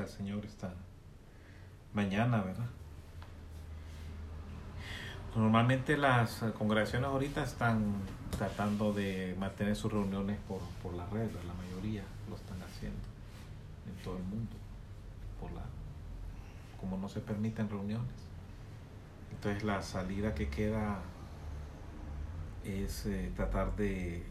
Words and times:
al 0.00 0.08
Señor 0.08 0.44
esta 0.44 0.72
mañana, 1.92 2.42
¿verdad? 2.42 2.66
Normalmente 5.34 5.96
las 5.96 6.44
congregaciones 6.58 7.08
ahorita 7.08 7.42
están 7.42 7.94
tratando 8.36 8.92
de 8.92 9.36
mantener 9.38 9.76
sus 9.76 9.92
reuniones 9.92 10.38
por, 10.48 10.60
por 10.82 10.94
la 10.94 11.06
red, 11.06 11.30
la 11.46 11.54
mayoría 11.54 12.02
lo 12.28 12.36
están 12.36 12.62
haciendo 12.62 12.98
en 13.86 14.02
todo 14.02 14.16
el 14.16 14.24
mundo, 14.24 14.56
por 15.40 15.52
la, 15.52 15.62
como 16.80 16.96
no 16.96 17.08
se 17.08 17.20
permiten 17.20 17.68
reuniones. 17.68 18.26
Entonces 19.30 19.62
la 19.62 19.82
salida 19.82 20.34
que 20.34 20.48
queda 20.48 21.00
es 22.64 23.06
eh, 23.06 23.30
tratar 23.36 23.76
de 23.76 24.24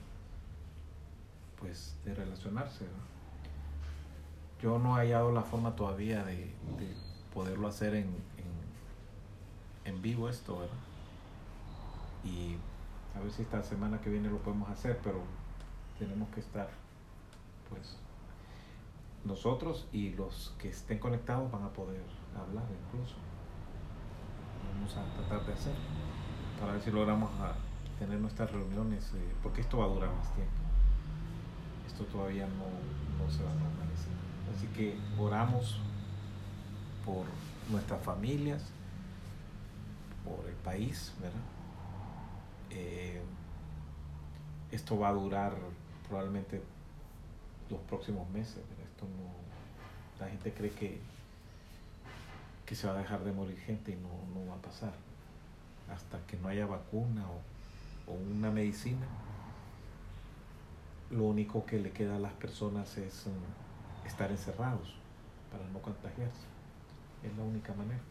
pues 1.60 1.96
de 2.04 2.14
relacionarse. 2.14 2.84
¿verdad? 2.84 3.15
Yo 4.62 4.80
no 4.80 4.98
he 4.98 5.02
hallado 5.02 5.32
la 5.32 5.44
forma 5.44 5.76
todavía 5.76 6.24
de, 6.24 6.54
poderlo 7.34 7.68
hacer 7.68 7.96
en, 7.96 8.16
en, 9.84 10.02
vivo 10.02 10.30
esto, 10.30 10.60
¿verdad? 10.60 10.76
Y 12.24 12.56
a 13.14 13.20
ver 13.20 13.32
si 13.32 13.42
esta 13.42 13.62
semana 13.62 14.00
que 14.00 14.10
viene 14.10 14.30
lo 14.30 14.38
podemos 14.38 14.70
hacer, 14.70 15.00
pero 15.04 15.20
tenemos 16.00 16.30
que 16.30 16.40
estar, 16.40 16.70
pues, 17.70 17.98
nosotros 19.26 19.88
y 19.92 20.12
los 20.12 20.54
que 20.60 20.70
estén 20.70 21.00
conectados 21.00 21.52
van 21.52 21.64
a 21.64 21.70
poder 21.74 22.04
hablar 22.36 22.64
incluso. 22.86 23.16
Vamos 24.74 24.96
a 24.96 25.04
tratar 25.16 25.46
de 25.46 25.54
hacer 25.54 25.76
para 26.60 26.74
ver 26.74 26.82
si 26.82 26.92
logramos 26.92 27.30
tener 28.00 28.20
nuestras 28.20 28.52
reuniones, 28.52 29.12
eh, 29.16 29.34
porque 29.42 29.62
esto 29.62 29.78
va 29.78 29.86
a 29.86 29.88
durar 29.88 30.14
más 30.14 30.34
tiempo. 30.34 30.54
Esto 31.88 32.04
todavía 32.06 32.48
no, 32.48 33.24
no 33.24 33.32
se 33.32 33.44
va 33.44 33.52
a 33.52 33.56
normalizar. 33.56 34.15
Así 34.54 34.68
que 34.68 34.98
oramos 35.18 35.80
por 37.06 37.26
nuestras 37.70 38.02
familias, 38.04 38.64
por 40.24 40.46
el 40.48 40.56
país, 40.56 41.14
¿verdad? 41.20 41.40
Eh, 42.72 43.22
esto 44.72 44.98
va 45.00 45.10
a 45.10 45.14
durar 45.14 45.54
probablemente 46.08 46.62
los 47.70 47.80
próximos 47.82 48.30
meses. 48.30 48.58
Esto 48.58 49.06
no, 49.06 50.24
la 50.24 50.30
gente 50.30 50.54
cree 50.54 50.72
que, 50.72 51.00
que 52.66 52.76
se 52.76 52.88
va 52.88 52.94
a 52.94 52.98
dejar 52.98 53.24
de 53.24 53.32
morir 53.32 53.58
gente 53.60 53.92
y 53.92 53.96
no, 53.96 54.50
va 54.50 54.56
a 54.56 54.62
pasar. 54.62 54.94
Hasta 55.94 56.20
que 56.28 56.38
no 56.38 56.48
haya 56.48 56.66
vacuna 56.66 57.26
o, 57.28 58.12
o 58.12 58.16
una 58.16 58.50
medicina, 58.52 59.06
lo 61.12 61.26
único 61.26 61.66
que 61.66 61.80
le 61.80 61.92
queda 61.92 62.16
a 62.16 62.20
las 62.20 62.34
personas 62.34 62.98
es 62.98 63.28
estar 64.06 64.32
encerrados 64.32 64.96
para 65.52 65.68
no 65.70 65.82
contagiarse. 65.82 66.46
Es 67.24 67.36
la 67.36 67.44
única 67.44 67.74
manera, 67.74 68.02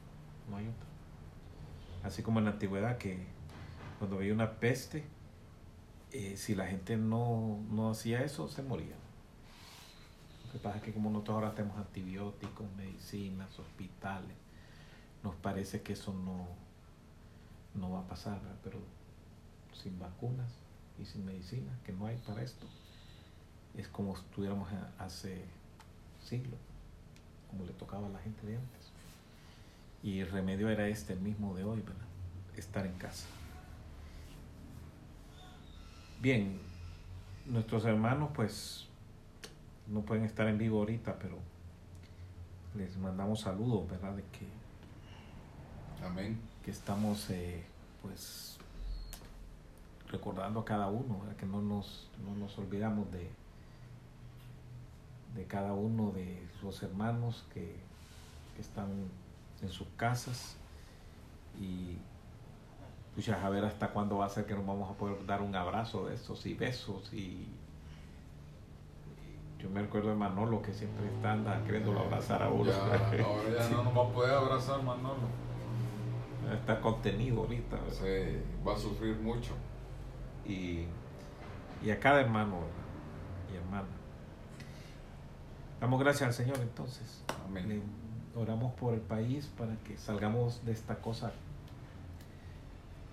no 0.51 0.57
hay 0.57 0.67
otra. 0.69 0.89
Así 2.03 2.23
como 2.23 2.39
en 2.39 2.47
la 2.47 2.53
antigüedad 2.53 2.99
que 2.99 3.27
cuando 3.99 4.17
había 4.17 4.33
una 4.33 4.59
peste, 4.59 5.05
eh, 6.13 6.37
si 6.37 6.55
la 6.55 6.67
gente 6.67 6.97
no, 6.97 7.61
no 7.71 7.91
hacía 7.91 8.23
eso, 8.23 8.49
se 8.49 8.63
moría. 8.63 8.97
Lo 10.47 10.53
que 10.53 10.59
pasa 10.59 10.77
es 10.77 10.83
que 10.83 10.93
como 10.93 11.11
nosotros 11.11 11.37
ahora 11.37 11.55
tenemos 11.55 11.79
antibióticos, 11.79 12.67
medicinas, 12.77 13.59
hospitales, 13.59 14.37
nos 15.23 15.35
parece 15.37 15.83
que 15.83 15.95
eso 15.95 16.13
no, 16.13 16.47
no 17.75 17.91
va 17.91 18.01
a 18.01 18.07
pasar, 18.07 18.39
pero 18.63 18.79
sin 19.73 19.99
vacunas 19.99 20.51
y 20.99 21.05
sin 21.05 21.25
medicina, 21.25 21.73
que 21.85 21.93
no 21.93 22.07
hay 22.07 22.17
para 22.19 22.43
esto, 22.43 22.67
es 23.77 23.89
como 23.89 24.15
estuviéramos 24.15 24.69
hace 24.99 25.45
siglo, 26.25 26.57
como 27.51 27.65
le 27.65 27.73
tocaba 27.73 28.07
a 28.07 28.11
la 28.11 28.19
gente 28.19 28.47
de 28.47 28.57
antes. 28.57 28.91
Y 30.03 30.21
el 30.21 30.31
remedio 30.31 30.69
era 30.69 30.89
este, 30.89 31.15
el 31.15 31.21
mismo 31.21 31.55
de 31.55 31.65
hoy, 31.65 31.81
¿verdad? 31.81 32.07
Estar 32.57 32.87
en 32.87 32.95
casa. 32.95 33.27
Bien, 36.21 36.59
nuestros 37.47 37.85
hermanos 37.85 38.31
pues 38.35 38.87
no 39.87 40.01
pueden 40.03 40.25
estar 40.25 40.49
en 40.49 40.59
vivo 40.59 40.79
ahorita, 40.79 41.19
pero 41.19 41.39
les 42.75 42.97
mandamos 42.97 43.41
saludos, 43.41 43.89
¿verdad? 43.89 44.15
De 44.15 44.23
que, 44.23 44.47
Amén. 46.05 46.39
que 46.65 46.71
estamos 46.71 47.29
eh, 47.31 47.65
pues 48.03 48.59
recordando 50.09 50.61
a 50.61 50.65
cada 50.65 50.89
uno, 50.89 51.23
que 51.39 51.47
no 51.47 51.61
nos, 51.61 52.09
no 52.25 52.35
nos 52.37 52.57
olvidamos 52.59 53.11
de, 53.13 53.29
de 55.35 55.45
cada 55.47 55.73
uno 55.75 56.11
de 56.13 56.47
los 56.63 56.83
hermanos 56.83 57.45
que, 57.53 57.83
están 58.59 59.11
en 59.63 59.69
sus 59.69 59.89
casas 59.97 60.57
y 61.59 61.99
pues 63.15 63.29
a 63.29 63.49
ver 63.49 63.65
hasta 63.65 63.89
cuándo 63.89 64.19
va 64.19 64.27
a 64.27 64.29
ser 64.29 64.47
que 64.47 64.55
nos 64.55 64.65
vamos 64.65 64.89
a 64.89 64.95
poder 64.95 65.27
dar 65.27 65.43
un 65.43 65.57
abrazo 65.57 66.07
de 66.07 66.15
estos 66.15 66.47
y 66.47 66.55
besos 66.55 67.13
y 67.13 67.49
yo 69.59 69.69
me 69.71 69.83
recuerdo 69.83 70.11
de 70.11 70.15
Manolo 70.15 70.63
que 70.63 70.73
siempre 70.73 71.09
está 71.09 71.33
anda 71.33 71.65
queriéndolo 71.65 71.99
abrazar 71.99 72.45
a 72.45 72.49
uno. 72.49 72.71
ahora 72.73 73.59
ya 73.59 73.69
no 73.71 73.83
nos 73.83 73.97
va 73.97 74.09
a 74.09 74.13
poder 74.13 74.35
abrazar 74.35 74.81
Manolo. 74.85 75.27
Está 76.53 76.81
contenido 76.81 77.41
ahorita. 77.41 77.77
Sí, 77.91 78.41
va 78.65 78.75
a 78.75 78.79
sufrir 78.79 79.17
mucho. 79.17 79.55
y, 80.47 80.87
y 81.83 81.91
a 81.91 81.99
cada 81.99 82.21
hermano 82.21 82.61
y 83.53 83.57
hermana. 83.57 84.04
Damos 85.85 86.01
gracias 86.01 86.29
al 86.29 86.33
Señor 86.33 86.57
entonces. 86.63 87.23
Amén. 87.47 87.69
Le 87.69 88.41
oramos 88.41 88.73
por 88.73 88.95
el 88.95 89.03
país 89.03 89.51
para 89.59 89.77
que 89.85 89.99
salgamos 89.99 90.65
de 90.65 90.73
esta 90.73 90.95
cosa. 91.03 91.31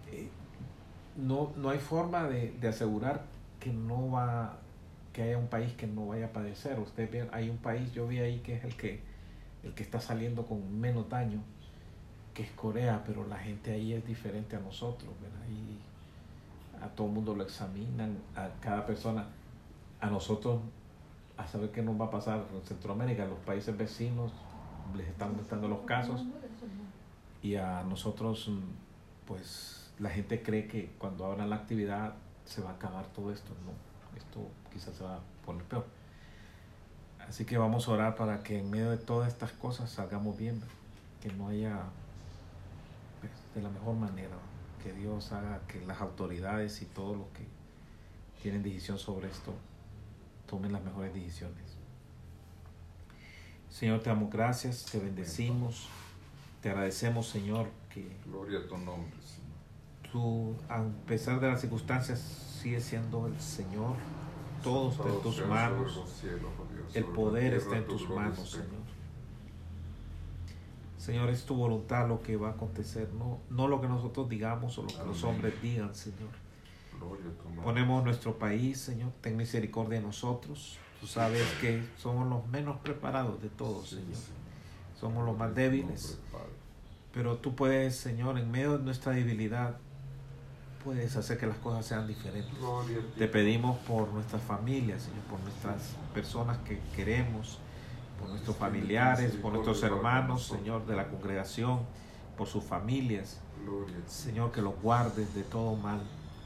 Eh, 0.10 0.30
no, 1.18 1.52
no 1.58 1.70
hay 1.70 1.80
forma 1.80 2.30
de, 2.30 2.52
de 2.62 2.70
asegurar 2.70 3.24
que 3.60 3.74
no 3.74 4.12
va 4.12 4.58
que 5.12 5.22
haya 5.22 5.38
un 5.38 5.50
país 5.50 5.74
que 5.74 5.86
no 5.86 6.08
vaya 6.08 6.28
a 6.28 6.30
padecer. 6.32 6.80
Usted 6.80 7.12
ve, 7.12 7.30
hay 7.34 7.50
un 7.50 7.58
país, 7.58 7.92
yo 7.92 8.08
vi 8.08 8.20
ahí 8.20 8.40
que 8.40 8.56
es 8.56 8.64
el 8.64 8.78
que 8.78 9.02
el 9.64 9.74
que 9.74 9.84
está 9.84 10.00
saliendo 10.00 10.46
con 10.46 10.80
menos 10.80 11.10
daño, 11.10 11.44
que 12.34 12.44
es 12.44 12.52
Corea, 12.52 13.04
pero 13.06 13.28
la 13.28 13.38
gente 13.38 13.74
ahí 13.74 13.92
es 13.92 14.08
diferente 14.08 14.56
a 14.56 14.60
nosotros, 14.62 15.12
¿verdad? 15.22 15.46
Y 15.50 16.82
a 16.82 16.88
todo 16.88 17.08
el 17.08 17.14
mundo 17.16 17.36
lo 17.36 17.44
examinan, 17.44 18.18
a 18.34 18.48
cada 18.62 18.86
persona, 18.86 19.28
a 20.00 20.10
nosotros, 20.10 20.62
a 21.42 21.48
saber 21.48 21.72
qué 21.72 21.82
nos 21.82 22.00
va 22.00 22.06
a 22.06 22.12
pasar 22.12 22.46
en 22.54 22.62
Centroamérica, 22.64 23.26
los 23.26 23.40
países 23.40 23.76
vecinos 23.76 24.32
les 24.96 25.08
están 25.08 25.30
aumentando 25.30 25.68
los 25.68 25.82
casos. 25.82 26.26
Y 27.42 27.56
a 27.56 27.84
nosotros, 27.84 28.50
pues 29.26 29.92
la 30.00 30.10
gente 30.10 30.44
cree 30.44 30.68
que 30.68 30.92
cuando 30.98 31.26
abran 31.26 31.50
la 31.50 31.56
actividad 31.56 32.14
se 32.46 32.62
va 32.62 32.72
a 32.72 32.74
acabar 32.74 33.06
todo 33.08 33.32
esto, 33.32 33.54
no, 33.66 33.72
esto 34.18 34.48
quizás 34.72 34.96
se 34.96 35.04
va 35.04 35.16
a 35.16 35.20
poner 35.46 35.64
peor. 35.64 35.86
Así 37.28 37.46
que 37.46 37.58
vamos 37.58 37.88
a 37.88 37.92
orar 37.92 38.16
para 38.16 38.44
que 38.44 38.60
en 38.60 38.70
medio 38.70 38.92
de 38.92 38.98
todas 38.98 39.30
estas 39.30 39.52
cosas 39.54 39.90
salgamos 39.90 40.38
bien, 40.38 40.62
que 41.22 41.32
no 41.34 41.48
haya 41.48 41.80
pues, 43.20 43.32
de 43.56 43.62
la 43.62 43.70
mejor 43.70 43.96
manera, 43.96 44.36
que 44.84 44.94
Dios 44.94 45.32
haga 45.32 45.62
que 45.68 45.86
las 45.86 46.02
autoridades 46.02 46.82
y 46.82 46.86
todos 46.86 47.18
los 47.18 47.28
que 47.28 47.46
tienen 48.42 48.64
decisión 48.64 48.98
sobre 48.98 49.30
esto 49.30 49.54
tomen 50.52 50.74
las 50.74 50.84
mejores 50.84 51.14
decisiones. 51.14 51.78
Señor, 53.70 54.02
te 54.02 54.10
damos 54.10 54.30
gracias, 54.30 54.86
te 54.92 55.00
bendecimos, 55.00 55.88
te 56.62 56.70
agradecemos, 56.70 57.30
Señor, 57.30 57.70
que 57.90 58.18
Gloria 58.26 58.60
a 58.60 58.68
tu 58.68 58.78
nombre, 58.78 59.16
Señor. 59.22 60.12
tú, 60.12 60.54
a 60.68 60.84
pesar 61.08 61.40
de 61.40 61.48
las 61.48 61.62
circunstancias, 61.62 62.20
sigues 62.20 62.84
siendo 62.84 63.28
el 63.28 63.40
Señor. 63.40 63.96
Todo 64.62 64.92
está 64.92 65.08
en 65.08 65.22
tus 65.22 65.48
manos. 65.48 65.98
oh 65.98 66.08
El 66.94 67.06
poder 67.06 67.54
está 67.54 67.78
en 67.78 67.88
tu 67.88 67.98
tus 67.98 68.10
manos. 68.10 68.52
Señor. 68.52 68.82
Señor, 70.98 71.30
es 71.30 71.46
tu 71.46 71.56
voluntad 71.56 72.10
lo 72.10 72.22
que 72.22 72.36
va 72.36 72.50
a 72.50 72.52
acontecer, 72.52 73.10
no, 73.14 73.40
no 73.50 73.70
lo 73.70 73.80
que 73.80 73.88
nosotros 73.88 74.28
digamos 74.28 74.78
o 74.78 74.82
lo 74.84 74.90
que 74.90 75.04
los 75.06 75.24
hombres 75.24 75.60
digan, 75.62 75.96
Señor. 75.96 76.30
Ponemos 77.64 78.04
nuestro 78.04 78.38
país, 78.38 78.80
Señor, 78.80 79.12
ten 79.22 79.38
misericordia 79.38 80.00
de 80.00 80.06
nosotros. 80.06 80.78
Tú 81.00 81.08
sabes 81.08 81.44
que 81.60 81.84
somos 81.98 82.28
los 82.28 82.48
menos 82.48 82.78
preparados 82.80 83.42
de 83.42 83.50
todos, 83.50 83.90
Señor. 83.90 84.18
Somos 85.00 85.26
los 85.26 85.38
más 85.38 85.54
débiles. 85.56 86.20
Pero 87.14 87.38
tú 87.38 87.56
puedes, 87.56 87.96
Señor, 87.96 88.38
en 88.38 88.50
medio 88.52 88.78
de 88.78 88.84
nuestra 88.84 89.12
debilidad, 89.12 89.78
puedes 90.84 91.16
hacer 91.16 91.38
que 91.38 91.48
las 91.48 91.58
cosas 91.58 91.86
sean 91.86 92.08
diferentes. 92.08 92.54
Te 93.18 93.28
pedimos 93.28 93.78
por 93.80 94.08
nuestras 94.10 94.42
familias, 94.42 95.04
Señor, 95.04 95.22
por 95.26 95.40
nuestras 95.42 95.96
personas 96.14 96.58
que 96.60 96.80
queremos, 96.96 97.60
por 98.20 98.30
nuestros 98.30 98.56
familiares, 98.56 99.34
por 99.34 99.54
nuestros 99.54 99.84
hermanos, 99.84 100.48
Señor, 100.48 100.86
de 100.86 100.96
la 100.96 101.08
congregación, 101.10 101.80
por 102.38 102.48
sus 102.48 102.64
familias. 102.64 103.40
Señor, 104.08 104.52
que 104.52 104.62
los 104.62 104.80
guardes 104.82 105.34
de 105.36 105.44
todo 105.44 105.76
mal, 105.76 106.02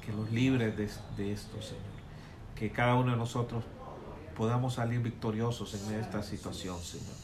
que 0.06 0.14
los 0.14 0.32
libres 0.32 0.78
de, 0.78 0.90
de 1.18 1.32
esto, 1.32 1.62
Señor. 1.62 1.84
Que 2.56 2.72
cada 2.72 2.96
uno 2.96 3.12
de 3.12 3.18
nosotros 3.18 3.64
podamos 4.36 4.76
salir 4.76 5.00
victoriosos 5.00 5.74
en 5.74 5.86
medio 5.86 5.98
de 5.98 6.04
esta 6.04 6.24
situación, 6.24 6.80
Señor. 6.80 7.16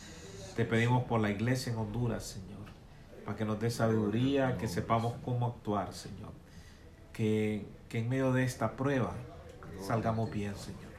Te 0.55 0.65
pedimos 0.65 1.03
por 1.03 1.21
la 1.21 1.29
iglesia 1.29 1.71
en 1.71 1.77
Honduras, 1.77 2.23
Señor, 2.23 2.59
para 3.25 3.37
que 3.37 3.45
nos 3.45 3.59
dé 3.59 3.69
sabiduría, 3.69 4.57
que 4.57 4.67
sepamos 4.67 5.13
cómo 5.23 5.47
actuar, 5.47 5.93
Señor. 5.93 6.31
Que, 7.13 7.65
que 7.89 7.99
en 7.99 8.09
medio 8.09 8.33
de 8.33 8.43
esta 8.43 8.75
prueba 8.75 9.13
salgamos 9.85 10.31
bien, 10.31 10.55
Señor. 10.55 10.91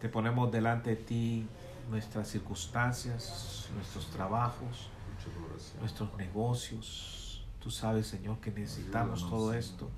Te 0.00 0.08
ponemos 0.08 0.50
delante 0.50 0.90
de 0.90 0.96
ti 0.96 1.46
nuestras 1.90 2.28
circunstancias, 2.28 3.68
nuestros 3.74 4.06
trabajos, 4.10 4.88
nuestros 5.80 6.14
negocios. 6.16 7.44
Tú 7.60 7.70
sabes, 7.70 8.06
Señor, 8.06 8.38
que 8.38 8.50
necesitamos 8.50 9.28
todo 9.28 9.52
esto. 9.52 9.90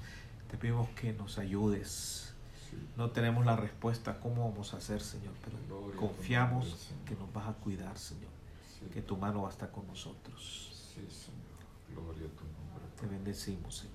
Te 0.51 0.57
pedimos 0.57 0.89
que 0.91 1.13
nos 1.13 1.39
ayudes. 1.39 2.35
Sí. 2.71 2.77
No 2.97 3.11
tenemos 3.11 3.45
la 3.47 3.57
respuesta 3.57 4.19
cómo 4.21 4.49
vamos 4.51 4.75
a 4.75 4.79
hacer, 4.79 5.01
Señor, 5.01 5.35
pero 5.45 5.57
Gloria 5.69 5.97
confiamos 6.01 6.67
Señor. 6.69 7.05
que 7.05 7.15
nos 7.17 7.33
vas 7.33 7.49
a 7.49 7.53
cuidar, 7.55 7.97
Señor, 7.99 8.31
Sí. 8.79 8.87
que 8.93 9.03
tu 9.03 9.17
mano 9.17 9.43
va 9.43 9.49
a 9.49 9.53
estar 9.53 9.71
con 9.71 9.87
nosotros. 9.87 10.91
Sí, 10.95 11.07
Señor. 11.11 11.39
Gloria 12.05 12.27
a 12.27 12.37
tu 12.37 12.45
nombre. 12.45 12.85
Te 13.01 13.07
bendecimos, 13.07 13.77
Señor. 13.77 13.95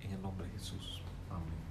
En 0.00 0.10
el 0.12 0.20
nombre 0.22 0.46
de 0.46 0.52
Jesús. 0.54 1.00
Amén. 1.30 1.62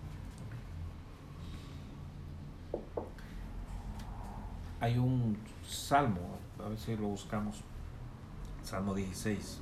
Hay 4.79 4.97
un 4.97 5.37
salmo, 5.67 6.37
a 6.63 6.69
ver 6.69 6.79
si 6.79 6.95
lo 6.95 7.07
buscamos. 7.07 7.61
Salmo 8.63 8.95
16. 8.95 9.59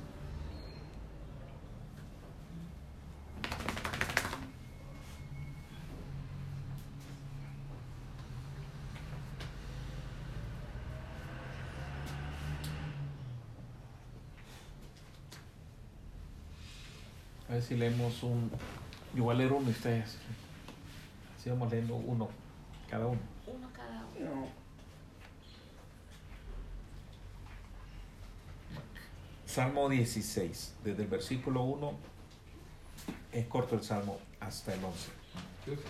Ver 17.60 17.68
si 17.68 17.76
leemos 17.76 18.22
un. 18.22 18.50
Yo 19.14 19.24
voy 19.24 19.34
a 19.34 19.38
leer 19.38 19.52
uno 19.52 19.68
y 19.68 19.72
ustedes. 19.72 20.16
Así 21.36 21.50
vamos 21.50 21.70
leyendo 21.70 21.94
uno, 21.96 22.28
cada 22.88 23.06
uno. 23.06 23.20
Uno 23.46 23.68
cada 23.72 24.06
uno. 24.18 24.46
Salmo 29.46 29.88
16, 29.88 30.76
desde 30.84 31.02
el 31.02 31.08
versículo 31.08 31.64
1, 31.64 31.92
es 33.32 33.46
corto 33.46 33.74
el 33.74 33.82
salmo 33.82 34.18
hasta 34.38 34.74
el 34.74 34.84
11. 34.84 35.10
Empieza. 35.58 35.88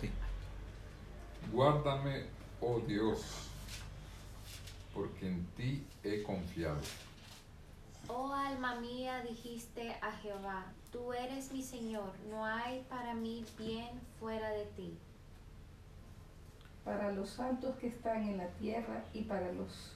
Sí. 0.00 0.10
Guárdame, 1.52 2.24
oh 2.62 2.80
Dios, 2.80 3.50
porque 4.94 5.28
en 5.28 5.44
ti 5.56 5.86
he 6.02 6.22
confiado. 6.22 6.80
Alma 8.44 8.74
mía, 8.80 9.22
dijiste 9.28 9.94
a 10.02 10.12
Jehová, 10.12 10.66
tú 10.92 11.12
eres 11.12 11.50
mi 11.52 11.62
Señor, 11.62 12.12
no 12.30 12.44
hay 12.44 12.84
para 12.88 13.14
mí 13.14 13.44
bien 13.58 13.88
fuera 14.20 14.50
de 14.50 14.64
ti. 14.76 14.96
para 16.84 17.10
los 17.12 17.30
santos 17.30 17.74
que 17.80 17.86
están 17.86 18.28
en 18.28 18.36
la 18.36 18.48
tierra 18.58 19.02
y 19.14 19.22
para 19.22 19.50
los 19.52 19.92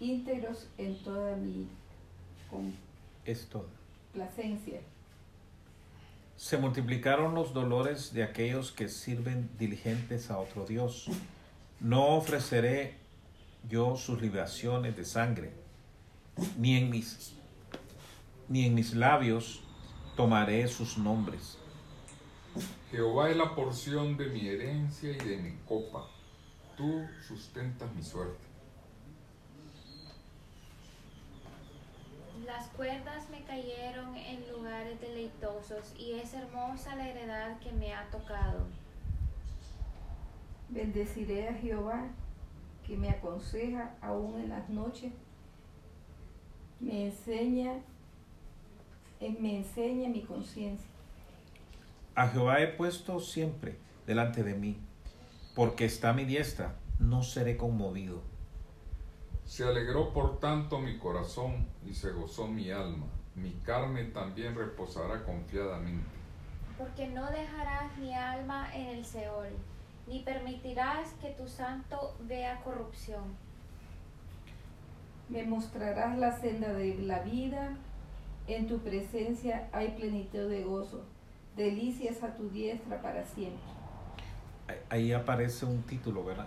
íntegros 0.00 0.66
en 0.76 0.98
toda 1.04 1.36
mi 1.36 1.68
Es 3.24 3.46
todo. 3.46 3.68
complacencia. 4.12 4.80
Se 6.36 6.56
multiplicaron 6.58 7.36
los 7.36 7.54
dolores 7.54 8.12
de 8.12 8.24
aquellos 8.24 8.72
que 8.72 8.88
sirven 8.88 9.48
diligentes 9.56 10.32
a 10.32 10.38
otro 10.40 10.66
Dios. 10.66 11.06
No 11.78 12.16
ofreceré 12.16 12.96
yo 13.68 13.96
sus 13.96 14.20
libaciones 14.20 14.96
de 14.96 15.04
sangre, 15.04 15.52
ni 16.58 16.76
en 16.76 16.90
mis, 16.90 17.34
ni 18.48 18.66
en 18.66 18.74
mis 18.74 18.94
labios 18.94 19.62
tomaré 20.16 20.66
sus 20.68 20.98
nombres. 20.98 21.58
Jehová 22.90 23.30
es 23.30 23.36
la 23.36 23.54
porción 23.54 24.16
de 24.16 24.26
mi 24.26 24.46
herencia 24.46 25.10
y 25.10 25.18
de 25.18 25.36
mi 25.38 25.56
copa. 25.66 26.06
Tú 26.76 27.06
sustentas 27.26 27.92
mi 27.94 28.02
suerte. 28.02 28.52
Las 32.44 32.66
cuerdas 32.68 33.30
me 33.30 33.42
cayeron 33.44 34.16
en 34.16 34.50
lugares 34.50 35.00
deleitosos 35.00 35.94
y 35.96 36.14
es 36.14 36.34
hermosa 36.34 36.96
la 36.96 37.08
heredad 37.08 37.58
que 37.60 37.70
me 37.72 37.94
ha 37.94 38.10
tocado. 38.10 38.66
Bendeciré 40.68 41.48
a 41.48 41.54
Jehová 41.54 42.08
que 42.86 42.96
me 42.96 43.10
aconseja 43.10 43.94
aún 44.00 44.40
en 44.40 44.48
las 44.50 44.68
noches. 44.68 45.12
Me 46.80 47.06
enseña, 47.06 47.74
me 49.30 49.58
enseña 49.58 50.08
mi 50.08 50.22
conciencia. 50.22 50.88
A 52.14 52.28
Jehová 52.28 52.60
he 52.60 52.68
puesto 52.68 53.20
siempre 53.20 53.78
delante 54.06 54.42
de 54.42 54.54
mí, 54.54 54.76
porque 55.54 55.84
está 55.84 56.10
a 56.10 56.14
mi 56.14 56.24
diestra, 56.24 56.74
no 56.98 57.22
seré 57.22 57.56
conmovido. 57.56 58.22
Se 59.44 59.64
alegró 59.64 60.12
por 60.12 60.38
tanto 60.40 60.78
mi 60.78 60.98
corazón 60.98 61.66
y 61.86 61.94
se 61.94 62.10
gozó 62.10 62.46
mi 62.46 62.70
alma. 62.70 63.06
Mi 63.34 63.52
carne 63.64 64.04
también 64.04 64.54
reposará 64.54 65.24
confiadamente, 65.24 66.04
porque 66.76 67.08
no 67.08 67.30
dejarás 67.30 67.96
mi 67.96 68.12
alma 68.12 68.68
en 68.74 68.88
el 68.88 69.04
Seol, 69.06 69.48
ni 70.06 70.20
permitirás 70.20 71.14
que 71.14 71.30
tu 71.30 71.48
santo 71.48 72.14
vea 72.26 72.60
corrupción. 72.62 73.22
Me 75.28 75.44
mostrarás 75.44 76.18
la 76.18 76.38
senda 76.38 76.74
de 76.74 76.96
la 76.96 77.20
vida, 77.20 77.76
en 78.46 78.66
tu 78.68 78.78
presencia 78.78 79.68
hay 79.72 79.92
plenitud 79.92 80.48
de 80.48 80.62
gozo, 80.64 81.04
delicias 81.56 82.22
a 82.22 82.34
tu 82.36 82.48
diestra 82.50 83.00
para 83.02 83.24
siempre. 83.24 83.60
Ahí- 84.88 85.12
aparece 85.12 85.66
un 85.66 85.82
título, 85.82 86.24
¿verdad? 86.24 86.46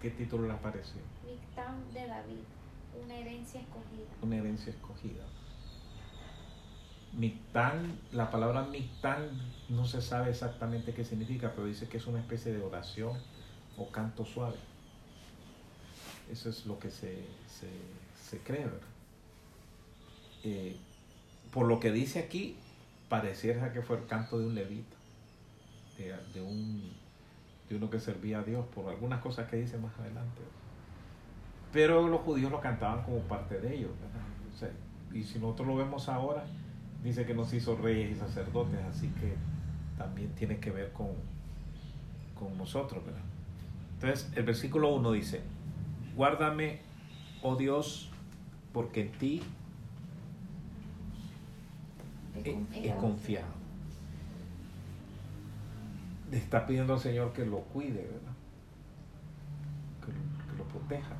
¿Qué 0.00 0.10
título 0.10 0.46
le 0.46 0.54
aparece? 0.54 0.94
Mictam 1.26 1.92
de 1.92 2.06
David, 2.06 2.38
una 3.04 3.14
herencia 3.16 3.60
escogida. 3.60 4.06
Una 4.22 4.36
herencia 4.36 4.70
escogida. 4.72 5.22
Mictán, 7.12 7.98
la 8.12 8.30
palabra 8.30 8.62
mictán 8.62 9.28
no 9.68 9.84
se 9.84 10.00
sabe 10.00 10.30
exactamente 10.30 10.94
qué 10.94 11.04
significa, 11.04 11.52
pero 11.54 11.66
dice 11.66 11.88
que 11.88 11.96
es 11.98 12.06
una 12.06 12.20
especie 12.20 12.52
de 12.52 12.62
oración 12.62 13.18
o 13.76 13.88
canto 13.90 14.24
suave. 14.24 14.56
Eso 16.30 16.48
es 16.48 16.64
lo 16.66 16.78
que 16.78 16.90
se, 16.90 17.26
se, 17.48 17.68
se 18.14 18.38
cree, 18.38 18.64
¿verdad? 18.64 18.80
Eh, 20.44 20.76
por 21.52 21.66
lo 21.66 21.80
que 21.80 21.90
dice 21.90 22.20
aquí, 22.20 22.56
pareciera 23.08 23.72
que 23.72 23.82
fue 23.82 23.98
el 23.98 24.06
canto 24.06 24.38
de 24.38 24.46
un 24.46 24.54
levita, 24.54 24.96
de, 26.32 26.40
un, 26.40 26.92
de 27.68 27.76
uno 27.76 27.90
que 27.90 28.00
servía 28.00 28.38
a 28.38 28.42
Dios, 28.42 28.64
por 28.74 28.88
algunas 28.88 29.20
cosas 29.20 29.48
que 29.50 29.56
dice 29.56 29.76
más 29.78 29.92
adelante. 29.98 30.40
Pero 31.72 32.08
los 32.08 32.20
judíos 32.22 32.50
lo 32.50 32.60
cantaban 32.60 33.02
como 33.04 33.18
parte 33.20 33.60
de 33.60 33.74
ellos, 33.74 33.90
y 35.12 35.24
si 35.24 35.38
nosotros 35.38 35.66
lo 35.66 35.76
vemos 35.76 36.08
ahora, 36.08 36.44
dice 37.02 37.26
que 37.26 37.34
nos 37.34 37.52
hizo 37.52 37.76
reyes 37.76 38.12
y 38.12 38.14
sacerdotes, 38.14 38.80
así 38.84 39.08
que 39.08 39.34
también 39.98 40.30
tiene 40.34 40.58
que 40.58 40.70
ver 40.70 40.92
con, 40.92 41.08
con 42.38 42.56
nosotros. 42.56 43.02
Entonces, 43.94 44.30
el 44.36 44.44
versículo 44.44 44.94
1 44.94 45.12
dice, 45.12 45.40
guárdame, 46.14 46.80
oh 47.42 47.56
Dios, 47.56 48.10
porque 48.72 49.02
en 49.02 49.12
ti 49.12 49.42
He 52.44 52.50
he, 52.50 52.52
he 52.52 52.56
confiado. 52.56 53.00
confiado. 53.00 53.60
Le 56.30 56.36
está 56.36 56.66
pidiendo 56.66 56.94
al 56.94 57.00
Señor 57.00 57.32
que 57.32 57.44
lo 57.44 57.60
cuide, 57.60 58.02
¿verdad? 58.02 58.32
Que 60.04 60.12
lo, 60.12 60.52
que 60.52 60.58
lo 60.58 60.64
proteja. 60.64 61.16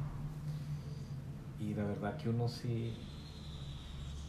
Y 1.58 1.74
la 1.74 1.84
verdad 1.84 2.16
que 2.16 2.28
uno 2.28 2.48
sí, 2.48 2.96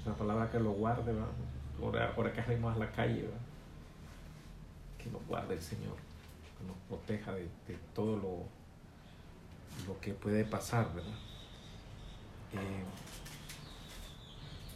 la 0.06 0.14
palabra 0.14 0.50
que 0.50 0.60
lo 0.60 0.72
guarde, 0.72 1.14
¿verdad? 1.14 1.28
Ahora, 1.82 2.14
ahora 2.16 2.34
que 2.34 2.44
salimos 2.44 2.76
a 2.76 2.80
la 2.80 2.92
calle, 2.92 3.22
¿verdad? 3.24 3.40
Que 4.98 5.10
nos 5.12 5.26
guarde 5.28 5.54
el 5.56 5.62
Señor, 5.62 5.96
que 6.58 6.66
nos 6.68 6.76
proteja 6.90 7.32
de, 7.34 7.44
de 7.68 7.78
todo 7.94 8.18
lo, 8.18 8.44
lo 9.88 10.00
que 10.02 10.14
puede 10.14 10.44
pasar, 10.46 10.94
¿verdad? 10.94 11.14
Eh, 12.54 12.84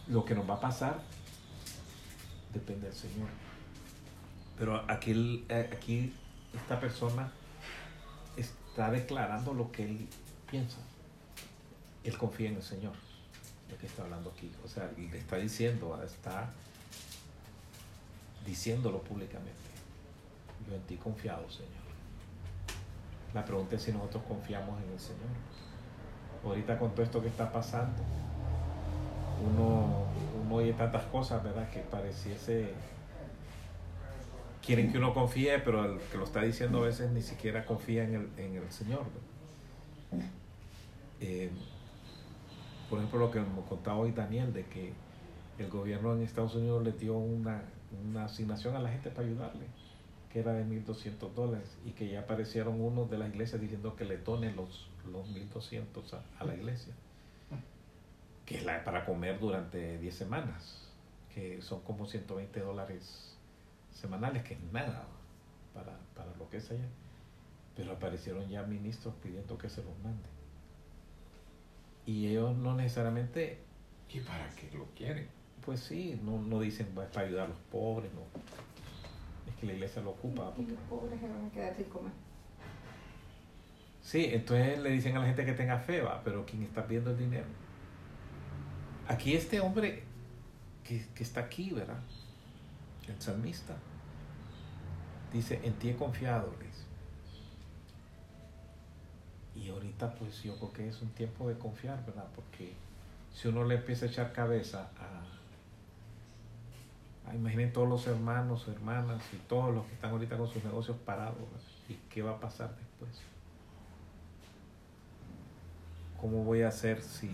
lo 0.07 0.23
que 0.23 0.35
nos 0.35 0.49
va 0.49 0.53
a 0.55 0.59
pasar 0.61 1.01
depende 2.55 2.87
del 2.87 2.95
Señor. 2.95 3.27
Pero 4.57 4.83
aquí, 4.89 5.11
el- 5.11 5.45
eh, 5.49 5.69
aquí 5.73 6.13
esta 6.53 6.79
persona 6.79 7.31
está 8.37 8.89
declarando 8.91 9.53
lo 9.53 9.71
que 9.71 9.83
él 9.83 10.07
piensa. 10.49 10.77
Él 12.03 12.17
confía 12.17 12.49
en 12.49 12.55
el 12.57 12.63
Señor, 12.63 12.93
lo 13.69 13.77
que 13.77 13.87
está 13.87 14.03
hablando 14.03 14.31
aquí. 14.31 14.51
O 14.63 14.67
sea, 14.67 14.91
le 14.97 15.17
está 15.17 15.37
diciendo, 15.37 16.01
está 16.03 16.49
diciéndolo 18.45 19.01
públicamente. 19.01 19.51
Yo 20.67 20.75
en 20.75 20.81
ti 20.83 20.95
confiado, 20.97 21.49
Señor. 21.49 21.71
La 23.33 23.43
pregunta 23.43 23.75
es 23.75 23.81
si 23.83 23.91
nosotros 23.91 24.23
confiamos 24.27 24.81
en 24.83 24.89
el 24.91 24.99
Señor. 24.99 25.29
Ahorita 26.43 26.77
con 26.79 26.91
todo 26.91 27.03
esto 27.03 27.21
que 27.21 27.27
está 27.27 27.51
pasando, 27.51 28.01
uno, 29.43 30.05
uno 30.43 30.55
oye 30.55 30.73
tantas 30.73 31.03
cosas, 31.05 31.43
¿verdad? 31.43 31.69
Que 31.69 31.79
pareciese... 31.79 32.73
Quieren 34.65 34.91
que 34.91 34.97
uno 34.97 35.13
confíe, 35.13 35.59
pero 35.59 35.85
el 35.85 35.99
que 35.99 36.17
lo 36.17 36.23
está 36.23 36.41
diciendo 36.41 36.79
a 36.79 36.87
veces 36.87 37.11
ni 37.11 37.21
siquiera 37.21 37.65
confía 37.65 38.03
en 38.03 38.15
el, 38.15 38.29
en 38.37 38.55
el 38.55 38.71
Señor. 38.71 39.03
Eh, 41.21 41.51
por 42.89 42.97
ejemplo, 42.97 43.19
lo 43.19 43.31
que 43.31 43.39
nos 43.39 43.65
contaba 43.69 43.97
hoy 43.97 44.11
Daniel, 44.11 44.53
de 44.53 44.65
que 44.65 44.93
el 45.59 45.69
gobierno 45.69 46.13
en 46.13 46.23
Estados 46.23 46.55
Unidos 46.55 46.83
le 46.83 46.93
dio 46.93 47.15
una, 47.15 47.61
una 48.09 48.25
asignación 48.25 48.75
a 48.75 48.79
la 48.79 48.89
gente 48.89 49.11
para 49.11 49.27
ayudarle, 49.27 49.67
que 50.33 50.39
era 50.39 50.53
de 50.53 50.65
1.200 50.65 51.33
dólares, 51.35 51.77
y 51.85 51.91
que 51.91 52.09
ya 52.09 52.21
aparecieron 52.21 52.81
unos 52.81 53.07
de 53.11 53.19
las 53.19 53.29
iglesias 53.29 53.61
diciendo 53.61 53.95
que 53.95 54.05
le 54.05 54.17
donen 54.17 54.55
los, 54.55 54.89
los 55.11 55.27
1.200 55.29 55.83
a, 56.13 56.41
a 56.41 56.43
la 56.43 56.55
iglesia 56.55 56.95
que 58.45 58.57
es 58.57 58.65
la 58.65 58.83
para 58.83 59.05
comer 59.05 59.39
durante 59.39 59.97
10 59.97 60.13
semanas, 60.15 60.87
que 61.33 61.61
son 61.61 61.81
como 61.81 62.05
120 62.05 62.59
dólares 62.59 63.35
semanales, 63.91 64.43
que 64.43 64.53
es 64.53 64.59
nada 64.71 65.05
para, 65.73 65.97
para 66.15 66.35
lo 66.37 66.49
que 66.49 66.57
es 66.57 66.69
allá. 66.71 66.85
Pero 67.75 67.93
aparecieron 67.93 68.47
ya 68.49 68.63
ministros 68.63 69.13
pidiendo 69.21 69.57
que 69.57 69.69
se 69.69 69.83
los 69.83 69.97
mande. 70.03 70.29
Y 72.05 72.27
ellos 72.27 72.55
no 72.55 72.75
necesariamente, 72.75 73.59
¿Y 74.09 74.19
para 74.19 74.47
qué 74.51 74.69
lo 74.77 74.85
quieren? 74.95 75.27
pues 75.65 75.79
sí, 75.79 76.19
no, 76.23 76.39
no 76.39 76.59
dicen 76.59 76.93
"Va, 76.97 77.03
es 77.05 77.09
para 77.09 77.25
ayudar 77.25 77.45
a 77.45 77.49
los 77.49 77.57
pobres, 77.71 78.11
no. 78.13 78.21
Es 79.51 79.55
que 79.59 79.65
la 79.65 79.73
iglesia 79.73 80.01
lo 80.03 80.11
ocupa. 80.11 80.53
Y 80.55 80.61
porque- 80.61 80.71
los 80.73 80.81
pobres 80.83 81.19
se 81.19 81.27
van 81.27 81.45
a 81.45 81.49
quedar 81.49 81.75
sin 81.75 81.85
comer. 81.85 82.11
Sí, 84.03 84.25
entonces 84.31 84.77
le 84.79 84.91
dicen 84.91 85.17
a 85.17 85.21
la 85.21 85.25
gente 85.25 85.45
que 85.45 85.53
tenga 85.53 85.79
fe, 85.79 86.01
va, 86.01 86.21
pero 86.23 86.45
quien 86.45 86.61
está 86.61 86.85
pidiendo 86.85 87.09
el 87.11 87.17
dinero. 87.17 87.45
Aquí 89.07 89.35
este 89.35 89.59
hombre 89.59 90.03
que, 90.83 91.05
que 91.13 91.23
está 91.23 91.41
aquí, 91.41 91.71
¿verdad? 91.71 91.99
El 93.07 93.21
salmista. 93.21 93.75
Dice, 95.31 95.59
en 95.63 95.73
ti 95.73 95.89
he 95.89 95.95
confiado, 95.95 96.53
dice. 96.59 96.85
Y 99.55 99.69
ahorita 99.69 100.13
pues 100.15 100.43
yo 100.43 100.55
creo 100.57 100.73
que 100.73 100.87
es 100.87 101.01
un 101.01 101.09
tiempo 101.09 101.47
de 101.47 101.57
confiar, 101.57 102.05
¿verdad? 102.05 102.27
Porque 102.35 102.73
si 103.33 103.47
uno 103.47 103.63
le 103.63 103.75
empieza 103.75 104.05
a 104.05 104.09
echar 104.09 104.33
cabeza 104.33 104.89
a... 104.97 105.23
a 107.29 107.35
imaginen 107.35 107.73
todos 107.73 107.87
los 107.87 108.07
hermanos, 108.07 108.67
hermanas 108.67 109.21
y 109.33 109.37
todos 109.47 109.73
los 109.73 109.85
que 109.85 109.93
están 109.93 110.11
ahorita 110.11 110.37
con 110.37 110.47
sus 110.47 110.63
negocios 110.63 110.97
parados, 110.97 111.37
¿verdad? 111.37 111.61
¿Y 111.89 111.93
qué 112.09 112.21
va 112.21 112.31
a 112.31 112.39
pasar 112.39 112.75
después? 112.75 113.21
¿Cómo 116.19 116.43
voy 116.43 116.63
a 116.63 116.69
hacer 116.69 117.01
si... 117.01 117.29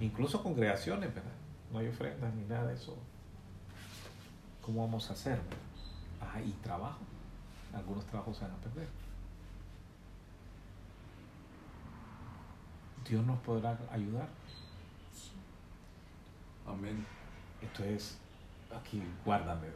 Incluso 0.00 0.42
congregaciones, 0.42 1.14
¿verdad? 1.14 1.30
No 1.72 1.78
hay 1.78 1.88
ofrendas 1.88 2.34
ni 2.34 2.44
nada 2.44 2.66
de 2.66 2.74
eso. 2.74 2.96
¿Cómo 4.62 4.82
vamos 4.82 5.08
a 5.10 5.12
hacer? 5.12 5.36
verdad? 5.36 5.56
Ah, 6.20 6.40
y 6.40 6.50
trabajo. 6.62 7.00
Algunos 7.74 8.04
trabajos 8.06 8.36
se 8.36 8.44
van 8.44 8.54
a 8.54 8.56
perder. 8.56 8.88
Dios 13.08 13.24
nos 13.24 13.38
podrá 13.40 13.78
ayudar. 13.90 14.28
Amén. 16.66 17.04
Entonces, 17.60 18.18
aquí 18.74 19.02
guárdame, 19.24 19.68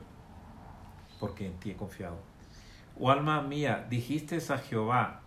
porque 1.18 1.46
en 1.46 1.58
ti 1.58 1.70
he 1.70 1.76
confiado. 1.76 2.16
Oh 2.98 3.10
alma 3.10 3.42
mía, 3.42 3.86
dijiste 3.90 4.36
a 4.36 4.58
Jehová, 4.58 5.20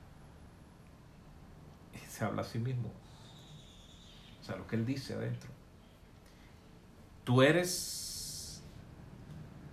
se 2.07 2.23
habla 2.23 2.41
a 2.41 2.45
sí 2.45 2.59
mismo, 2.59 2.87
o 2.87 3.06
sea, 4.47 4.55
lo 4.57 4.67
que 4.67 4.75
él 4.75 4.85
dice 4.85 5.13
adentro. 5.13 5.49
Tú 7.23 7.41
eres 7.41 8.63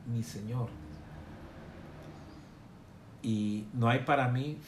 mi 0.07 0.23
Señor, 0.23 0.69
y 3.25 3.66
no 3.73 3.88
hay 3.88 4.00
para 4.00 4.28
mí 4.28 4.59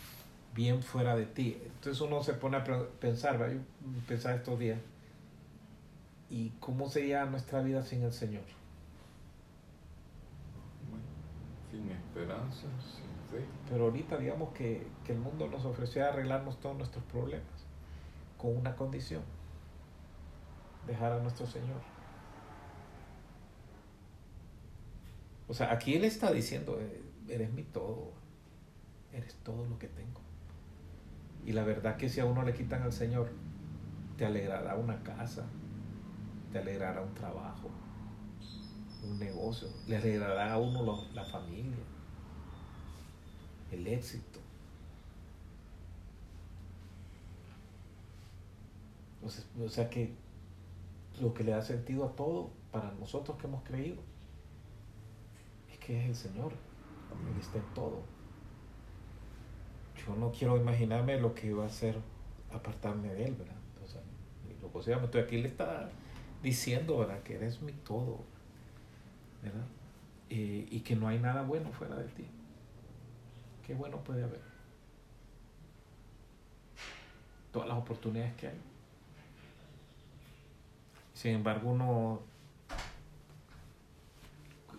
bien 0.55 0.83
fuera 0.83 1.15
de 1.15 1.27
ti. 1.27 1.61
Entonces 1.63 2.01
uno 2.01 2.23
se 2.23 2.33
pone 2.33 2.57
a 2.57 2.65
pensar, 2.65 3.39
¿verdad? 3.39 3.57
yo 3.57 4.01
pensaba 4.09 4.35
estos 4.35 4.59
días, 4.59 4.81
¿y 6.31 6.51
cómo 6.59 6.89
sería 6.89 7.27
nuestra 7.27 7.61
vida 7.61 7.83
sin 7.83 8.03
el 8.03 8.15
Señor? 8.15 8.45
Bueno, 10.89 11.05
sin 11.71 11.91
esperanza, 11.91 12.63
sin 12.63 13.39
fe. 13.39 13.45
Pero 13.69 13.85
ahorita 13.85 14.17
digamos 14.17 14.55
que, 14.55 14.87
que 15.05 15.13
el 15.13 15.19
mundo 15.19 15.49
nos 15.49 15.67
ofreció 15.67 16.07
arreglarnos 16.07 16.59
todos 16.59 16.79
nuestros 16.79 17.05
problemas 17.05 17.45
con 18.39 18.57
una 18.57 18.75
condición, 18.75 19.23
dejar 20.87 21.13
a 21.13 21.19
nuestro 21.21 21.47
Señor. 21.47 21.81
O 25.49 25.55
sea, 25.55 25.73
aquí 25.73 25.95
Él 25.95 26.05
está 26.05 26.33
diciendo, 26.33 26.79
eh, 26.81 27.03
eres 27.29 27.53
mi 27.53 27.63
todo, 27.63 28.13
eres 29.13 29.35
todo 29.45 29.67
lo 29.67 29.79
que 29.79 29.89
tengo. 29.89 30.21
Y 31.45 31.53
la 31.53 31.63
verdad 31.63 31.97
que 31.97 32.09
si 32.09 32.21
a 32.21 32.25
uno 32.25 32.43
le 32.43 32.53
quitan 32.53 32.83
al 32.83 32.93
Señor, 32.93 33.31
te 34.17 34.27
alegrará 34.27 34.75
una 34.75 35.03
casa, 35.03 35.47
te 36.53 36.59
alegrará 36.59 37.03
un 37.03 37.15
trabajo, 37.15 37.71
un 39.05 39.19
negocios, 39.19 39.85
le 39.87 39.97
alegrará 39.97 40.55
a 40.55 40.59
uno 40.59 41.07
la 41.15 41.25
familia, 41.25 41.85
el 43.71 43.87
éxito. 43.87 44.41
O 49.65 49.69
sea 49.69 49.91
que 49.91 50.15
lo 51.21 51.33
que 51.35 51.45
le 51.45 51.53
da 51.53 51.63
sentido 51.63 52.05
a 52.05 52.17
todo, 52.17 52.51
para 52.73 52.91
nosotros 52.93 53.37
que 53.39 53.47
hemos 53.47 53.63
creído, 53.63 53.97
es 55.71 55.79
que 55.79 56.01
es 56.01 56.09
el 56.09 56.15
Señor, 56.15 56.53
Él 56.53 57.41
está 57.41 57.59
en 57.59 57.75
todo. 57.75 58.03
Yo 60.07 60.15
no 60.15 60.31
quiero 60.31 60.57
imaginarme 60.57 61.19
lo 61.19 61.35
que 61.35 61.53
va 61.53 61.65
a 61.65 61.67
hacer 61.67 61.99
apartarme 62.53 63.09
de 63.09 63.25
Él, 63.25 63.35
¿verdad? 63.35 63.57
O 63.85 63.89
sea, 63.89 64.03
lo 64.63 64.83
sea, 64.83 65.03
estoy 65.03 65.21
aquí 65.23 65.39
le 65.39 65.49
está 65.49 65.91
diciendo, 66.43 66.99
¿verdad? 66.99 67.23
Que 67.23 67.35
eres 67.35 67.63
mi 67.63 67.73
todo, 67.73 68.21
¿verdad? 69.43 69.67
Eh, 70.29 70.67
y 70.71 70.81
que 70.81 70.97
no 70.97 71.09
hay 71.09 71.19
nada 71.19 71.43
bueno 71.43 71.73
fuera 71.73 71.97
de 71.97 72.09
ti. 72.09 72.27
¿Qué 73.67 73.75
bueno 73.75 74.03
puede 74.05 74.23
haber? 74.23 74.43
Todas 77.53 77.69
las 77.69 77.79
oportunidades 77.79 78.35
que 78.35 78.49
hay. 78.49 78.61
Sin 81.17 81.33
embargo, 81.33 81.71
uno 81.71 82.21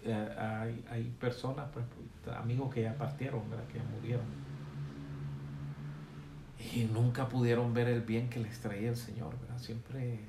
eh, 0.04 0.36
hay, 0.38 0.86
hay 0.92 1.04
personas, 1.20 1.68
pues, 1.74 1.84
amigos 2.38 2.72
que 2.72 2.84
ya 2.84 2.96
partieron, 2.96 3.42
que 3.72 3.80
ya 3.80 3.84
murieron. 3.96 4.26
Y 6.76 6.84
nunca 6.84 7.28
pudieron 7.28 7.74
ver 7.74 7.88
el 7.88 8.02
bien 8.02 8.30
que 8.30 8.40
les 8.40 8.60
traía 8.60 8.90
el 8.90 8.96
Señor, 8.96 9.34
¿verdad? 9.42 9.58
Siempre 9.58 10.20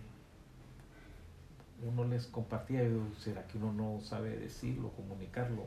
uno 1.87 2.05
les 2.05 2.27
compartía, 2.27 2.83
yo, 2.85 3.03
será 3.19 3.47
que 3.47 3.59
uno 3.59 3.73
no 3.75 4.01
sabe 4.01 4.31
decirlo, 4.31 4.91
comunicarlo, 4.93 5.67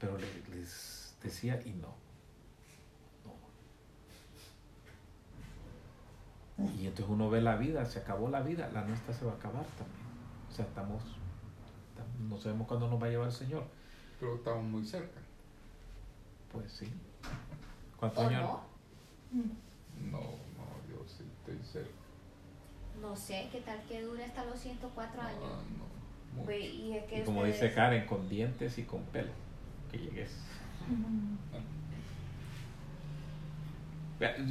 pero 0.00 0.16
le- 0.16 0.56
les 0.56 1.16
decía 1.20 1.60
y 1.66 1.70
no. 1.72 1.92
Y 6.58 6.86
entonces 6.86 7.06
uno 7.08 7.30
ve 7.30 7.40
la 7.40 7.56
vida, 7.56 7.84
se 7.84 8.00
acabó 8.00 8.28
la 8.28 8.40
vida, 8.40 8.68
la 8.72 8.82
nuestra 8.84 9.14
se 9.14 9.24
va 9.24 9.32
a 9.32 9.34
acabar 9.36 9.64
también. 9.76 10.06
O 10.50 10.52
sea, 10.52 10.64
estamos, 10.64 11.02
tam- 11.96 12.28
no 12.28 12.36
sabemos 12.38 12.66
cuándo 12.66 12.88
nos 12.90 13.00
va 13.00 13.06
a 13.06 13.10
llevar 13.10 13.26
el 13.28 13.32
Señor. 13.32 13.64
Pero 14.18 14.34
estamos 14.36 14.64
muy 14.64 14.84
cerca. 14.84 15.20
Pues 16.52 16.72
sí. 16.72 16.92
¿Cuántos 17.96 18.24
¿O 18.24 18.26
años? 18.26 18.42
no? 18.42 18.60
No, 20.10 20.18
no, 20.20 20.88
yo 20.90 21.04
sí 21.06 21.24
estoy 21.38 21.64
cerca. 21.64 21.90
No 23.00 23.14
sé, 23.14 23.48
¿qué 23.52 23.60
tal 23.60 23.80
que 23.88 24.02
dure 24.02 24.24
hasta 24.24 24.44
los 24.44 24.58
104 24.58 25.20
años? 25.22 25.38
Ah, 25.44 25.60
no, 25.78 26.34
mucho. 26.34 26.44
Pues, 26.46 26.64
y 26.64 26.96
es 26.96 27.04
que 27.04 27.20
Y 27.20 27.24
como 27.24 27.40
ustedes- 27.42 27.60
dice 27.60 27.74
Karen, 27.74 28.06
con 28.06 28.28
dientes 28.28 28.76
y 28.78 28.82
con 28.82 29.02
pelo, 29.04 29.30
que 29.92 29.98
llegues. 29.98 30.36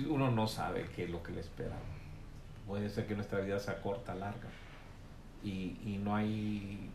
Uno 0.09 0.31
no 0.31 0.47
sabe 0.47 0.85
qué 0.95 1.03
es 1.03 1.09
lo 1.09 1.21
que 1.21 1.33
le 1.33 1.41
espera. 1.41 1.75
Puede 2.67 2.89
ser 2.89 3.07
que 3.07 3.15
nuestra 3.15 3.39
vida 3.39 3.59
sea 3.59 3.81
corta, 3.81 4.13
larga. 4.13 4.49
Y, 5.43 5.79
y 5.85 6.01
no 6.03 6.15
hay 6.15 6.89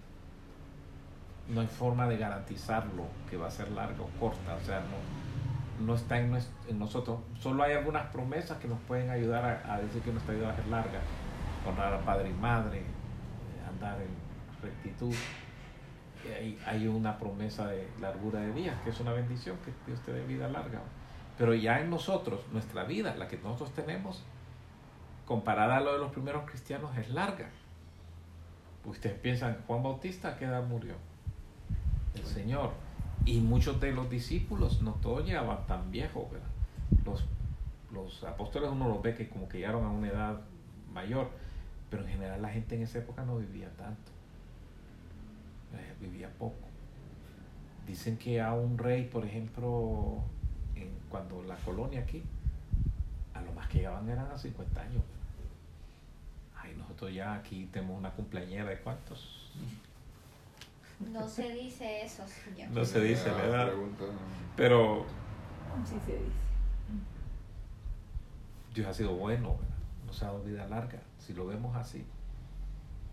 no 1.49 1.61
hay 1.61 1.67
forma 1.67 2.09
de 2.09 2.17
garantizarlo 2.17 3.05
que 3.29 3.37
va 3.37 3.49
a 3.49 3.51
ser 3.51 3.71
larga 3.71 4.03
o 4.03 4.09
corta. 4.21 4.55
O 4.55 4.65
sea, 4.65 4.81
no, 4.81 5.87
no 5.87 5.95
está 5.95 6.19
en, 6.19 6.37
en 6.69 6.79
nosotros. 6.79 7.21
Solo 7.39 7.63
hay 7.63 7.73
algunas 7.73 8.07
promesas 8.07 8.59
que 8.59 8.69
nos 8.69 8.79
pueden 8.81 9.11
ayudar 9.11 9.45
a, 9.45 9.75
a 9.75 9.81
decir 9.81 10.03
que 10.03 10.13
nuestra 10.13 10.35
vida 10.35 10.47
va 10.47 10.53
a 10.53 10.57
ser 10.57 10.69
larga. 10.69 11.01
Honrar 11.67 11.95
a 11.95 12.01
padre 12.01 12.31
y 12.31 12.35
madre, 12.35 12.79
eh, 12.79 13.69
andar 13.69 14.01
en 14.01 14.09
rectitud. 14.63 15.15
Hay, 16.39 16.59
hay 16.67 16.87
una 16.87 17.19
promesa 17.19 17.67
de 17.67 17.89
largura 18.01 18.41
de 18.41 18.53
días, 18.53 18.77
que 18.83 18.91
es 18.91 19.01
una 19.01 19.13
bendición, 19.13 19.57
que 19.65 19.73
Dios 19.87 20.01
te 20.05 20.13
dé 20.13 20.25
vida 20.25 20.49
larga. 20.49 20.81
Pero 21.37 21.55
ya 21.55 21.81
en 21.81 21.91
nosotros, 21.91 22.41
nuestra 22.53 22.85
vida, 22.85 23.15
la 23.17 23.27
que 23.27 23.39
nosotros 23.39 23.73
tenemos, 23.73 24.25
comparada 25.33 25.79
a 25.79 25.81
lo 25.81 25.95
de 25.95 25.99
los 25.99 26.13
primeros 26.13 26.45
cristianos, 26.45 26.95
es 26.99 27.09
larga. 27.09 27.49
Ustedes 28.85 29.19
piensan, 29.19 29.57
Juan 29.67 29.83
Bautista, 29.83 30.29
¿a 30.29 30.37
qué 30.37 30.45
edad 30.45 30.63
murió? 30.63 30.93
El 32.15 32.27
Señor. 32.27 32.73
Y 33.25 33.41
muchos 33.41 33.81
de 33.81 33.93
los 33.93 34.11
discípulos, 34.11 34.83
no 34.83 34.93
todos 35.01 35.25
llegaban 35.25 35.67
tan 35.67 35.91
viejos, 35.91 36.31
¿verdad? 36.31 36.49
Los, 37.07 37.25
los 37.95 38.23
apóstoles 38.25 38.69
uno 38.71 38.91
los 38.91 39.01
ve 39.01 39.15
que 39.15 39.31
como 39.31 39.49
que 39.49 39.57
llegaron 39.57 39.87
a 39.87 39.89
una 39.89 40.09
edad 40.09 40.41
mayor, 40.93 41.31
pero 41.89 42.03
en 42.03 42.11
general 42.11 42.43
la 42.43 42.51
gente 42.51 42.75
en 42.75 42.83
esa 42.83 42.99
época 42.99 43.25
no 43.25 43.39
vivía 43.39 43.71
tanto. 43.79 44.13
Eh, 45.73 45.95
vivía 45.99 46.29
poco. 46.39 46.69
Dicen 47.87 48.19
que 48.19 48.43
a 48.43 48.53
un 48.53 48.77
rey, 48.77 49.05
por 49.05 49.25
ejemplo, 49.25 50.19
en, 50.75 50.91
cuando 51.09 51.43
la 51.45 51.57
colonia 51.57 52.01
aquí, 52.01 52.23
a 53.33 53.41
lo 53.41 53.51
más 53.55 53.67
que 53.69 53.79
llegaban 53.79 54.07
eran 54.11 54.31
a 54.31 54.37
50 54.37 54.79
años. 54.79 55.03
Ay, 56.63 56.75
nosotros 56.77 57.13
ya 57.13 57.35
aquí 57.35 57.67
tenemos 57.73 57.99
una 57.99 58.11
cumpleañera 58.13 58.65
de 58.71 58.79
cuántos. 58.79 59.51
No 61.11 61.29
se 61.29 61.51
dice 61.53 62.05
eso, 62.05 62.23
señor. 62.27 62.71
No 62.71 62.85
se 62.85 63.01
dice 63.01 63.29
Ah, 63.31 63.47
la 63.49 63.67
pregunta, 63.67 64.05
Pero 64.57 65.05
Sí 65.87 65.97
se 66.07 66.13
dice. 66.13 66.33
Dios 68.75 68.87
ha 68.87 68.95
sido 68.95 69.15
bueno, 69.17 69.57
¿verdad? 69.57 69.75
nos 70.07 70.23
ha 70.23 70.27
dado 70.27 70.43
vida 70.43 70.67
larga. 70.69 71.01
Si 71.19 71.33
lo 71.35 71.47
vemos 71.47 71.75
así, 71.77 72.05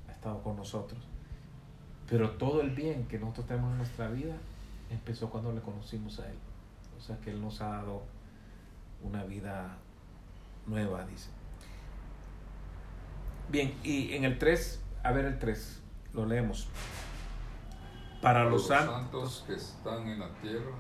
ha 0.08 0.12
estado 0.12 0.42
con 0.44 0.56
nosotros. 0.58 1.02
Pero 2.08 2.32
todo 2.32 2.62
el 2.62 2.72
bien 2.72 3.06
que 3.06 3.20
nosotros 3.20 3.48
tenemos 3.48 3.72
en 3.72 3.78
nuestra 3.78 4.10
vida 4.10 4.36
empezó 4.90 5.30
cuando 5.30 5.52
le 5.54 5.62
conocimos 5.62 6.20
a 6.20 6.28
Él. 6.30 6.38
O 6.98 7.02
sea 7.02 7.18
que 7.20 7.32
Él 7.32 7.42
nos 7.42 7.62
ha 7.62 7.70
dado 7.70 8.04
una 9.04 9.24
vida 9.24 9.78
nueva, 10.68 11.06
dice. 11.06 11.30
Bien, 13.50 13.74
y 13.84 14.14
en 14.14 14.26
el 14.26 14.38
3, 14.38 14.80
a 15.04 15.12
ver 15.12 15.26
el 15.26 15.40
3, 15.40 15.80
lo 16.14 16.26
leemos. 16.26 16.68
Para 18.22 18.44
los 18.46 18.68
santos, 18.68 19.44
que 19.48 19.54
están 19.56 20.08
en 20.08 20.20
la 20.20 20.30
tierra 20.42 20.72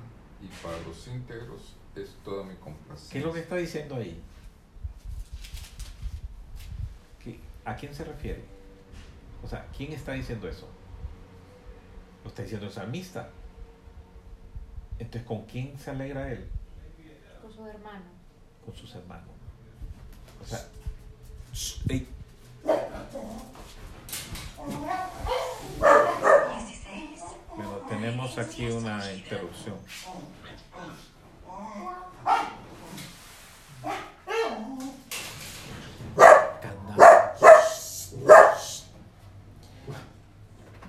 y 0.42 0.48
para 0.64 0.78
los 0.88 1.08
íntegros 1.08 1.76
es 1.96 2.16
toda 2.24 2.44
mi 2.44 2.56
complacencia. 2.56 3.12
¿qué 3.14 3.20
es 3.20 3.26
lo 3.26 3.34
que 3.34 3.40
está 3.40 3.56
diciendo 3.56 3.96
ahí? 3.96 4.22
¿Qué- 7.24 7.40
¿A 7.66 7.76
quién 7.76 7.94
se 7.94 8.04
refiere? 8.04 8.44
O 9.44 9.48
sea, 9.48 9.66
¿quién 9.76 9.94
está 9.94 10.12
diciendo 10.14 10.48
eso? 10.48 10.68
Lo 12.24 12.30
está 12.30 12.42
diciendo 12.44 12.68
el 12.68 12.74
salmista. 12.74 13.30
Entonces, 15.00 15.24
¿con 15.24 15.46
quién 15.46 15.80
se 15.80 15.92
alegra 15.92 16.30
él? 16.32 16.50
Con 17.42 17.54
su 17.54 17.66
hermano. 17.66 18.04
Con 18.66 18.76
sus 18.76 18.94
hermanos. 18.96 19.30
O 20.42 20.46
sea, 20.46 20.60
bueno, 27.56 27.78
tenemos 27.90 28.38
aquí 28.38 28.68
una 28.68 29.12
interrupción. 29.12 29.78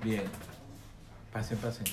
Bien. 0.02 0.30
Pasen, 1.32 1.58
pasen. 1.58 1.86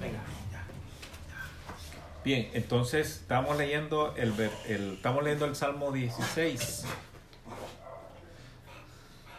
Venga, 0.00 0.20
ya. 0.52 0.64
Bien, 2.30 2.48
entonces 2.54 3.08
estamos 3.22 3.58
leyendo 3.58 4.14
el, 4.14 4.32
el- 4.68 4.92
estamos 4.94 5.24
leyendo 5.24 5.46
el 5.46 5.56
Salmo 5.56 5.90
16. 5.90 6.84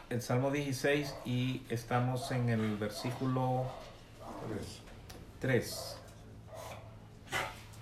El 0.10 0.22
Salmo 0.22 0.52
16 0.52 1.16
y 1.24 1.64
estamos 1.70 2.30
en 2.34 2.50
el 2.50 2.76
versículo 2.76 3.64
Tres. 4.50 4.82
3. 5.40 5.98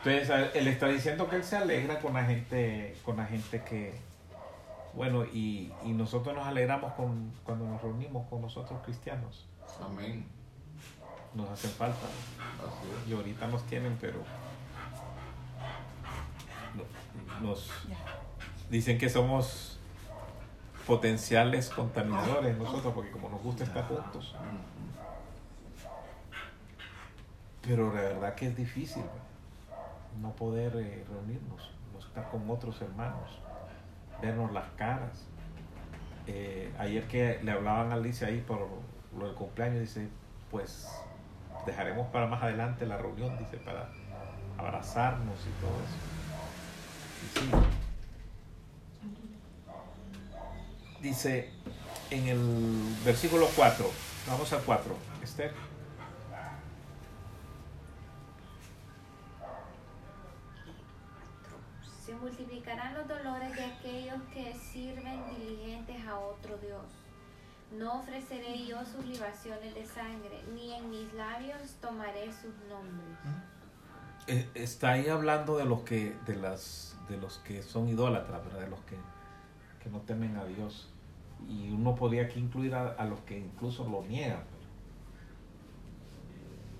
Entonces 0.05 0.51
él 0.53 0.67
está 0.67 0.87
diciendo 0.89 1.27
que 1.27 1.37
él 1.37 1.43
se 1.43 1.57
alegra 1.57 2.01
con 2.01 2.13
la 2.13 2.25
gente, 2.25 2.95
con 3.03 3.17
la 3.17 3.25
gente 3.25 3.63
que, 3.63 3.95
bueno, 4.93 5.25
y, 5.25 5.73
y 5.85 5.89
nosotros 5.93 6.35
nos 6.35 6.45
alegramos 6.45 6.93
con, 6.93 7.33
cuando 7.43 7.65
nos 7.65 7.81
reunimos 7.81 8.29
con 8.29 8.43
nosotros 8.43 8.79
cristianos. 8.85 9.47
Amén. 9.83 10.23
Nos 11.33 11.49
hacen 11.49 11.71
falta. 11.71 11.97
Y 13.09 13.13
ahorita 13.13 13.47
nos 13.47 13.65
tienen, 13.65 13.97
pero 13.99 14.19
nos 17.41 17.69
dicen 18.69 18.97
que 18.97 19.09
somos 19.09 19.79
potenciales 20.85 21.69
contaminadores 21.69 22.57
nosotros, 22.57 22.93
porque 22.93 23.11
como 23.11 23.29
nos 23.29 23.41
gusta 23.43 23.63
estar 23.63 23.87
juntos. 23.87 24.35
Pero 27.61 27.93
la 27.93 28.01
verdad 28.01 28.35
que 28.35 28.47
es 28.47 28.57
difícil. 28.57 29.03
no 30.19 30.31
poder 30.31 30.75
eh, 30.75 31.05
reunirnos, 31.07 31.71
no 31.93 31.99
estar 31.99 32.29
con 32.31 32.49
otros 32.49 32.81
hermanos, 32.81 33.39
vernos 34.21 34.51
las 34.51 34.67
caras. 34.75 35.25
Eh, 36.25 36.73
ayer 36.79 37.07
que 37.07 37.39
le 37.43 37.51
hablaban 37.51 37.91
a 37.91 37.95
Alicia 37.95 38.27
ahí 38.27 38.41
por 38.41 38.67
lo 39.17 39.25
del 39.25 39.35
cumpleaños, 39.35 39.81
dice, 39.81 40.09
pues 40.49 40.89
dejaremos 41.65 42.07
para 42.07 42.25
más 42.25 42.41
adelante 42.41 42.85
la 42.85 42.97
reunión, 42.97 43.37
dice, 43.37 43.57
para 43.57 43.89
abrazarnos 44.57 45.39
y 45.41 45.61
todo 45.61 45.71
eso. 45.71 46.18
Dice 51.01 51.49
en 52.11 52.27
el 52.27 52.95
versículo 53.05 53.47
4, 53.55 53.89
vamos 54.27 54.51
al 54.51 54.61
4, 54.61 54.95
Esther. 55.23 55.53
Se 62.05 62.13
multiplicarán 62.15 62.95
los 62.95 63.07
dolores 63.07 63.55
de 63.55 63.63
aquellos 63.63 64.21
que 64.33 64.53
sirven 64.55 65.23
diligentes 65.37 66.05
a 66.07 66.19
otro 66.19 66.57
Dios. 66.57 66.83
No 67.71 67.99
ofreceré 67.99 68.65
yo 68.65 68.83
sus 68.83 69.05
libaciones 69.05 69.75
de 69.75 69.85
sangre, 69.85 70.43
ni 70.53 70.73
en 70.73 70.89
mis 70.89 71.13
labios 71.13 71.75
tomaré 71.79 72.25
sus 72.33 72.55
nombres. 72.67 73.17
Eh, 74.29 74.47
Está 74.53 74.91
ahí 74.91 75.07
hablando 75.09 75.57
de 75.57 75.65
los 75.65 75.81
que, 75.81 76.15
de 76.25 76.35
las, 76.35 76.97
de 77.09 77.17
los 77.17 77.37
que 77.39 77.61
son 77.63 77.89
idólatras, 77.89 78.43
¿verdad? 78.45 78.61
De 78.61 78.69
los 78.69 78.79
que, 78.81 78.95
que 79.83 79.89
no 79.89 79.99
temen 80.01 80.35
a 80.37 80.45
Dios. 80.45 80.89
Y 81.47 81.69
uno 81.71 81.95
podría 81.95 82.23
aquí 82.23 82.39
incluir 82.39 82.75
a, 82.75 82.89
a 82.89 83.05
los 83.05 83.19
que 83.21 83.37
incluso 83.39 83.87
lo 83.89 84.03
niegan. 84.03 84.43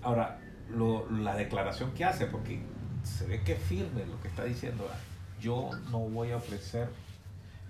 Ahora, 0.02 0.38
lo- 0.70 1.10
la 1.10 1.34
declaración 1.36 1.92
que 1.92 2.04
hace, 2.04 2.26
porque 2.26 2.60
se 3.02 3.26
ve 3.26 3.42
que 3.42 3.52
es 3.52 3.62
firme 3.62 4.04
lo 4.06 4.20
que 4.20 4.28
está 4.28 4.44
diciendo, 4.44 4.84
¿verdad? 4.84 4.98
yo 5.40 5.70
no 5.90 6.00
voy 6.00 6.30
a 6.32 6.36
ofrecer. 6.36 6.88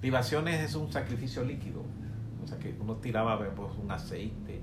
Libaciones 0.02 0.60
es 0.60 0.74
un 0.74 0.90
sacrificio 0.92 1.44
líquido, 1.44 1.82
o 2.42 2.46
sea 2.46 2.58
que 2.58 2.74
uno 2.80 2.96
tiraba 2.96 3.38
pues, 3.38 3.72
un 3.78 3.90
aceite, 3.92 4.60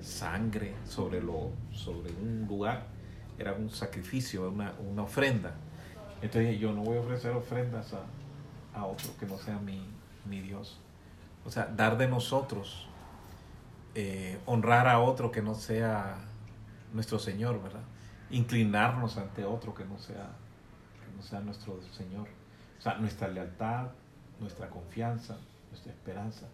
sangre 0.00 0.74
sobre, 0.84 1.20
lo, 1.20 1.50
sobre 1.72 2.12
un 2.12 2.46
lugar, 2.48 2.86
era 3.38 3.52
un 3.52 3.70
sacrificio, 3.70 4.50
una, 4.50 4.74
una 4.90 5.02
ofrenda. 5.02 5.54
Entonces 6.22 6.58
yo 6.58 6.72
no 6.72 6.82
voy 6.82 6.96
a 6.96 7.00
ofrecer 7.00 7.32
ofrendas 7.32 7.92
a, 7.92 8.78
a 8.78 8.86
otro 8.86 9.10
que 9.18 9.26
no 9.26 9.38
sea 9.38 9.58
mi, 9.58 9.86
mi 10.24 10.40
Dios. 10.40 10.78
O 11.44 11.50
sea, 11.50 11.66
dar 11.66 11.96
de 11.96 12.08
nosotros, 12.08 12.88
eh, 13.94 14.38
honrar 14.46 14.88
a 14.88 15.00
otro 15.00 15.30
que 15.30 15.42
no 15.42 15.54
sea 15.54 16.16
nuestro 16.92 17.18
Señor, 17.18 17.62
¿verdad? 17.62 17.82
Inclinarnos 18.30 19.16
ante 19.18 19.44
otro 19.44 19.74
que 19.74 19.84
no 19.84 19.98
sea, 19.98 20.30
que 21.04 21.16
no 21.16 21.22
sea 21.22 21.40
nuestro 21.40 21.80
Señor. 21.92 22.28
O 22.78 22.82
sea, 22.82 22.94
nuestra 22.96 23.28
lealtad, 23.28 23.86
nuestra 24.40 24.68
confianza, 24.68 25.36
nuestra 25.70 25.92
esperanza 25.92 26.46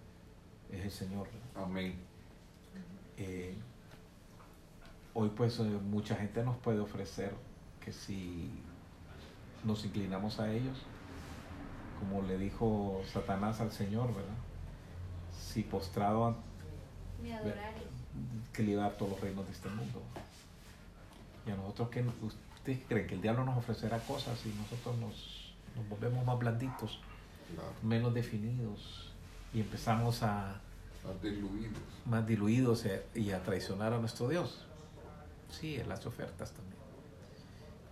es 0.71 0.85
el 0.85 0.91
Señor. 0.91 1.27
¿verdad? 1.27 1.65
Amén. 1.69 1.95
Eh, 3.17 3.57
hoy 5.15 5.31
pues 5.37 5.59
eh, 5.61 5.63
mucha 5.65 6.17
gente 6.17 6.43
nos 6.45 6.57
puede 6.59 6.81
ofrecer 6.81 7.35
que 7.85 7.93
si 7.93 8.51
nos 9.65 9.85
inclinamos 9.85 10.41
a 10.41 10.51
ellos, 10.53 10.79
como 12.01 12.23
le 12.23 12.39
dijo 12.39 13.01
Satanás 13.13 13.61
al 13.61 13.71
Señor, 13.73 14.09
¿verdad? 14.09 14.35
Si 15.39 15.63
postrado 15.63 16.37
Me 17.23 17.35
adoraréis. 17.35 17.85
que 18.53 18.63
le 18.63 18.73
iba 18.73 18.85
a 18.85 18.89
dar 18.89 18.97
todos 18.99 19.13
los 19.13 19.21
reinos 19.21 19.47
de 19.47 19.53
este 19.53 19.69
mundo. 19.69 20.03
Y 21.47 21.51
a 21.51 21.57
nosotros 21.57 21.91
que 21.91 22.05
ustedes 22.57 22.81
creen 22.89 23.07
que 23.07 23.15
el 23.15 23.23
diablo 23.23 23.45
nos 23.45 23.57
ofrecerá 23.59 23.99
cosas 24.01 24.45
y 24.47 24.49
nosotros 24.51 24.97
nos, 24.99 25.55
nos 25.77 25.89
volvemos 25.89 26.25
más 26.25 26.39
blanditos, 26.39 27.01
Claro. 27.55 27.71
menos 27.83 28.15
definidos 28.15 29.11
y 29.53 29.61
empezamos 29.61 30.23
a 30.23 30.61
Más 31.05 31.21
diluidos. 31.21 31.83
más 32.07 32.27
diluidos 32.27 32.87
e- 32.87 33.05
y 33.15 33.33
a 33.33 33.43
traicionar 33.43 33.93
a 33.93 33.99
nuestro 33.99 34.29
Dios. 34.29 34.65
Sí, 35.53 35.77
en 35.77 35.89
las 35.89 36.05
ofertas 36.07 36.53
también. 36.53 36.81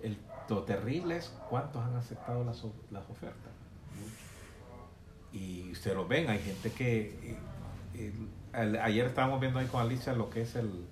El, 0.03 0.16
lo 0.49 0.62
terrible 0.62 1.16
es 1.16 1.33
cuántos 1.49 1.85
han 1.85 1.94
aceptado 1.94 2.42
las, 2.42 2.64
las 2.90 3.09
ofertas. 3.09 3.53
Y 5.33 5.70
ustedes 5.70 5.96
lo 5.96 6.09
ven, 6.09 6.29
hay 6.29 6.40
gente 6.40 6.73
que... 6.73 7.37
eh, 7.94 8.12
ayer 8.53 9.07
estábamos 9.07 9.40
viendo 9.40 9.61
ahí 9.61 9.66
con 9.66 9.81
Alicia 9.81 10.12
lo 10.12 10.29
que 10.31 10.42
es 10.42 10.57
el, 10.57 10.85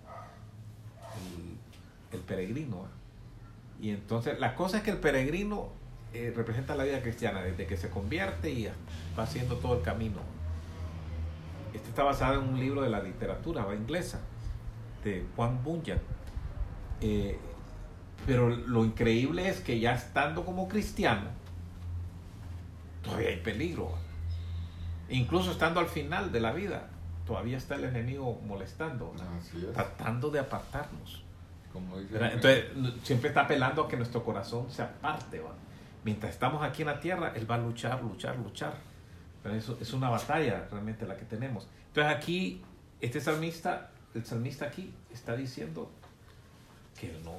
el, 2.12 2.20
peregrino. 2.20 2.76
¿eh? 2.76 3.80
Y 3.80 3.90
entonces 3.90 4.38
la 4.38 4.54
cosa 4.54 4.78
es 4.78 4.82
que 4.84 4.90
el 4.90 4.98
peregrino 4.98 5.70
eh, 6.12 6.32
representa 6.36 6.76
la 6.76 6.84
vida 6.84 7.02
cristiana, 7.02 7.42
desde 7.42 7.66
que 7.66 7.76
se 7.76 7.90
convierte 7.90 8.50
y 8.50 8.68
va 9.18 9.24
haciendo 9.24 9.56
todo 9.56 9.78
el 9.78 9.82
camino. 9.82 10.20
Este 11.74 11.88
está 11.88 12.02
basado 12.02 12.40
en 12.40 12.48
un 12.48 12.60
libro 12.60 12.82
de 12.82 12.90
la 12.90 13.02
literatura 13.02 13.66
inglesa, 13.74 14.20
de 15.02 15.24
Juan 15.34 15.62
Bunyan. 15.64 16.00
Eh, 17.00 17.38
pero 18.26 18.48
lo 18.48 18.84
increíble 18.84 19.48
es 19.48 19.60
que 19.60 19.80
ya 19.80 19.94
estando 19.94 20.44
como 20.44 20.68
cristiano, 20.68 21.28
todavía 23.02 23.28
hay 23.28 23.38
peligro. 23.38 23.90
¿va? 23.92 23.98
Incluso 25.08 25.52
estando 25.52 25.80
al 25.80 25.86
final 25.86 26.30
de 26.32 26.40
la 26.40 26.52
vida, 26.52 26.88
todavía 27.26 27.56
está 27.56 27.76
el 27.76 27.84
enemigo 27.84 28.40
molestando, 28.46 29.14
tratando 29.72 30.30
de 30.30 30.40
apartarnos. 30.40 31.22
Como 31.72 31.98
dice. 31.98 32.16
Entonces, 32.16 32.64
siempre 33.02 33.28
está 33.28 33.42
apelando 33.42 33.84
a 33.84 33.88
que 33.88 33.96
nuestro 33.96 34.24
corazón 34.24 34.70
se 34.70 34.82
aparte. 34.82 35.40
¿va? 35.40 35.52
Mientras 36.04 36.32
estamos 36.32 36.62
aquí 36.62 36.82
en 36.82 36.88
la 36.88 37.00
tierra, 37.00 37.32
Él 37.34 37.50
va 37.50 37.56
a 37.56 37.58
luchar, 37.58 38.02
luchar, 38.02 38.36
luchar. 38.36 38.74
Pero 39.42 39.54
eso 39.54 39.78
es 39.80 39.92
una 39.92 40.10
batalla 40.10 40.66
realmente 40.70 41.06
la 41.06 41.16
que 41.16 41.24
tenemos. 41.24 41.68
Entonces 41.88 42.14
aquí, 42.14 42.62
este 43.00 43.20
salmista, 43.20 43.90
el 44.14 44.24
salmista 44.24 44.66
aquí 44.66 44.92
está 45.12 45.36
diciendo 45.36 45.90
que 47.00 47.10
él 47.10 47.22
no 47.24 47.32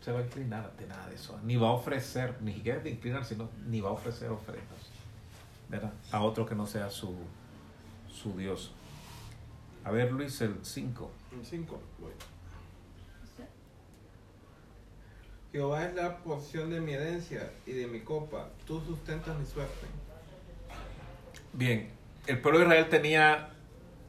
se 0.00 0.12
va 0.12 0.20
a 0.20 0.22
inclinar 0.22 0.64
ante 0.64 0.86
nada 0.86 1.08
de 1.08 1.14
eso. 1.14 1.38
Ni 1.44 1.56
va 1.56 1.68
a 1.68 1.72
ofrecer, 1.72 2.34
ni 2.42 2.54
siquiera 2.54 2.80
de 2.80 2.90
inclinar, 2.90 3.24
sino 3.24 3.48
ni 3.66 3.80
va 3.80 3.90
a 3.90 3.92
ofrecer 3.92 4.30
ofrendas. 4.30 4.94
¿verdad? 5.68 5.92
A 6.12 6.22
otro 6.22 6.46
que 6.46 6.54
no 6.54 6.66
sea 6.66 6.90
su, 6.90 7.14
su 8.08 8.36
Dios. 8.36 8.72
A 9.84 9.90
ver, 9.90 10.12
Luis, 10.12 10.40
el 10.40 10.58
5. 10.62 11.10
En 11.32 11.44
5, 11.44 11.80
voy. 11.98 12.12
Jehová 15.52 15.84
es 15.84 15.94
la 15.94 16.18
porción 16.18 16.70
de 16.70 16.80
mi 16.80 16.94
herencia 16.94 17.52
y 17.64 17.72
de 17.72 17.86
mi 17.86 18.00
copa. 18.00 18.48
Tú 18.66 18.80
sustentas 18.80 19.38
mi 19.38 19.46
suerte. 19.46 19.86
Bien, 21.52 21.90
el 22.26 22.40
pueblo 22.40 22.58
de 22.58 22.64
Israel 22.64 22.88
tenía, 22.88 23.50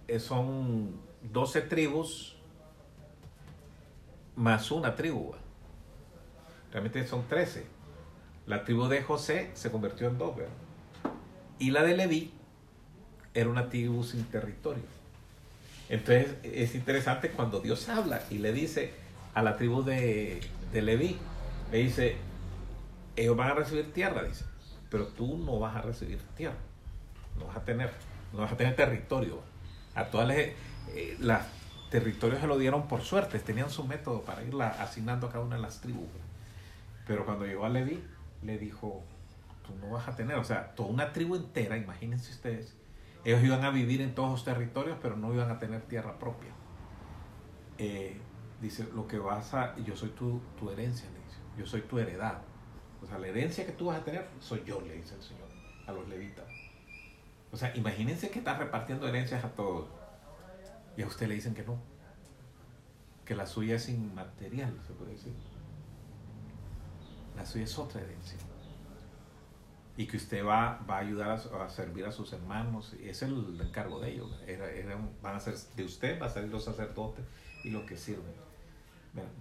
eh, 0.08 0.20
son 0.20 1.00
12 1.22 1.62
tribus 1.62 2.35
más 4.36 4.72
una 4.72 4.96
tribu. 4.96 5.34
Realmente 6.72 7.06
son 7.08 7.28
13. 7.28 7.66
La 8.48 8.64
tribu 8.64 8.88
de 8.88 9.02
José 9.02 9.52
se 9.54 9.72
convirtió 9.72 10.08
en 10.08 10.18
dos, 10.18 10.36
¿verdad? 10.36 10.54
Y 11.58 11.72
la 11.72 11.84
de 11.84 11.96
Leví 11.96 12.34
era 13.34 13.50
una 13.50 13.70
tribu 13.70 14.04
sin 14.04 14.24
territorio. 14.26 14.84
Entonces 15.90 16.36
es 16.44 16.76
interesante 16.76 17.30
cuando 17.30 17.60
Dios 17.60 17.88
habla 17.90 18.22
y 18.30 18.40
le 18.40 18.52
dice 18.52 18.94
a 19.34 19.44
la 19.44 19.56
tribu 19.56 19.84
de, 19.84 20.42
de 20.72 20.82
Leví, 20.82 21.18
le 21.72 21.78
dice, 21.78 22.16
ellos 23.16 23.38
van 23.38 23.52
a 23.52 23.54
recibir 23.54 23.94
tierra, 23.94 24.24
dice, 24.24 24.46
pero 24.90 25.08
tú 25.08 25.38
no 25.38 25.60
vas 25.60 25.76
a 25.76 25.82
recibir 25.82 26.20
tierra 26.36 26.58
no 27.38 27.48
vas 27.48 27.58
a 27.58 27.64
tener, 27.64 27.92
no 28.34 28.40
vas 28.40 28.52
a 28.52 28.58
tener 28.58 28.76
territorio. 28.76 29.40
A 29.94 30.06
todas 30.06 30.28
las, 30.28 30.38
eh, 30.38 31.18
las 31.20 31.46
territorios 31.90 32.42
se 32.42 32.48
lo 32.48 32.58
dieron 32.58 32.88
por 32.88 33.02
suerte, 33.02 33.40
tenían 33.40 33.70
su 33.70 33.86
método 33.86 34.22
para 34.22 34.44
irla 34.44 34.70
asignando 34.80 35.28
a 35.28 35.32
cada 35.32 35.44
una 35.46 35.56
de 35.56 35.62
las 35.62 35.82
tribus. 35.82 36.08
Pero 37.08 37.26
cuando 37.26 37.46
llegó 37.46 37.66
a 37.66 37.70
Leví, 37.70 38.04
le 38.42 38.58
dijo, 38.58 39.04
tú 39.66 39.74
no 39.76 39.92
vas 39.94 40.08
a 40.08 40.16
tener, 40.16 40.38
o 40.38 40.44
sea, 40.44 40.76
toda 40.76 40.90
una 40.90 41.14
tribu 41.14 41.36
entera, 41.36 41.78
imagínense 41.78 42.32
ustedes, 42.32 42.76
ellos 43.24 43.44
iban 43.44 43.64
a 43.64 43.72
vivir 43.72 44.02
en 44.02 44.14
todos 44.14 44.32
los 44.32 44.44
territorios, 44.44 44.98
pero 45.02 45.16
no 45.16 45.34
iban 45.34 45.50
a 45.50 45.60
tener 45.60 45.82
tierra 45.82 46.18
propia. 46.20 46.52
Eh, 47.78 48.18
dice, 48.62 48.88
lo 48.94 49.08
que 49.08 49.18
vas 49.18 49.54
a, 49.54 49.76
yo 49.78 49.96
soy 49.96 50.10
tu, 50.10 50.42
tu 50.60 50.70
herencia, 50.70 51.10
le 51.10 51.20
dice, 51.20 51.40
yo 51.58 51.66
soy 51.66 51.82
tu 51.82 51.98
heredad. 51.98 52.40
O 53.02 53.08
sea, 53.08 53.18
la 53.18 53.28
herencia 53.28 53.66
que 53.66 53.72
tú 53.72 53.88
vas 53.88 54.00
a 54.00 54.04
tener 54.04 54.28
soy 54.40 54.64
yo, 54.66 54.82
le 54.82 54.94
dice 54.94 55.16
el 55.16 55.22
Señor 55.22 55.46
a 55.88 55.92
los 55.92 56.08
levitas. 56.08 56.46
O 57.52 57.58
sea, 57.58 57.76
imagínense 57.76 58.30
que 58.30 58.40
están 58.40 58.60
repartiendo 58.60 59.08
herencias 59.08 59.44
a 59.44 59.50
todos. 59.50 59.88
Y 60.98 61.02
a 61.02 61.08
usted 61.08 61.28
le 61.28 61.36
dicen 61.36 61.54
que 61.54 61.64
no. 61.64 61.78
Que 63.26 63.36
la 63.36 63.46
suya 63.46 63.76
es 63.76 63.90
inmaterial, 63.90 64.80
se 64.86 64.94
puede 64.94 65.12
decir. 65.12 65.34
La 67.36 67.46
suya 67.46 67.66
es 67.66 67.78
otra 67.78 68.02
herencia. 68.02 68.38
Y 69.98 70.08
que 70.08 70.18
usted 70.18 70.46
va, 70.46 70.80
va 70.90 70.98
a 70.98 71.00
ayudar 71.00 71.32
a, 71.32 71.70
servir 71.70 72.06
a 72.06 72.12
sus 72.12 72.34
hermanos. 72.34 72.96
Y 73.02 73.10
es 73.10 73.22
el 73.22 73.60
encargo 73.62 74.00
de 74.00 74.14
ellos. 74.14 74.32
Era, 74.46 74.70
era 74.70 74.98
van 75.22 75.36
a 75.36 75.40
ser 75.40 75.56
de 75.76 75.84
usted, 75.84 76.22
va 76.22 76.28
a 76.28 76.30
salir 76.30 76.50
los 76.50 76.64
sacerdotes 76.64 77.26
y 77.64 77.70
los 77.70 77.84
que 77.84 77.98
sirven. 77.98 78.34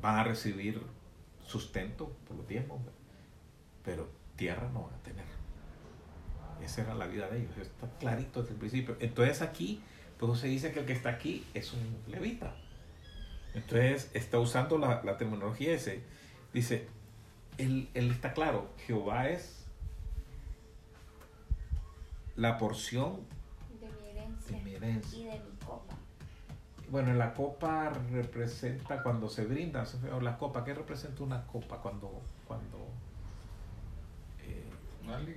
Van 0.01 0.17
a 0.17 0.25
recibir 0.25 0.81
sustento 1.45 2.11
por 2.27 2.37
los 2.37 2.47
tiempos. 2.47 2.81
pero 3.85 4.09
tierra 4.37 4.69
no 4.73 4.85
van 4.85 4.95
a 4.95 5.03
tener. 5.03 5.25
Esa 6.63 6.83
era 6.83 6.95
la 6.95 7.07
vida 7.07 7.29
de 7.29 7.39
ellos, 7.39 7.57
está 7.59 7.89
clarito 7.99 8.41
desde 8.41 8.55
el 8.55 8.59
principio. 8.59 8.97
Entonces 9.01 9.43
aquí, 9.43 9.83
pues 10.19 10.41
se 10.41 10.49
dice 10.49 10.73
que 10.73 10.81
el 10.81 10.87
que 10.87 10.93
está 10.93 11.11
aquí 11.11 11.45
es 11.55 11.73
un 11.73 11.97
levita. 12.07 12.55
Entonces 13.55 14.11
está 14.15 14.39
usando 14.39 14.79
la, 14.79 15.03
la 15.05 15.17
terminología 15.17 15.75
ese. 15.75 16.03
Dice, 16.53 16.89
él, 17.59 17.89
él 17.95 18.11
está 18.11 18.33
claro, 18.33 18.71
Jehová 18.87 19.29
es 19.29 19.65
la 22.37 22.59
porción 22.59 23.21
De 23.81 23.89
mi 23.89 24.09
herencia. 24.11 24.57
de 24.57 24.65
mi 24.65 24.75
herencia. 24.75 25.19
Y 25.19 25.25
de 25.25 25.39
mi 25.39 25.57
copa. 25.65 25.95
Bueno, 26.91 27.15
la 27.15 27.33
copa 27.33 27.93
representa 28.13 29.03
cuando 29.03 29.29
se 29.29 29.45
brinda, 29.45 29.85
o 30.13 30.21
la 30.21 30.37
copa, 30.37 30.65
¿qué 30.65 30.75
representa 30.75 31.23
una 31.23 31.47
copa 31.47 31.79
cuando, 31.81 32.23
cuando. 32.47 32.89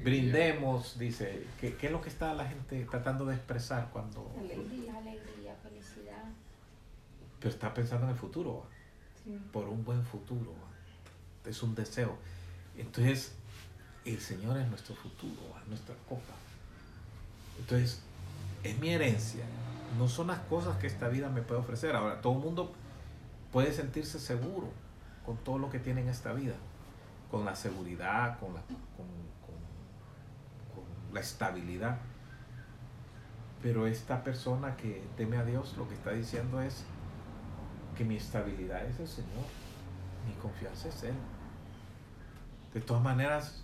Brindemos? 0.04 0.98
Dice, 0.98 1.46
¿qué, 1.60 1.76
¿qué 1.76 1.88
es 1.88 1.92
lo 1.92 2.02
que 2.02 2.10
está 2.10 2.34
la 2.34 2.46
gente 2.46 2.86
tratando 2.86 3.26
de 3.26 3.36
expresar 3.36 3.90
cuando... 3.92 4.32
Alegría. 4.38 4.98
Alegría, 4.98 5.56
felicidad. 5.62 6.24
Pero 7.40 7.50
está 7.50 7.74
pensando 7.74 8.06
en 8.06 8.14
el 8.14 8.18
futuro, 8.18 8.66
por 9.52 9.68
un 9.68 9.84
buen 9.84 10.04
futuro, 10.04 10.54
es 11.46 11.62
un 11.62 11.76
deseo. 11.76 12.18
Entonces, 12.78 13.34
el 14.06 14.20
Señor 14.20 14.58
es 14.58 14.68
nuestro 14.68 14.96
futuro, 14.96 15.42
nuestra 15.68 15.96
copa. 16.08 16.34
Entonces, 17.60 18.02
es 18.64 18.80
mi 18.80 18.90
herencia. 18.90 19.44
No 19.98 20.08
son 20.08 20.28
las 20.28 20.40
cosas 20.40 20.78
que 20.78 20.88
esta 20.88 21.08
vida 21.08 21.30
me 21.30 21.42
puede 21.42 21.62
ofrecer. 21.62 21.96
Ahora, 21.96 22.22
todo 22.22 22.34
el 22.34 22.40
mundo 22.40 22.74
puede 23.52 23.74
sentirse 23.74 24.20
seguro 24.20 24.70
con 25.26 25.38
todo 25.38 25.58
lo 25.58 25.70
que 25.70 25.80
tiene 25.80 26.02
en 26.02 26.10
esta 26.10 26.34
vida. 26.34 26.56
Con 27.30 27.46
la 27.46 27.56
seguridad, 27.56 28.40
con 28.40 28.54
la, 28.54 28.62
con 28.62 29.08
la 31.18 31.22
estabilidad. 31.22 31.98
Pero 33.64 33.88
esta 33.88 34.24
persona 34.24 34.78
que 34.78 35.04
teme 35.18 35.38
a 35.38 35.44
Dios 35.44 35.76
lo 35.76 35.88
que 35.88 35.96
está 35.96 36.12
diciendo 36.12 36.62
es 36.62 36.84
que 37.98 38.06
mi 38.06 38.18
estabilidad 38.18 38.86
es 38.86 39.00
el 39.00 39.08
Señor. 39.08 39.46
Mi 40.28 40.34
confianza 40.34 40.90
es 40.90 41.04
Él. 41.04 41.16
De 42.72 42.82
todas 42.82 43.02
maneras, 43.02 43.64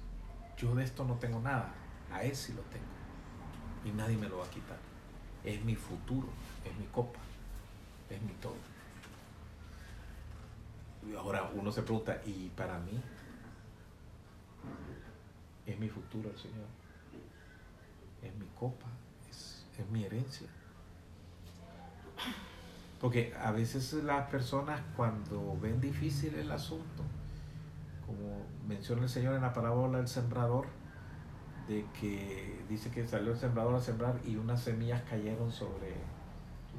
yo 0.57 0.73
de 0.73 0.83
esto 0.83 1.05
no 1.05 1.15
tengo 1.15 1.39
nada. 1.41 1.71
A 2.11 2.23
Él 2.23 2.35
sí 2.35 2.53
lo 2.53 2.63
tengo. 2.63 2.85
Y 3.85 3.91
nadie 3.91 4.17
me 4.17 4.27
lo 4.27 4.39
va 4.39 4.45
a 4.45 4.49
quitar. 4.49 4.79
Es 5.43 5.63
mi 5.63 5.75
futuro, 5.75 6.29
es 6.65 6.75
mi 6.79 6.87
copa, 6.87 7.19
es 8.09 8.19
mi 8.23 8.33
todo. 8.41 8.55
Y 11.07 11.15
ahora 11.15 11.51
uno 11.53 11.71
se 11.71 11.83
pregunta, 11.83 12.19
¿y 12.25 12.49
para 12.55 12.79
mí? 12.79 12.99
Es 15.67 15.77
mi 15.77 15.89
futuro 15.89 16.31
el 16.31 16.37
Señor. 16.37 16.82
Es 18.23 18.33
mi 18.35 18.47
copa, 18.57 18.87
es, 19.29 19.65
es 19.77 19.89
mi 19.89 20.03
herencia. 20.03 20.47
Porque 22.99 23.33
a 23.37 23.51
veces 23.51 23.91
las 24.03 24.29
personas 24.29 24.81
cuando 24.95 25.57
ven 25.61 25.81
difícil 25.81 26.35
el 26.35 26.49
asunto, 26.49 27.03
como 28.05 28.45
menciona 28.65 29.03
el 29.03 29.09
Señor 29.09 29.35
en 29.35 29.41
la 29.41 29.51
parábola 29.53 29.97
del 29.97 30.07
sembrador, 30.07 30.67
de 31.67 31.85
que 31.99 32.63
dice 32.69 32.91
que 32.91 33.05
salió 33.05 33.31
el 33.31 33.37
sembrador 33.37 33.75
a 33.75 33.81
sembrar 33.81 34.19
y 34.25 34.35
unas 34.35 34.61
semillas 34.61 35.01
cayeron 35.09 35.51
sobre 35.51 35.95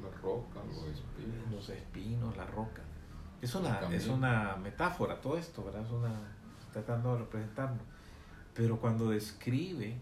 La 0.01 0.09
roca, 0.21 0.61
los 0.67 0.83
espinos. 0.87 1.51
los 1.51 1.69
espinos, 1.69 2.37
la 2.37 2.45
roca. 2.45 2.81
Es 3.41 3.53
una, 3.53 3.79
es 3.91 4.07
una 4.07 4.55
metáfora 4.55 5.21
todo 5.21 5.37
esto, 5.37 5.63
¿verdad? 5.63 5.83
Es 5.83 5.91
una, 5.91 6.11
tratando 6.71 7.13
de 7.13 7.19
representarnos. 7.19 7.83
Pero 8.55 8.79
cuando 8.79 9.09
describe 9.09 9.99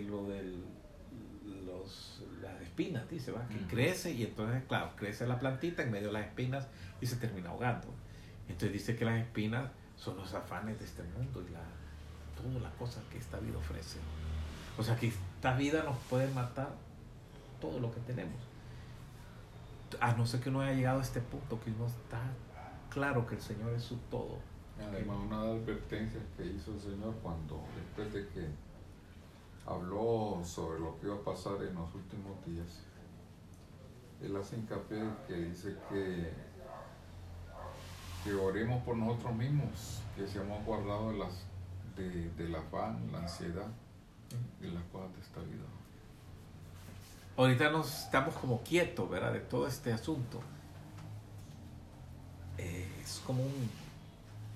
lo 0.00 0.28
de 0.28 0.42
las 2.40 2.60
espinas, 2.62 3.08
dice, 3.08 3.32
¿va? 3.32 3.46
Que 3.48 3.58
crece 3.66 4.12
y 4.12 4.24
entonces, 4.24 4.62
claro, 4.66 4.92
crece 4.96 5.26
la 5.26 5.38
plantita 5.38 5.82
en 5.82 5.90
medio 5.90 6.08
de 6.08 6.14
las 6.14 6.26
espinas 6.26 6.66
y 7.00 7.06
se 7.06 7.16
termina 7.16 7.50
ahogando. 7.50 7.88
Entonces 8.48 8.72
dice 8.72 8.96
que 8.96 9.04
las 9.04 9.20
espinas 9.20 9.70
son 9.96 10.16
los 10.16 10.32
afanes 10.34 10.78
de 10.78 10.84
este 10.84 11.02
mundo 11.02 11.42
y 11.48 11.52
la, 11.52 11.60
todas 12.36 12.62
las 12.62 12.72
cosas 12.74 13.02
que 13.10 13.18
esta 13.18 13.38
vida 13.38 13.58
ofrece. 13.58 13.98
O 14.78 14.82
sea 14.82 14.96
que 14.96 15.08
esta 15.08 15.54
vida 15.56 15.82
nos 15.84 15.96
puede 16.08 16.32
matar 16.32 16.70
todo 17.60 17.78
lo 17.78 17.92
que 17.92 18.00
tenemos. 18.00 18.40
A 20.00 20.14
no 20.14 20.26
ser 20.26 20.40
que 20.40 20.48
uno 20.48 20.62
haya 20.62 20.74
llegado 20.74 21.00
a 21.00 21.02
este 21.02 21.20
punto, 21.20 21.60
que 21.60 21.70
uno 21.70 21.86
está 21.86 22.20
claro 22.90 23.26
que 23.26 23.34
el 23.34 23.40
Señor 23.42 23.74
es 23.74 23.82
su 23.82 23.96
todo. 24.10 24.38
Además, 24.80 25.18
una 25.26 25.42
de 25.42 25.48
las 25.48 25.62
advertencias 25.62 26.22
que 26.36 26.46
hizo 26.46 26.72
el 26.72 26.80
Señor 26.80 27.14
cuando, 27.22 27.62
después 27.76 28.12
de 28.12 28.28
que 28.32 28.48
habló 29.66 30.40
sobre 30.44 30.80
lo 30.80 30.98
que 30.98 31.06
iba 31.06 31.16
a 31.16 31.20
pasar 31.20 31.62
en 31.62 31.74
los 31.74 31.94
últimos 31.94 32.44
días, 32.44 32.80
Él 34.22 34.36
hace 34.36 34.56
hincapié 34.56 35.02
que 35.26 35.34
dice 35.34 35.76
que, 35.88 36.32
que 38.24 38.34
oremos 38.34 38.82
por 38.84 38.96
nosotros 38.96 39.34
mismos, 39.34 40.00
que 40.16 40.26
seamos 40.26 40.64
guardados 40.64 41.12
de, 41.12 41.18
las, 41.18 41.44
de, 41.96 42.30
del 42.30 42.54
afán, 42.54 43.10
la 43.12 43.18
ansiedad 43.18 43.68
y 44.60 44.66
las 44.66 44.82
cosas 44.84 45.14
de 45.14 45.20
esta 45.20 45.40
vida. 45.40 45.64
Ahorita 47.36 47.70
nos 47.70 48.04
estamos 48.04 48.34
como 48.34 48.62
quietos, 48.62 49.08
¿verdad? 49.08 49.32
De 49.32 49.40
todo 49.40 49.66
este 49.66 49.92
asunto. 49.92 50.40
Eh, 52.58 52.86
es 53.02 53.22
como 53.26 53.42
un 53.42 53.70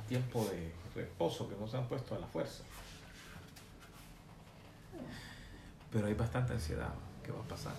tiempo 0.08 0.44
de 0.44 0.72
reposo 0.94 1.48
que 1.48 1.56
nos 1.56 1.74
han 1.74 1.86
puesto 1.86 2.14
a 2.14 2.18
la 2.18 2.26
fuerza. 2.26 2.62
Pero 5.90 6.06
hay 6.06 6.14
bastante 6.14 6.52
ansiedad. 6.52 6.92
¿Qué 7.22 7.32
va 7.32 7.40
a 7.40 7.48
pasar? 7.48 7.74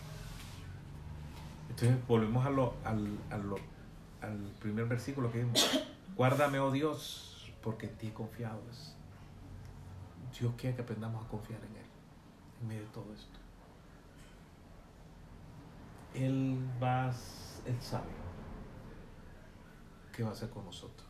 Entonces 1.69 1.97
volvemos 2.07 2.45
a 2.45 2.49
lo, 2.49 2.73
al, 2.83 3.17
al 3.29 4.37
primer 4.59 4.85
versículo 4.85 5.31
que 5.31 5.39
vimos. 5.39 5.85
Guárdame, 6.15 6.59
oh 6.59 6.71
Dios, 6.71 7.51
porque 7.61 7.87
en 7.87 7.97
ti 7.97 8.07
he 8.07 8.13
confiado. 8.13 8.59
Dios 10.39 10.53
quiere 10.57 10.75
que 10.75 10.81
aprendamos 10.81 11.25
a 11.25 11.27
confiar 11.29 11.59
en 11.59 11.75
Él, 11.75 11.85
en 12.61 12.67
medio 12.67 12.81
de 12.81 12.87
todo 12.87 13.13
esto. 13.13 13.39
Él 16.13 16.57
va, 16.81 17.11
Él 17.65 17.77
sabe 17.81 18.11
qué 20.13 20.23
va 20.23 20.29
a 20.29 20.31
hacer 20.33 20.49
con 20.49 20.65
nosotros. 20.65 21.06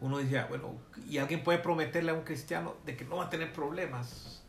Uno 0.00 0.18
dice, 0.18 0.38
ah, 0.38 0.46
bueno, 0.48 0.74
y 1.08 1.18
alguien 1.18 1.42
puede 1.42 1.58
prometerle 1.58 2.10
a 2.10 2.14
un 2.14 2.22
cristiano 2.22 2.74
de 2.84 2.96
que 2.96 3.04
no 3.04 3.16
va 3.16 3.24
a 3.24 3.30
tener 3.30 3.52
problemas 3.52 4.42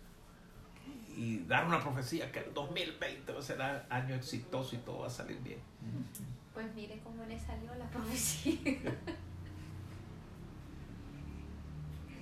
y 1.15 1.39
dar 1.39 1.65
una 1.65 1.79
profecía 1.79 2.31
que 2.31 2.39
el 2.39 2.53
2020 2.53 3.31
va 3.31 3.39
a 3.39 3.41
ser 3.41 3.62
año 3.89 4.15
exitoso 4.15 4.75
y 4.75 4.79
todo 4.79 4.99
va 4.99 5.07
a 5.07 5.10
salir 5.10 5.39
bien. 5.41 5.60
Pues 6.53 6.73
mire 6.75 6.99
cómo 7.03 7.25
le 7.25 7.39
salió 7.39 7.73
la 7.75 7.89
profecía. 7.89 8.57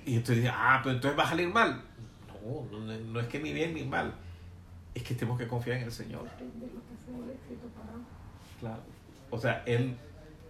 Y 0.06 0.18
entonces 0.18 0.38
dice, 0.38 0.50
ah, 0.54 0.80
pero 0.84 0.96
entonces 0.96 1.20
va 1.20 1.24
a 1.24 1.30
salir 1.30 1.52
mal. 1.52 1.82
No, 2.28 2.80
no, 2.80 2.98
no 2.98 3.20
es 3.20 3.28
que 3.28 3.40
ni 3.40 3.52
bien 3.52 3.74
ni 3.74 3.84
mal. 3.84 4.14
Es 4.94 5.02
que 5.04 5.16
tenemos 5.16 5.40
que 5.40 5.48
confiar 5.48 5.78
en 5.78 5.86
el 5.86 5.92
Señor. 5.92 6.24
Depende 6.24 6.68
de 6.68 6.74
lo 6.74 6.82
que 6.82 6.96
sea 6.96 7.18
el 7.18 7.32
escrito 7.32 7.68
para 7.70 7.92
Claro. 8.60 8.84
O 9.32 9.40
sea, 9.40 9.64
Él 9.66 9.98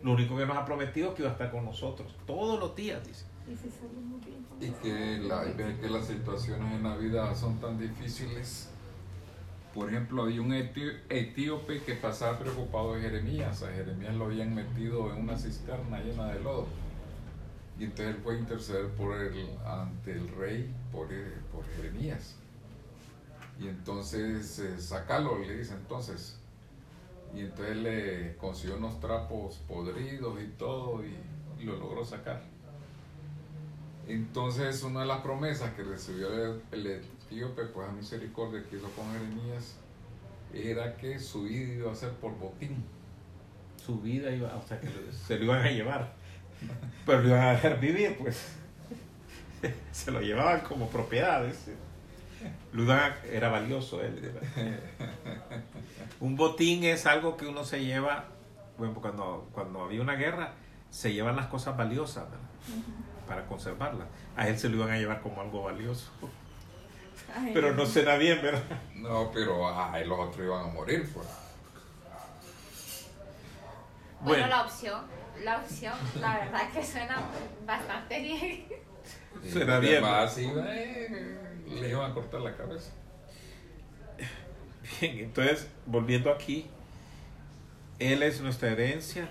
lo 0.04 0.14
único 0.14 0.38
que 0.38 0.46
nos 0.46 0.58
ha 0.58 0.66
prometido 0.66 1.10
es 1.10 1.16
que 1.16 1.22
iba 1.24 1.30
a 1.30 1.34
estar 1.34 1.52
con 1.52 1.66
nosotros 1.66 2.16
todos 2.28 2.60
los 2.60 2.76
días, 2.76 3.06
dice. 3.06 3.26
Y 3.48 3.56
si 3.56 3.70
salimos 3.70 4.24
bien 4.26 4.44
con 4.44 4.62
Y 4.62 4.66
eso. 4.66 4.82
que, 4.82 5.18
la, 5.28 5.42
hay 5.42 5.54
que 5.80 5.90
las 5.90 6.06
situaciones 6.08 6.74
en 6.74 6.84
la 6.84 6.96
vida 6.98 7.34
son 7.36 7.60
tan 7.60 7.78
difíciles. 7.80 8.70
Por 9.74 9.90
ejemplo, 9.90 10.24
había 10.24 10.42
un 10.42 10.52
etí- 10.54 11.00
etíope 11.10 11.82
que 11.82 11.96
pasaba 11.96 12.40
preocupado 12.40 12.94
de 12.96 13.02
Jeremías. 13.02 13.62
A 13.64 13.72
Jeremías 13.72 14.16
lo 14.16 14.26
habían 14.26 14.56
metido 14.56 15.12
en 15.14 15.22
una 15.22 15.38
cisterna 15.38 16.00
llena 16.00 16.28
de 16.34 16.40
lodo. 16.42 16.68
Y 17.78 17.84
entonces 17.84 18.16
él 18.16 18.22
fue 18.24 18.36
a 18.36 18.40
interceder 18.40 18.88
por 18.92 19.16
el, 19.18 19.50
ante 19.66 20.14
el 20.14 20.28
rey 20.30 20.74
por, 20.94 21.12
eh, 21.12 21.34
por 21.52 21.66
Jeremías. 21.76 22.36
Y 23.60 23.68
entonces, 23.68 24.60
eh, 24.60 24.80
sacalo, 24.80 25.38
le 25.40 25.58
dice 25.58 25.74
entonces. 25.74 26.40
Y 27.36 27.42
entonces 27.42 27.78
le 27.78 28.36
consiguió 28.38 28.78
unos 28.78 29.00
trapos 29.00 29.58
podridos 29.68 30.42
y 30.42 30.48
todo 30.58 31.04
y, 31.04 31.16
lo 31.64 31.78
logró 31.78 32.06
sacar. 32.06 32.44
Entonces, 34.08 34.84
una 34.84 35.00
de 35.02 35.08
las 35.08 35.22
promesas 35.22 35.74
que 35.74 35.84
recibió 35.84 36.28
el, 36.32 36.62
el 36.72 36.88
etíope, 36.88 37.66
pues 37.66 37.90
a 37.90 37.92
misericordia 37.92 38.64
que 38.70 38.76
hizo 38.76 38.88
con 38.90 39.12
Jeremías, 39.14 39.78
era 40.54 40.96
que 40.96 41.18
su 41.20 41.44
vida 41.44 41.74
iba 41.74 41.92
a 41.92 41.96
ser 41.96 42.12
por 42.12 42.38
botín. 42.38 42.84
Su 43.84 44.00
vida 44.00 44.30
iba, 44.32 44.56
o 44.56 44.62
sea, 44.62 44.80
que 44.80 44.90
se 45.12 45.40
lo 45.40 45.46
iban 45.46 45.62
a 45.64 45.72
llevar. 45.72 46.14
Pero 47.06 47.22
lo 47.22 47.30
iban 47.30 47.42
a 47.42 47.52
dejar 47.52 47.80
vivir, 47.80 48.18
pues. 48.18 48.56
Se 49.92 50.12
lo 50.12 50.22
llevaban 50.22 50.62
como 50.62 50.88
propiedades. 50.90 51.70
Lo 52.74 52.84
iban 52.84 53.00
a- 53.00 53.18
era 53.32 53.50
valioso 53.50 54.02
él. 54.02 54.32
Un 56.20 56.36
botín 56.36 56.84
es 56.84 57.06
algo 57.06 57.38
que 57.38 57.46
uno 57.48 57.64
se 57.66 57.84
lleva, 57.84 58.26
bueno, 58.78 58.94
cuando, 58.96 59.50
cuando 59.54 59.84
había 59.84 60.02
una 60.02 60.16
guerra, 60.16 60.52
se 60.90 61.14
llevan 61.14 61.36
las 61.36 61.48
cosas 61.48 61.76
valiosas, 61.78 62.26
¿verdad? 62.30 62.46
para 63.28 63.46
conservarla. 63.48 64.06
A 64.38 64.48
él 64.48 64.58
se 64.60 64.70
lo 64.70 64.78
iban 64.78 64.92
a 64.92 64.98
llevar 64.98 65.22
como 65.22 65.42
algo 65.42 65.64
valioso. 65.64 66.12
Ay, 67.36 67.52
Pero 67.54 67.74
no 67.74 67.86
será 67.86 68.18
bien, 68.18 68.40
¿verdad? 68.42 68.62
No, 68.96 69.32
pero 69.34 69.68
ay, 69.78 70.06
los 70.06 70.20
otros 70.20 70.46
iban 70.46 70.66
a 70.70 70.72
morir, 70.72 71.10
pues. 71.14 71.28
Bueno, 74.22 74.44
Bueno. 74.44 74.48
la 74.48 74.62
opción, 74.64 75.02
la 75.44 75.58
opción, 75.58 75.94
la 76.20 76.38
verdad 76.40 76.70
que 76.72 76.84
suena 76.84 77.18
bastante 77.66 78.20
bien. 78.22 78.66
Suena 79.52 79.80
bien, 79.80 79.96
demás 79.96 80.34
sí, 80.34 80.50
eh, 80.56 81.38
le 81.70 81.90
iban 81.90 82.12
a 82.12 82.14
cortar 82.14 82.42
la 82.42 82.56
cabeza. 82.56 82.92
Bien, 85.02 85.20
entonces, 85.20 85.68
volviendo 85.86 86.32
aquí, 86.32 86.68
Él 88.00 88.24
es 88.24 88.42
nuestra 88.42 88.70
herencia, 88.70 89.28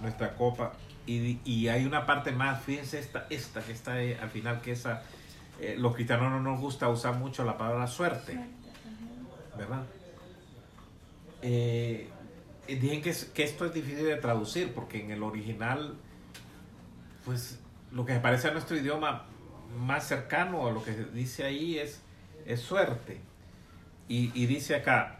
nuestra 0.00 0.34
copa, 0.34 0.72
y, 1.06 1.38
y 1.44 1.68
hay 1.68 1.84
una 1.84 2.06
parte 2.06 2.32
más, 2.32 2.62
fíjense 2.62 2.98
esta, 2.98 3.26
esta 3.30 3.60
que 3.60 3.72
está 3.72 3.94
ahí 3.94 4.14
al 4.14 4.30
final, 4.30 4.60
que 4.60 4.72
esa, 4.72 5.02
eh, 5.60 5.76
los 5.78 5.94
cristianos 5.94 6.30
no 6.30 6.40
nos 6.40 6.60
gusta 6.60 6.88
usar 6.88 7.14
mucho 7.14 7.44
la 7.44 7.56
palabra 7.56 7.86
suerte, 7.86 8.38
¿verdad? 9.56 9.84
Eh, 11.42 12.08
dicen 12.66 13.02
que, 13.02 13.14
que 13.34 13.44
esto 13.44 13.66
es 13.66 13.74
difícil 13.74 14.04
de 14.04 14.16
traducir, 14.16 14.72
porque 14.74 15.02
en 15.04 15.10
el 15.10 15.22
original, 15.22 15.94
pues 17.24 17.60
lo 17.92 18.04
que 18.04 18.14
se 18.14 18.20
parece 18.20 18.48
a 18.48 18.50
nuestro 18.50 18.76
idioma 18.76 19.26
más 19.76 20.06
cercano 20.06 20.66
a 20.66 20.70
lo 20.72 20.82
que 20.82 20.92
dice 20.92 21.44
ahí 21.44 21.78
es, 21.78 22.00
es 22.46 22.60
suerte. 22.60 23.20
Y, 24.08 24.30
y 24.34 24.46
dice 24.46 24.76
acá 24.76 25.18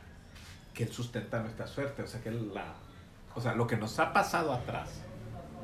que 0.75 0.85
Él 0.85 0.92
sustenta 0.92 1.40
nuestra 1.40 1.66
suerte, 1.66 2.03
o 2.03 2.07
sea, 2.07 2.21
que 2.21 2.31
la, 2.31 2.75
o 3.35 3.40
sea, 3.40 3.55
lo 3.55 3.66
que 3.66 3.77
nos 3.77 3.99
ha 3.99 4.12
pasado 4.12 4.53
atrás, 4.53 4.90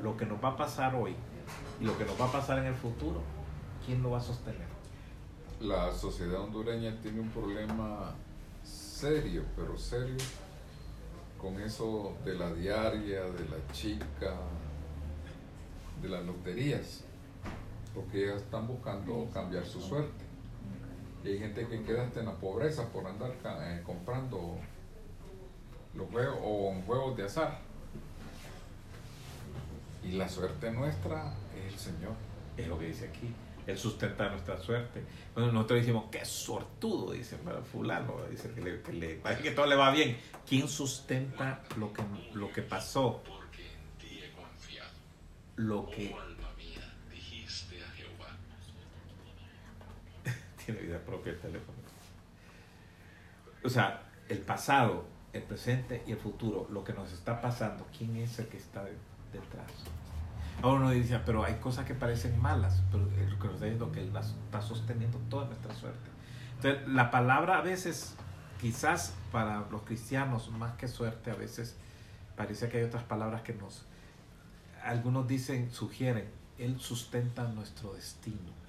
lo 0.01 0.17
que 0.17 0.25
nos 0.25 0.43
va 0.43 0.49
a 0.49 0.57
pasar 0.57 0.95
hoy 0.95 1.15
y 1.79 1.85
lo 1.85 1.97
que 1.97 2.05
nos 2.05 2.19
va 2.19 2.25
a 2.25 2.31
pasar 2.31 2.59
en 2.59 2.65
el 2.65 2.75
futuro, 2.75 3.21
¿quién 3.85 4.01
lo 4.03 4.11
va 4.11 4.17
a 4.17 4.21
sostener? 4.21 4.67
La 5.59 5.91
sociedad 5.91 6.41
hondureña 6.41 6.99
tiene 7.01 7.21
un 7.21 7.29
problema 7.29 8.13
serio, 8.63 9.43
pero 9.55 9.77
serio, 9.77 10.17
con 11.39 11.59
eso 11.59 12.13
de 12.25 12.35
la 12.35 12.53
diaria, 12.53 13.21
de 13.23 13.49
la 13.49 13.71
chica, 13.71 14.35
de 16.01 16.09
las 16.09 16.25
loterías, 16.25 17.03
porque 17.93 18.25
ellas 18.25 18.41
están 18.41 18.67
buscando 18.67 19.29
cambiar 19.33 19.65
su 19.65 19.81
suerte. 19.81 20.23
Y 21.23 21.29
hay 21.29 21.39
gente 21.39 21.67
que 21.67 21.83
queda 21.83 22.03
hasta 22.05 22.19
en 22.19 22.25
la 22.25 22.35
pobreza 22.35 22.89
por 22.89 23.05
andar 23.07 23.31
eh, 23.61 23.81
comprando 23.85 24.57
los 25.95 26.09
juegos 26.09 26.37
o 26.41 26.73
juegos 26.85 27.15
de 27.17 27.23
azar. 27.23 27.59
Y 30.03 30.11
la 30.13 30.27
suerte 30.27 30.71
nuestra 30.71 31.33
es 31.55 31.73
el 31.73 31.79
Señor. 31.79 32.11
Es 32.57 32.67
lo 32.67 32.77
que 32.77 32.87
dice 32.87 33.07
aquí. 33.07 33.33
Él 33.65 33.77
sustenta 33.77 34.27
nuestra 34.29 34.59
suerte. 34.59 35.01
Bueno, 35.33 35.53
nosotros 35.53 35.79
decimos, 35.79 36.05
qué 36.11 36.25
sortudo, 36.25 37.13
dice 37.13 37.37
"Bueno, 37.45 37.61
fulano, 37.63 38.15
dice 38.29 38.51
que, 38.53 38.59
le, 38.59 38.81
que, 38.81 38.91
le- 38.91 39.21
que 39.41 39.51
todo 39.51 39.65
le 39.67 39.75
va 39.77 39.89
bien. 39.91 40.17
¿Quién 40.45 40.67
sustenta 40.67 41.63
lo 41.77 41.93
que, 41.93 42.01
lo 42.33 42.51
que 42.51 42.61
pasó? 42.63 43.21
Lo 45.55 45.85
que... 45.89 46.13
Tiene 50.65 50.81
vida 50.81 50.99
propia 50.99 51.31
el 51.33 51.39
teléfono. 51.39 51.77
O 53.63 53.69
sea, 53.69 54.01
el 54.29 54.39
pasado, 54.39 55.05
el 55.33 55.43
presente 55.43 56.03
y 56.07 56.11
el 56.11 56.17
futuro, 56.17 56.67
lo 56.71 56.83
que 56.83 56.93
nos 56.93 57.11
está 57.11 57.41
pasando, 57.41 57.85
¿quién 57.97 58.15
es 58.17 58.37
el 58.39 58.47
que 58.47 58.57
está 58.57 58.83
de- 58.83 58.91
detrás? 59.31 59.71
Ahora 60.61 60.81
uno 60.81 60.89
dice, 60.91 61.19
pero 61.25 61.43
hay 61.43 61.55
cosas 61.55 61.85
que 61.85 61.95
parecen 61.95 62.39
malas, 62.41 62.81
pero 62.91 63.05
es 63.19 63.29
lo 63.31 63.39
que 63.39 63.45
nos 63.45 63.55
está 63.55 63.65
diciendo 63.65 63.91
que 63.91 64.01
Él 64.01 64.13
las 64.13 64.29
está 64.29 64.61
sosteniendo 64.61 65.17
toda 65.29 65.45
nuestra 65.45 65.73
suerte. 65.73 66.09
Entonces, 66.57 66.87
la 66.87 67.09
palabra 67.11 67.57
a 67.57 67.61
veces, 67.61 68.15
quizás 68.61 69.13
para 69.31 69.65
los 69.71 69.81
cristianos, 69.81 70.49
más 70.51 70.75
que 70.75 70.87
suerte, 70.87 71.31
a 71.31 71.35
veces 71.35 71.75
parece 72.37 72.69
que 72.69 72.77
hay 72.77 72.83
otras 72.83 73.03
palabras 73.03 73.41
que 73.41 73.53
nos, 73.53 73.85
algunos 74.83 75.27
dicen, 75.27 75.71
sugieren, 75.71 76.29
Él 76.59 76.79
sustenta 76.79 77.43
nuestro 77.47 77.93
destino, 77.93 78.37
lo 78.37 78.62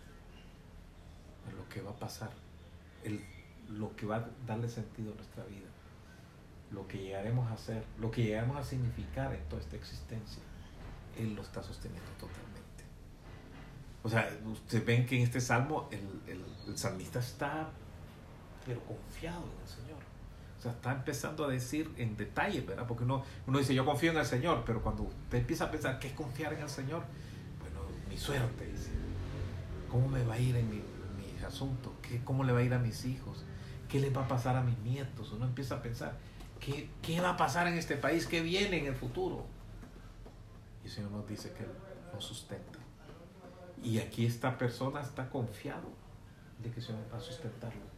que 1.74 1.82
va 1.82 1.90
a 1.90 1.96
pasar, 1.96 2.30
el, 3.02 3.20
lo 3.68 3.94
que 3.96 4.06
va 4.06 4.16
a 4.16 4.24
darle 4.46 4.68
sentido 4.68 5.12
a 5.12 5.16
nuestra 5.16 5.44
vida, 5.44 5.68
lo 6.70 6.86
que 6.88 6.98
llegaremos 6.98 7.50
a 7.50 7.56
ser, 7.56 7.84
lo 8.00 8.10
que 8.10 8.22
llegaremos 8.22 8.56
a 8.56 8.62
significar 8.64 9.34
en 9.34 9.42
toda 9.48 9.60
esta 9.60 9.76
existencia. 9.76 10.42
Él 11.18 11.34
lo 11.34 11.42
está 11.42 11.62
sosteniendo 11.62 12.08
totalmente. 12.18 12.84
O 14.02 14.08
sea, 14.08 14.28
ustedes 14.46 14.84
ven 14.86 15.06
que 15.06 15.16
en 15.16 15.22
este 15.22 15.40
salmo 15.40 15.88
el, 15.90 16.00
el- 16.32 16.44
el 16.68 16.78
salmista 16.78 17.18
está, 17.18 17.68
pero 18.66 18.80
confiado 18.84 19.42
en 19.44 19.60
el 19.62 19.68
Señor. 19.68 20.02
O 20.58 20.62
sea, 20.62 20.72
está 20.72 20.92
empezando 20.92 21.44
a 21.44 21.48
decir 21.48 21.90
en 21.98 22.16
detalle, 22.16 22.60
¿verdad? 22.62 22.86
Porque 22.86 23.04
uno, 23.04 23.22
uno 23.46 23.58
dice, 23.58 23.74
yo 23.74 23.84
confío 23.84 24.10
en 24.12 24.18
el 24.18 24.26
Señor, 24.26 24.62
pero 24.64 24.82
cuando 24.82 25.02
usted 25.04 25.38
empieza 25.38 25.64
a 25.64 25.70
pensar, 25.70 25.98
¿qué 25.98 26.08
es 26.08 26.14
confiar 26.14 26.52
en 26.54 26.60
el 26.62 26.68
Señor? 26.70 27.02
Bueno, 27.60 27.80
mi 28.08 28.16
suerte, 28.16 28.66
dice. 28.66 28.90
¿Cómo 29.90 30.08
me 30.08 30.24
va 30.24 30.34
a 30.34 30.38
ir 30.38 30.56
en 30.56 30.68
mi, 30.70 30.82
mis 31.44 31.54
asuntos? 31.54 31.92
¿Qué, 32.02 32.22
¿Cómo 32.24 32.44
le 32.44 32.52
va 32.52 32.60
a 32.60 32.62
ir 32.62 32.74
a 32.74 32.78
mis 32.78 33.04
hijos? 33.04 33.44
¿Qué 33.88 34.00
les 34.00 34.16
va 34.16 34.24
a 34.24 34.28
pasar 34.28 34.56
a 34.56 34.62
mis 34.62 34.78
nietos? 34.78 35.32
Uno 35.32 35.46
empieza 35.46 35.76
a 35.76 35.82
pensar, 35.82 36.16
¿qué, 36.60 36.88
qué 37.02 37.20
va 37.20 37.30
a 37.30 37.36
pasar 37.36 37.66
en 37.66 37.74
este 37.74 37.96
país? 37.96 38.26
¿Qué 38.26 38.40
viene 38.40 38.78
en 38.78 38.86
el 38.86 38.94
futuro? 38.94 39.44
Y 40.82 40.86
el 40.86 40.92
Señor 40.92 41.10
nos 41.10 41.28
dice 41.28 41.52
que 41.52 41.66
nos 42.12 42.24
sustenta. 42.24 42.78
Y 43.82 43.98
aquí 43.98 44.26
esta 44.26 44.56
persona 44.56 45.00
está 45.00 45.28
confiado 45.28 45.88
de 46.62 46.70
que 46.70 46.80
el 46.80 46.86
Señor 46.86 47.02
va 47.12 47.18
a 47.18 47.20
sustentarlo. 47.20 47.94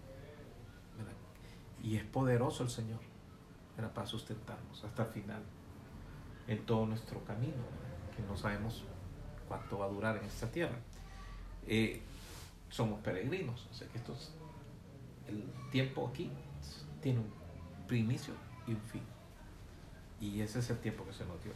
Y 1.82 1.96
es 1.96 2.04
poderoso 2.04 2.64
el 2.64 2.70
Señor 2.70 2.98
para 3.94 4.06
sustentarnos 4.06 4.82
hasta 4.82 5.04
el 5.04 5.08
final 5.10 5.42
en 6.48 6.64
todo 6.64 6.86
nuestro 6.86 7.22
camino, 7.24 7.62
que 8.16 8.22
no 8.22 8.36
sabemos 8.36 8.84
cuánto 9.46 9.78
va 9.78 9.86
a 9.86 9.88
durar 9.88 10.16
en 10.16 10.24
esta 10.24 10.50
tierra. 10.50 10.76
Eh, 11.66 12.02
somos 12.70 13.00
peregrinos, 13.02 13.66
o 13.70 13.74
sea 13.74 13.86
que 13.88 13.98
esto 13.98 14.12
es- 14.12 14.32
el 15.28 15.44
tiempo 15.70 16.08
aquí 16.08 16.30
tiene 17.00 17.20
un 17.20 17.30
primicio 17.86 18.34
y 18.66 18.72
un 18.72 18.80
fin. 18.80 19.02
Y 20.20 20.40
ese 20.40 20.58
es 20.60 20.70
el 20.70 20.78
tiempo 20.78 21.04
que 21.06 21.12
se 21.12 21.24
nos 21.26 21.42
dio 21.42 21.52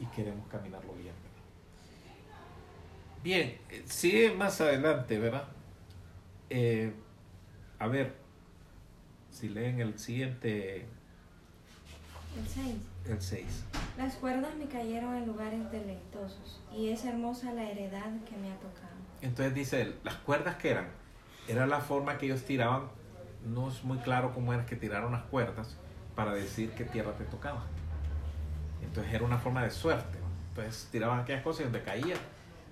y 0.00 0.06
queremos 0.06 0.46
caminarlo 0.48 0.92
bien. 0.94 1.14
¿verdad? 1.14 1.30
Bien, 3.22 3.58
eh, 3.70 3.82
sigue 3.86 4.34
más 4.34 4.60
adelante, 4.60 5.18
¿verdad? 5.18 5.48
Eh, 6.50 6.92
a 7.78 7.86
ver, 7.86 8.14
si 9.30 9.48
leen 9.48 9.80
el 9.80 9.98
siguiente, 9.98 10.86
El 12.36 12.46
6. 12.48 12.74
el 13.06 13.20
6. 13.22 13.64
Las 13.96 14.14
cuerdas 14.16 14.54
me 14.56 14.66
cayeron 14.66 15.14
en 15.16 15.26
lugares 15.26 15.70
deleitosos 15.70 16.60
y 16.72 16.88
es 16.90 17.04
hermosa 17.04 17.52
la 17.52 17.70
heredad 17.70 18.10
que 18.28 18.36
me 18.36 18.50
ha 18.50 18.56
tocado. 18.58 18.93
Entonces 19.24 19.54
dice, 19.54 19.80
él, 19.80 19.98
las 20.04 20.16
cuerdas 20.16 20.56
que 20.56 20.70
eran, 20.70 20.86
era 21.48 21.66
la 21.66 21.80
forma 21.80 22.18
que 22.18 22.26
ellos 22.26 22.42
tiraban, 22.42 22.82
no 23.42 23.68
es 23.70 23.82
muy 23.82 23.96
claro 23.98 24.32
cómo 24.34 24.52
era 24.52 24.66
que 24.66 24.76
tiraron 24.76 25.12
las 25.12 25.22
cuerdas 25.22 25.78
para 26.14 26.34
decir 26.34 26.72
qué 26.72 26.84
tierra 26.84 27.12
te 27.12 27.24
tocaba. 27.24 27.64
Entonces 28.82 29.14
era 29.14 29.24
una 29.24 29.38
forma 29.38 29.62
de 29.62 29.70
suerte. 29.70 30.18
Entonces 30.50 30.88
tiraban 30.92 31.20
aquellas 31.20 31.42
cosas 31.42 31.62
y 31.62 31.64
donde 31.64 31.82
caía, 31.82 32.16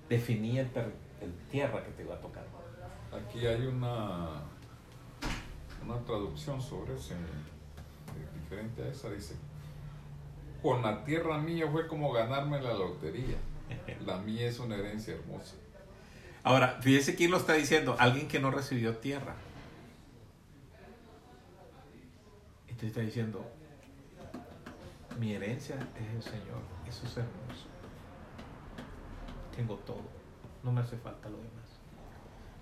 definía 0.07 0.61
el, 0.61 0.69
el 1.21 1.33
tierra 1.49 1.83
que 1.83 1.89
te 1.89 2.03
iba 2.03 2.13
a 2.13 2.19
tocar. 2.19 2.45
Aquí 3.11 3.47
hay 3.47 3.65
una, 3.65 4.43
una 5.83 5.97
traducción 6.05 6.61
sobre 6.61 6.93
eso, 6.93 7.15
eh, 7.15 8.39
diferente 8.39 8.83
a 8.83 8.89
esa, 8.89 9.09
dice, 9.09 9.35
con 10.61 10.83
la 10.83 11.03
tierra 11.03 11.39
mía 11.39 11.67
fue 11.71 11.87
como 11.87 12.11
ganarme 12.11 12.61
la 12.61 12.73
lotería, 12.73 13.37
la 14.05 14.19
mía 14.19 14.47
es 14.47 14.59
una 14.59 14.75
herencia 14.75 15.15
hermosa. 15.15 15.55
Ahora, 16.43 16.79
fíjese 16.81 17.15
quién 17.15 17.31
lo 17.31 17.37
está 17.37 17.53
diciendo, 17.53 17.95
alguien 17.99 18.27
que 18.27 18.39
no 18.39 18.51
recibió 18.51 18.97
tierra. 18.97 19.35
Entonces 22.67 22.89
está 22.89 23.01
diciendo, 23.01 23.45
mi 25.19 25.33
herencia 25.33 25.75
es 25.99 26.15
el 26.15 26.23
Señor, 26.23 26.59
eso 26.87 27.05
es 27.05 27.17
hermoso. 27.17 27.67
Tengo 29.55 29.75
todo, 29.77 30.01
no 30.63 30.71
me 30.71 30.81
hace 30.81 30.97
falta 30.97 31.29
lo 31.29 31.37
demás. 31.37 31.51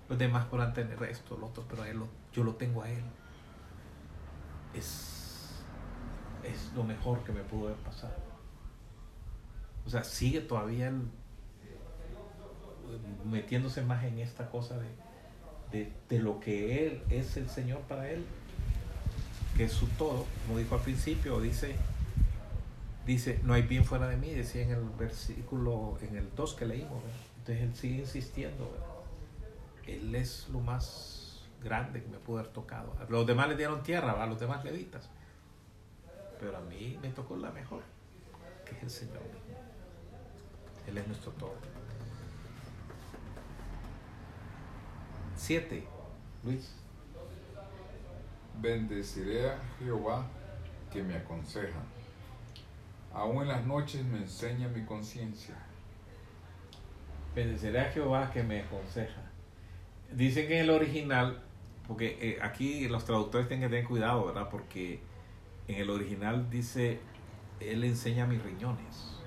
Los 0.08 0.18
demás 0.18 0.44
podrán 0.46 0.74
tener 0.74 1.02
esto, 1.04 1.36
lo 1.38 1.46
otro, 1.46 1.64
pero 1.68 1.84
él 1.84 1.98
lo- 1.98 2.08
yo 2.32 2.44
lo 2.44 2.54
tengo 2.54 2.82
a 2.82 2.90
Él. 2.90 3.02
Es, 4.74 5.54
es 6.44 6.72
lo 6.74 6.84
mejor 6.84 7.24
que 7.24 7.32
me 7.32 7.40
pudo 7.42 7.66
haber 7.68 7.78
pasado. 7.78 8.14
O 9.86 9.90
sea, 9.90 10.04
sigue 10.04 10.40
todavía 10.40 10.88
el, 10.88 11.02
metiéndose 13.24 13.82
más 13.82 14.04
en 14.04 14.18
esta 14.18 14.50
cosa 14.50 14.76
de, 14.78 14.88
de, 15.78 15.92
de 16.08 16.18
lo 16.18 16.40
que 16.40 16.86
Él 16.86 17.02
es 17.10 17.36
el 17.36 17.48
Señor 17.48 17.80
para 17.82 18.10
Él, 18.10 18.24
que 19.56 19.64
es 19.64 19.72
su 19.72 19.86
todo, 19.86 20.26
como 20.46 20.58
dijo 20.58 20.74
al 20.74 20.80
principio, 20.80 21.40
dice, 21.40 21.76
dice, 23.06 23.40
no 23.44 23.54
hay 23.54 23.62
bien 23.62 23.84
fuera 23.84 24.08
de 24.08 24.16
mí, 24.16 24.30
decía 24.30 24.62
en 24.62 24.70
el 24.70 24.84
versículo, 24.98 25.98
en 26.02 26.16
el 26.16 26.34
2 26.34 26.54
que 26.54 26.66
leímos. 26.66 27.02
Entonces 27.38 27.64
él 27.64 27.74
sigue 27.74 27.98
insistiendo. 28.00 28.70
Él 29.86 30.14
es 30.14 30.48
lo 30.50 30.60
más 30.60 31.42
grande 31.62 32.02
que 32.02 32.08
me 32.08 32.18
pudo 32.18 32.38
haber 32.38 32.52
tocado. 32.52 32.94
Los 33.08 33.26
demás 33.26 33.48
le 33.48 33.56
dieron 33.56 33.82
tierra, 33.82 34.12
¿va? 34.12 34.26
los 34.26 34.38
demás 34.38 34.64
levitas. 34.64 35.08
Pero 36.38 36.56
a 36.56 36.60
mí 36.60 36.98
me 37.02 37.08
tocó 37.10 37.36
la 37.36 37.50
mejor, 37.50 37.82
que 38.64 38.76
es 38.76 38.82
el 38.82 38.90
Señor. 38.90 39.22
Él 40.86 40.98
es 40.98 41.06
nuestro 41.06 41.32
todo. 41.32 41.54
Siete, 45.36 45.84
Luis. 46.44 46.74
Bendeciré 48.60 49.50
a 49.50 49.58
Jehová 49.78 50.26
que 50.92 51.02
me 51.02 51.16
aconseja. 51.16 51.80
Aún 53.12 53.42
en 53.42 53.48
las 53.48 53.66
noches 53.66 54.04
me 54.04 54.18
enseña 54.18 54.68
mi 54.68 54.84
conciencia. 54.84 55.54
Bendeciré 57.34 57.80
a 57.80 57.90
Jehová 57.90 58.30
que 58.30 58.42
me 58.42 58.60
aconseja. 58.60 59.22
Dicen 60.12 60.46
que 60.48 60.58
en 60.58 60.64
el 60.64 60.70
original, 60.70 61.42
porque 61.88 62.18
eh, 62.20 62.38
aquí 62.42 62.88
los 62.88 63.04
traductores 63.04 63.48
tienen 63.48 63.68
que 63.68 63.74
tener 63.74 63.88
cuidado, 63.88 64.26
¿verdad? 64.26 64.48
Porque 64.50 65.00
en 65.66 65.76
el 65.76 65.90
original 65.90 66.50
dice, 66.50 67.00
Él 67.60 67.84
enseña 67.84 68.26
mis 68.26 68.42
riñones. 68.42 69.18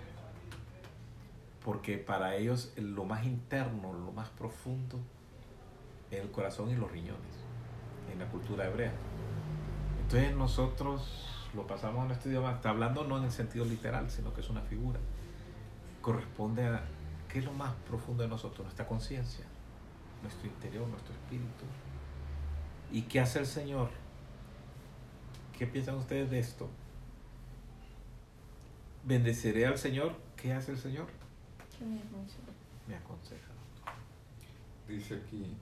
Porque 1.64 1.98
para 1.98 2.36
ellos 2.36 2.74
lo 2.78 3.06
más 3.06 3.26
interno, 3.26 3.94
lo 3.94 4.12
más 4.12 4.30
profundo, 4.30 5.00
el 6.12 6.32
corazón 6.32 6.70
y 6.70 6.76
los 6.76 6.92
riñones, 6.92 7.44
en 8.12 8.20
la 8.20 8.26
cultura 8.28 8.66
hebrea. 8.66 8.94
Entonces 10.02 10.36
nosotros 10.36 11.50
lo 11.56 11.66
pasamos 11.66 12.04
a 12.04 12.08
nuestro 12.08 12.30
idioma, 12.30 12.54
está 12.54 12.70
hablando 12.70 13.04
no 13.04 13.18
en 13.18 13.26
el 13.26 13.32
sentido 13.32 13.66
literal, 13.66 14.10
sino 14.10 14.34
que 14.34 14.42
es 14.42 14.50
una 14.50 14.62
figura. 14.62 15.00
Corresponde 16.02 16.68
a 16.68 16.84
qué 17.30 17.40
es 17.40 17.46
lo 17.46 17.54
más 17.54 17.74
profundo 17.88 18.24
de 18.24 18.30
nosotros, 18.30 18.66
nuestra 18.66 18.88
conciencia, 18.88 19.46
nuestro 20.22 20.48
interior, 20.48 20.88
nuestro 20.88 21.14
espíritu. 21.14 21.66
¿Y 22.92 23.04
qué 23.04 23.20
hace 23.20 23.40
el 23.40 23.46
Señor? 23.46 23.90
¿Qué 25.58 25.66
piensan 25.66 25.96
ustedes 25.96 26.30
de 26.30 26.40
esto? 26.40 26.70
Bendeciré 29.04 29.66
al 29.66 29.78
Señor. 29.78 30.16
¿Qué 30.36 30.54
hace 30.54 30.72
el 30.72 30.78
Señor? 30.78 31.08
Que 31.78 31.86
me 31.86 32.00
aconseja. 32.00 32.52
Me 32.88 32.96
aconseja. 32.96 33.52
Dice 34.88 35.16
aquí, 35.16 35.56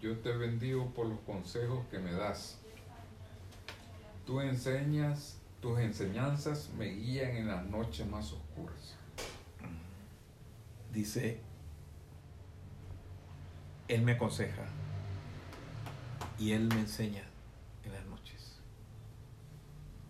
yo 0.00 0.16
te 0.18 0.32
bendigo 0.36 0.92
por 0.94 1.06
los 1.06 1.18
consejos 1.20 1.84
que 1.90 1.98
me 1.98 2.12
das. 2.12 2.58
Tú 4.26 4.40
enseñas, 4.40 5.38
tus 5.60 5.78
enseñanzas 5.80 6.70
me 6.76 6.86
guían 6.86 7.30
en 7.36 7.48
las 7.48 7.64
noches 7.66 8.06
más 8.06 8.32
oscuras. 8.32 8.96
Dice, 10.92 11.40
Él 13.88 14.02
me 14.02 14.12
aconseja 14.12 14.66
y 16.38 16.52
Él 16.52 16.68
me 16.68 16.80
enseña 16.80 17.24
en 17.84 17.92
las 17.92 18.04
noches. 18.06 18.58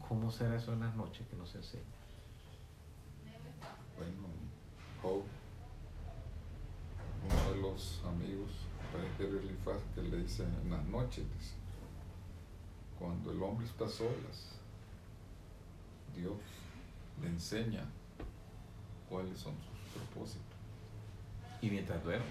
¿Cómo 0.07 0.31
será 0.31 0.57
eso 0.57 0.73
en 0.73 0.81
las 0.81 0.95
noches 0.97 1.27
que 1.29 1.37
nos 1.37 1.55
enseña? 1.55 1.85
Bueno, 3.97 4.29
Job, 5.03 5.23
uno 7.25 7.51
de 7.53 7.61
los 7.61 8.03
amigos, 8.07 8.68
era 8.97 9.41
Elifaz, 9.41 9.83
que 9.95 10.03
le 10.03 10.17
dice 10.19 10.45
en 10.45 10.71
las 10.71 10.85
noches, 10.87 11.25
dice, 11.39 11.55
cuando 12.99 13.31
el 13.33 13.43
hombre 13.43 13.67
está 13.67 13.89
solas, 13.89 14.57
Dios 16.17 16.33
le 17.21 17.29
enseña 17.29 17.85
cuáles 19.09 19.39
son 19.39 19.55
sus 19.55 19.93
propósitos. 19.93 20.45
Y 21.61 21.71
mientras 21.71 22.03
duerme. 22.03 22.25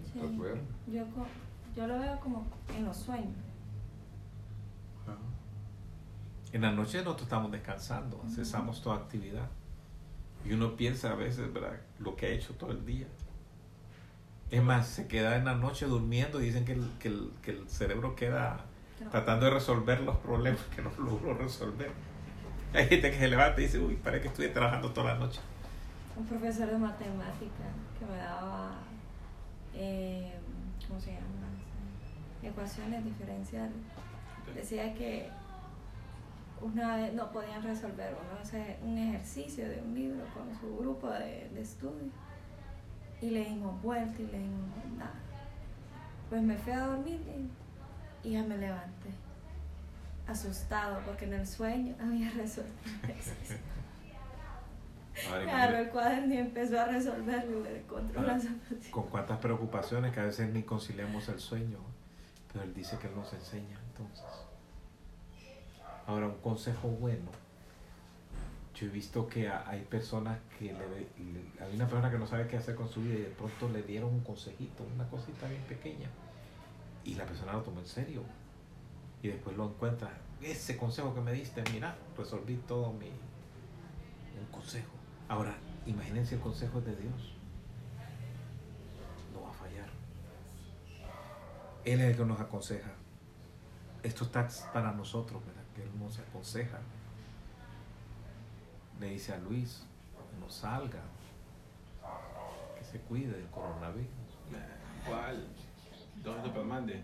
Mientras 0.00 0.30
Sí. 0.30 0.36
duerme. 0.36 0.62
Yo, 0.88 1.04
yo 1.76 1.86
lo 1.86 1.98
veo 1.98 2.20
como 2.20 2.46
en 2.76 2.84
los 2.84 2.96
sueños. 2.96 3.36
En 6.52 6.60
la 6.60 6.70
noche 6.70 6.98
nosotros 6.98 7.22
estamos 7.22 7.50
descansando, 7.50 8.22
cesamos 8.28 8.82
toda 8.82 8.96
actividad. 8.96 9.48
Y 10.44 10.52
uno 10.52 10.76
piensa 10.76 11.12
a 11.12 11.14
veces, 11.14 11.50
¿verdad?, 11.52 11.80
lo 11.98 12.14
que 12.14 12.26
ha 12.26 12.28
hecho 12.30 12.52
todo 12.54 12.72
el 12.72 12.84
día. 12.84 13.06
Es 14.52 14.62
más, 14.62 14.86
se 14.86 15.08
queda 15.08 15.36
en 15.36 15.46
la 15.46 15.54
noche 15.54 15.86
durmiendo 15.86 16.38
y 16.38 16.44
dicen 16.44 16.66
que 16.66 16.72
el, 16.72 16.90
que 16.98 17.08
el, 17.08 17.32
que 17.40 17.52
el 17.52 17.70
cerebro 17.70 18.14
queda 18.14 18.66
tratando 19.10 19.46
de 19.46 19.52
resolver 19.52 20.02
los 20.02 20.18
problemas 20.18 20.60
que 20.76 20.82
no 20.82 20.90
logró 20.98 21.32
resolver. 21.32 21.90
Hay 22.74 22.86
gente 22.86 23.10
que 23.10 23.18
se 23.18 23.28
levanta 23.28 23.58
y 23.62 23.64
dice, 23.64 23.78
uy, 23.78 23.96
parece 23.96 24.24
que 24.24 24.28
estuve 24.28 24.48
trabajando 24.48 24.92
toda 24.92 25.14
la 25.14 25.20
noche. 25.20 25.40
un 26.18 26.26
profesor 26.26 26.68
de 26.68 26.76
matemática 26.76 27.64
que 27.98 28.04
me 28.04 28.18
daba, 28.18 28.74
eh, 29.72 30.34
¿cómo 30.86 31.00
se 31.00 31.14
llama? 31.14 31.48
Ecuaciones 32.42 33.06
diferenciales. 33.06 33.72
Decía 34.54 34.92
que 34.92 35.30
una 36.60 36.96
vez 36.96 37.14
no 37.14 37.32
podían 37.32 37.62
resolver 37.62 38.14
uno 38.20 38.38
hace 38.38 38.76
un 38.82 38.98
ejercicio 38.98 39.66
de 39.66 39.80
un 39.80 39.94
libro 39.94 40.22
con 40.34 40.54
su 40.60 40.76
grupo 40.76 41.08
de, 41.08 41.48
de 41.54 41.62
estudio 41.62 42.10
y 43.22 43.30
le 43.30 43.44
dimos 43.44 43.80
vuelta 43.82 44.20
y 44.20 44.26
le 44.26 44.38
dimos 44.38 44.68
nada. 44.98 45.14
Pues 46.28 46.42
me 46.42 46.56
fui 46.58 46.72
a 46.72 46.86
dormir 46.86 47.20
y, 48.24 48.28
y 48.28 48.32
ya 48.32 48.42
me 48.42 48.58
levanté 48.58 49.10
asustado 50.26 51.00
porque 51.04 51.24
en 51.24 51.34
el 51.34 51.46
sueño 51.46 51.94
había 52.00 52.30
resuelto. 52.36 52.72
Ahora, 55.30 55.44
Me 55.44 55.52
agarró 55.52 55.76
el 55.78 55.88
cuaderno 55.90 56.34
y 56.34 56.38
empezó 56.38 56.80
a 56.80 56.86
resolverlo 56.86 57.60
y 57.60 57.62
le 57.64 57.78
encontró 57.80 58.20
Ahora, 58.20 58.34
la 58.34 58.40
solución. 58.40 58.90
con 58.90 59.04
cuántas 59.08 59.38
preocupaciones 59.38 60.12
que 60.12 60.20
a 60.20 60.24
veces 60.24 60.48
ni 60.52 60.62
conciliamos 60.62 61.28
el 61.28 61.38
sueño, 61.38 61.78
pero 62.50 62.64
él 62.64 62.72
dice 62.74 62.96
que 62.98 63.08
él 63.08 63.14
nos 63.14 63.32
enseña 63.32 63.78
entonces. 63.90 64.24
Ahora, 66.06 66.26
un 66.26 66.38
consejo 66.38 66.88
bueno. 66.88 67.30
Yo 68.82 68.88
he 68.88 68.90
visto 68.90 69.28
que 69.28 69.48
hay 69.48 69.82
personas 69.82 70.40
que 70.58 70.72
le- 70.72 71.64
hay 71.64 71.72
una 71.76 71.86
persona 71.86 72.10
que 72.10 72.18
no 72.18 72.26
sabe 72.26 72.48
qué 72.48 72.56
hacer 72.56 72.74
con 72.74 72.88
su 72.88 73.00
vida 73.00 73.14
y 73.14 73.18
de 73.22 73.28
pronto 73.30 73.68
le 73.68 73.80
dieron 73.84 74.10
un 74.12 74.22
consejito, 74.24 74.82
una 74.92 75.08
cosita 75.08 75.46
bien 75.48 75.62
pequeña, 75.68 76.08
y 77.04 77.14
la 77.14 77.24
persona 77.24 77.52
lo 77.52 77.62
tomó 77.62 77.78
en 77.78 77.86
serio. 77.86 78.24
Y 79.22 79.28
después 79.28 79.56
lo 79.56 79.68
encuentra, 79.68 80.10
ese 80.40 80.76
consejo 80.76 81.14
que 81.14 81.20
me 81.20 81.32
diste, 81.32 81.62
mira, 81.72 81.96
resolví 82.18 82.56
todo 82.66 82.92
mi 82.92 83.06
un 83.06 84.46
consejo. 84.50 84.90
Ahora, 85.28 85.54
imagínense 85.86 86.34
el 86.34 86.40
consejo 86.40 86.80
es 86.80 86.86
de 86.86 86.96
Dios 86.96 87.34
no 89.32 89.42
va 89.42 89.50
a 89.50 89.52
fallar. 89.52 89.88
Él 91.84 92.00
es 92.00 92.10
el 92.10 92.16
que 92.16 92.24
nos 92.24 92.40
aconseja. 92.40 92.90
Esto 94.02 94.24
está 94.24 94.48
para 94.72 94.90
nosotros, 94.90 95.40
¿verdad? 95.46 95.62
Que 95.76 95.84
Él 95.84 95.90
nos 96.00 96.18
aconseja. 96.18 96.80
Le 99.02 99.08
dice 99.10 99.32
a 99.32 99.38
Luis, 99.38 99.82
no 100.38 100.48
salga, 100.48 101.00
que 102.78 102.84
se 102.84 103.00
cuide 103.00 103.32
del 103.32 103.50
coronavirus. 103.50 104.06
¿Cuál? 105.04 105.44
Dos 106.22 106.36
Superman 106.44 106.86
de 106.86 107.02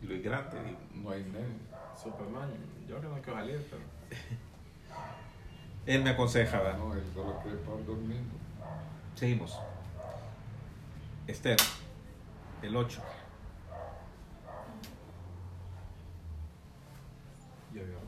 Y 0.00 0.06
Luis 0.06 0.22
grande, 0.22 0.76
No 0.94 1.10
hay 1.10 1.24
medio. 1.24 1.58
Superman. 2.00 2.50
Yo 2.88 2.98
creo 2.98 3.10
que 3.10 3.16
no 3.16 3.22
quiero 3.22 3.38
salir, 3.40 3.66
pero. 3.68 3.82
Él 5.86 6.04
me 6.04 6.10
aconseja, 6.10 6.60
¿verdad? 6.60 6.78
No, 6.78 6.94
él 6.94 7.02
solo 7.12 7.40
quiere 7.42 7.58
estar 7.58 7.84
durmiendo. 7.84 8.34
Seguimos. 9.16 9.58
Esther, 11.26 11.56
el 12.62 12.76
8. 12.76 13.02
Yo 17.74 17.82
veo. 17.82 17.98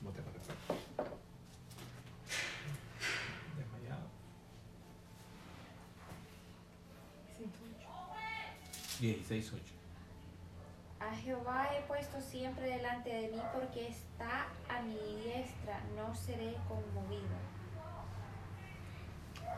¿Cómo 0.00 0.10
te 0.12 0.22
parece? 0.22 0.52
Desmayado. 3.56 4.08
16, 9.00 9.52
8. 9.54 9.64
A 11.00 11.16
Jehová 11.16 11.68
he 11.74 11.80
puesto 11.82 12.20
siempre 12.20 12.66
delante 12.66 13.08
de 13.08 13.28
mí 13.28 13.40
porque 13.54 13.88
está 13.88 14.46
a 14.68 14.82
mi 14.82 14.94
diestra, 14.94 15.80
no 15.96 16.14
seré 16.14 16.54
conmovido. 16.68 17.22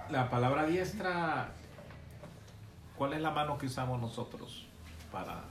La 0.08 0.30
palabra 0.30 0.64
diestra, 0.66 1.50
¿cuál 2.96 3.14
es 3.14 3.20
la 3.20 3.32
mano 3.32 3.58
que 3.58 3.66
usamos 3.66 4.00
nosotros 4.00 4.68
para 5.10 5.42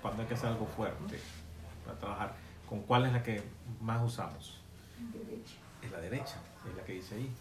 cuando 0.00 0.22
hay 0.22 0.28
que 0.28 0.34
hacer 0.34 0.50
algo 0.50 0.66
fuerte, 0.66 1.18
para 1.84 1.98
trabajar? 1.98 2.34
¿Con 2.68 2.82
cuál 2.82 3.06
es 3.06 3.12
la 3.12 3.22
que 3.22 3.42
más 3.80 4.00
usamos? 4.02 4.60
Derecho. 5.12 5.56
Es 5.82 5.90
la 5.90 5.98
derecha, 5.98 6.36
es 6.68 6.76
la 6.76 6.84
que 6.84 6.92
dice 6.92 7.16
ahí. 7.16 7.34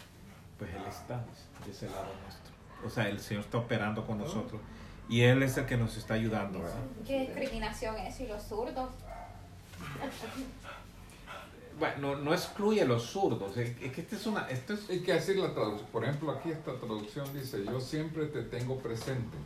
Pues 0.57 0.73
Él 0.73 0.83
está 0.87 1.23
de 1.63 1.71
ese 1.71 1.87
lado 1.89 2.07
nuestro. 2.23 2.53
O 2.85 2.89
sea, 2.89 3.07
el 3.07 3.19
Señor 3.19 3.43
está 3.43 3.59
operando 3.59 4.05
con 4.05 4.17
nosotros 4.17 4.59
y 5.09 5.21
Él 5.21 5.43
es 5.43 5.57
el 5.57 5.65
que 5.65 5.77
nos 5.77 5.97
está 5.97 6.13
ayudando, 6.15 6.59
¿verdad? 6.59 6.75
¿Qué 7.05 7.19
discriminación 7.21 7.95
es? 7.97 8.19
¿Y 8.21 8.27
los 8.27 8.41
zurdos? 8.43 8.89
bueno, 11.79 11.95
no, 11.99 12.15
no 12.17 12.33
excluye 12.33 12.85
los 12.85 13.03
zurdos, 13.03 13.57
es, 13.57 13.75
es 13.81 13.91
que 13.91 14.01
esta 14.01 14.15
es 14.15 14.25
una, 14.27 14.47
esto 14.49 14.73
es, 14.73 14.89
Hay 14.89 15.01
que 15.01 15.13
decir 15.13 15.37
la 15.37 15.53
traducción. 15.53 15.89
Por 15.91 16.03
ejemplo, 16.03 16.31
aquí 16.31 16.51
esta 16.51 16.73
traducción 16.77 17.33
dice, 17.33 17.65
yo 17.65 17.79
siempre 17.81 18.27
te 18.27 18.43
tengo 18.43 18.77
presente. 18.77 19.37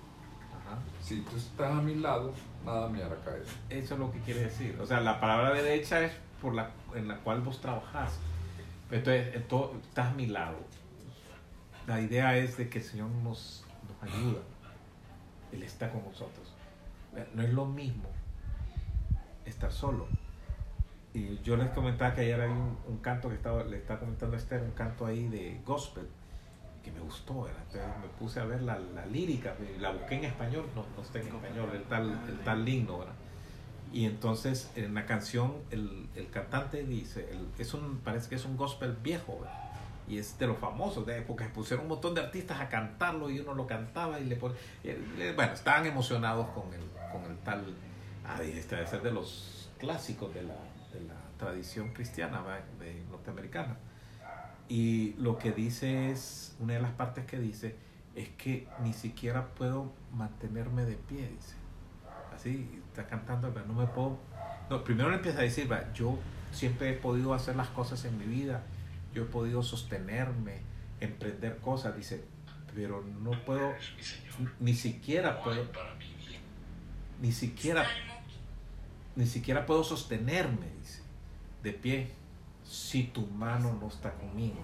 ajá, 0.52 0.78
Si 1.02 1.22
tú 1.22 1.38
estás 1.38 1.72
a 1.72 1.82
mi 1.82 1.96
lado, 1.96 2.34
nada 2.66 2.90
me 2.90 3.02
hará 3.02 3.16
caer. 3.24 3.46
eso 3.70 3.94
es 3.94 4.00
lo 4.00 4.12
que 4.12 4.20
quiere 4.20 4.42
decir, 4.42 4.78
o 4.82 4.86
sea, 4.86 5.00
la 5.00 5.20
palabra 5.22 5.54
derecha 5.54 6.02
es 6.02 6.12
por 6.42 6.54
la, 6.54 6.70
en 6.94 7.08
la 7.08 7.16
cual 7.18 7.42
vos 7.42 7.62
trabajás, 7.62 8.12
entonces, 8.92 9.34
en 9.36 9.44
todo- 9.48 9.74
estás 9.82 10.08
a 10.12 10.14
mi 10.14 10.28
lado, 10.28 10.58
la 11.88 12.00
idea 12.02 12.38
es 12.38 12.58
de 12.58 12.70
que 12.70 12.80
el 12.80 12.84
Señor 12.84 13.10
nos, 13.24 13.66
nos 13.88 14.14
ayuda, 14.14 14.42
Él 15.58 15.64
está 15.64 15.90
con 15.92 16.04
nosotros, 16.06 16.54
no 17.34 17.42
es 17.44 17.52
lo 17.54 17.66
mismo 17.66 18.10
estar 19.46 19.72
solo, 19.72 20.08
Y 21.14 21.40
yo 21.44 21.58
les 21.58 21.70
comentaba 21.70 22.14
que 22.14 22.22
ayer 22.22 22.40
hay 22.40 22.50
un, 22.50 22.78
un 22.88 22.98
canto 22.98 23.30
que 23.30 23.36
estaba, 23.36 23.64
le 23.64 23.78
estaba 23.78 24.00
comentando 24.02 24.36
a 24.36 24.40
Esther, 24.40 24.62
un 24.62 24.72
canto 24.72 25.06
ahí 25.06 25.28
de 25.28 25.60
gospel, 25.66 26.06
que 26.84 26.92
me 26.92 27.00
gustó, 27.00 27.44
¿verdad? 27.44 27.62
Entonces 27.66 27.90
me 28.02 28.08
puse 28.20 28.40
a 28.40 28.46
ver 28.46 28.62
la, 28.62 28.78
la 28.78 29.06
lírica, 29.08 29.56
la 29.80 29.92
busqué 29.92 30.16
en 30.16 30.26
español, 30.26 30.66
no, 30.76 30.86
no 30.96 31.02
está 31.02 31.20
en 31.20 31.28
español, 31.28 31.70
el 31.74 31.84
tal, 31.84 32.12
el 32.30 32.40
tal 32.42 32.68
himno, 32.70 33.00
¿verdad? 33.00 33.14
Y 33.92 34.06
entonces 34.06 34.70
en 34.76 34.94
la 34.94 35.06
canción 35.06 35.54
el, 35.72 36.08
el 36.16 36.30
cantante 36.30 36.84
dice, 36.84 37.28
el- 37.32 37.48
es 37.58 37.74
un, 37.74 37.98
parece 38.00 38.30
que 38.30 38.36
es 38.36 38.46
un 38.46 38.56
gospel 38.58 38.96
viejo, 39.02 39.40
¿verdad? 39.42 39.67
Y 40.08 40.18
es 40.18 40.38
de 40.40 40.48
los 40.48 40.58
famosos, 40.58 41.06
de 41.06 41.26
se 41.26 41.50
pusieron 41.50 41.86
un 41.86 41.90
montón 41.90 42.16
de 42.16 42.22
artistas 42.22 42.62
a 42.62 42.70
cantarlo 42.70 43.30
y 43.30 43.40
uno 43.40 43.54
lo 43.54 43.68
cantaba 43.68 44.20
y 44.20 44.26
le 44.26 44.40
eh, 44.84 45.34
bueno, 45.36 45.54
estaban 45.54 45.86
emocionados 45.86 46.48
con 46.50 46.74
el, 46.74 46.82
con 47.12 47.30
el 47.30 47.38
tal, 47.40 47.76
ah, 48.26 48.42
este 48.42 48.76
debe 48.76 48.88
ser 48.88 49.02
de 49.02 49.12
los 49.12 49.70
clásicos 49.78 50.34
de 50.34 50.44
la, 50.44 50.56
de 50.94 51.02
la 51.06 51.16
tradición 51.38 51.90
cristiana, 51.90 52.42
de 52.80 53.04
norteamericana. 53.12 53.78
Y 54.70 55.14
lo 55.20 55.38
que 55.38 55.52
dice 55.52 56.12
es, 56.12 56.56
una 56.60 56.74
de 56.74 56.82
las 56.82 56.92
partes 56.92 57.26
que 57.26 57.40
dice, 57.40 57.76
es 58.16 58.30
que 58.30 58.68
ni 58.84 58.94
siquiera 58.94 59.48
puedo 59.56 59.92
mantenerme 60.14 60.86
de 60.86 60.96
pie, 60.96 61.30
dice. 61.30 61.56
Así, 62.36 62.82
está 62.90 63.08
cantando, 63.08 63.54
no 63.68 63.74
me 63.74 63.88
puedo... 63.88 64.18
No, 64.70 64.84
primero 64.84 65.10
le 65.10 65.18
empieza 65.18 65.40
a 65.40 65.44
decir, 65.44 65.72
va, 65.72 65.92
yo 65.94 66.18
siempre 66.52 66.90
he 66.90 66.94
podido 66.94 67.34
hacer 67.34 67.56
las 67.56 67.70
cosas 67.70 68.04
en 68.06 68.18
mi 68.18 68.26
vida, 68.26 68.64
yo 69.18 69.24
he 69.24 69.26
podido 69.26 69.64
sostenerme, 69.64 70.62
emprender 71.00 71.58
cosas, 71.58 71.96
dice, 71.96 72.24
pero 72.76 73.04
no 73.04 73.32
puedo, 73.46 73.74
ni 74.60 74.76
siquiera 74.76 75.42
puedo, 75.42 75.66
ni 77.20 77.32
siquiera, 77.32 77.84
ni 79.16 79.26
siquiera 79.26 79.66
puedo 79.66 79.84
sostenerme, 79.84 80.68
dice, 80.80 81.02
de 81.64 81.74
pie, 81.74 82.12
si 82.64 83.06
tu 83.06 83.26
mano 83.26 83.76
no 83.82 83.88
está 83.88 84.14
conmigo. 84.14 84.60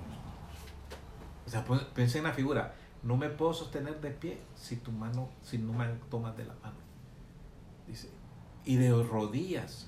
O 1.47 1.49
sea, 1.49 1.65
pues, 1.65 1.81
pensé 1.95 2.19
en 2.19 2.25
la 2.25 2.33
figura, 2.33 2.75
no 3.01 3.17
me 3.17 3.29
puedo 3.29 3.53
sostener 3.53 3.99
de 4.01 4.11
pie 4.11 4.39
si 4.55 4.75
tu 4.75 4.91
mano, 4.91 5.31
si 5.41 5.57
no 5.57 5.73
me 5.73 5.87
tomas 6.11 6.37
de 6.37 6.45
la 6.45 6.53
mano. 6.61 6.77
Dice, 7.87 8.11
y 8.65 8.75
de 8.75 8.91
rodillas 8.91 9.87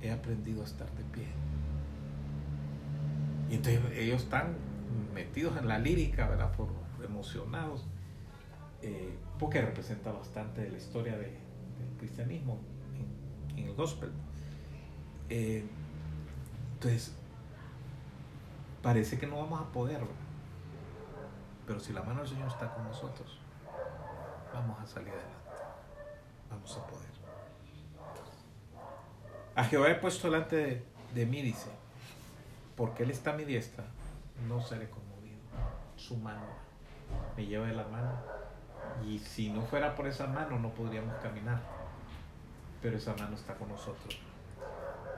he 0.00 0.12
aprendido 0.12 0.62
a 0.62 0.66
estar 0.66 0.88
de 0.92 1.02
pie. 1.02 1.26
Y 3.50 3.54
entonces 3.56 3.80
ellos 3.94 4.22
están 4.22 4.56
metidos 5.14 5.56
en 5.56 5.68
la 5.68 5.78
lírica, 5.78 6.28
¿verdad? 6.28 6.52
Por 6.52 6.68
emocionados, 7.04 7.86
eh, 8.82 9.16
porque 9.38 9.60
representa 9.60 10.12
bastante 10.12 10.68
la 10.68 10.76
historia 10.76 11.16
de- 11.16 11.38
del 11.78 11.96
cristianismo 11.98 12.58
en, 13.56 13.64
el 13.68 13.74
gospel. 13.74 14.10
Eh, 15.28 15.64
entonces, 16.74 17.14
parece 18.82 19.18
que 19.18 19.26
no 19.26 19.36
vamos 19.38 19.60
a 19.60 19.72
poder, 19.72 19.98
¿verdad? 20.00 20.14
pero 21.66 21.80
si 21.80 21.92
la 21.92 22.02
mano 22.02 22.20
del 22.20 22.28
Señor 22.28 22.48
está 22.48 22.72
con 22.72 22.84
nosotros, 22.84 23.38
vamos 24.54 24.80
a 24.80 24.86
salir 24.86 25.10
adelante, 25.10 25.62
vamos 26.48 26.78
a 26.78 26.86
poder. 26.86 27.08
A 29.54 29.64
Jehová 29.64 29.90
he 29.90 29.96
puesto 29.96 30.30
delante 30.30 30.56
de, 30.56 30.84
de 31.14 31.26
mí, 31.26 31.42
dice, 31.42 31.68
porque 32.78 33.02
Él 33.02 33.10
está 33.10 33.32
a 33.32 33.36
mi 33.36 33.44
diestra, 33.44 33.84
no 34.46 34.62
seré 34.62 34.88
conmovido. 34.88 35.40
Su 35.96 36.16
mano 36.16 36.46
me 37.36 37.44
lleva 37.44 37.66
de 37.66 37.74
la 37.74 37.88
mano. 37.88 38.12
Y 39.04 39.18
si 39.18 39.50
no 39.50 39.62
fuera 39.62 39.96
por 39.96 40.06
esa 40.06 40.28
mano, 40.28 40.60
no 40.60 40.70
podríamos 40.70 41.16
caminar. 41.16 41.60
Pero 42.80 42.96
esa 42.96 43.14
mano 43.16 43.34
está 43.34 43.54
con 43.54 43.68
nosotros. 43.68 44.16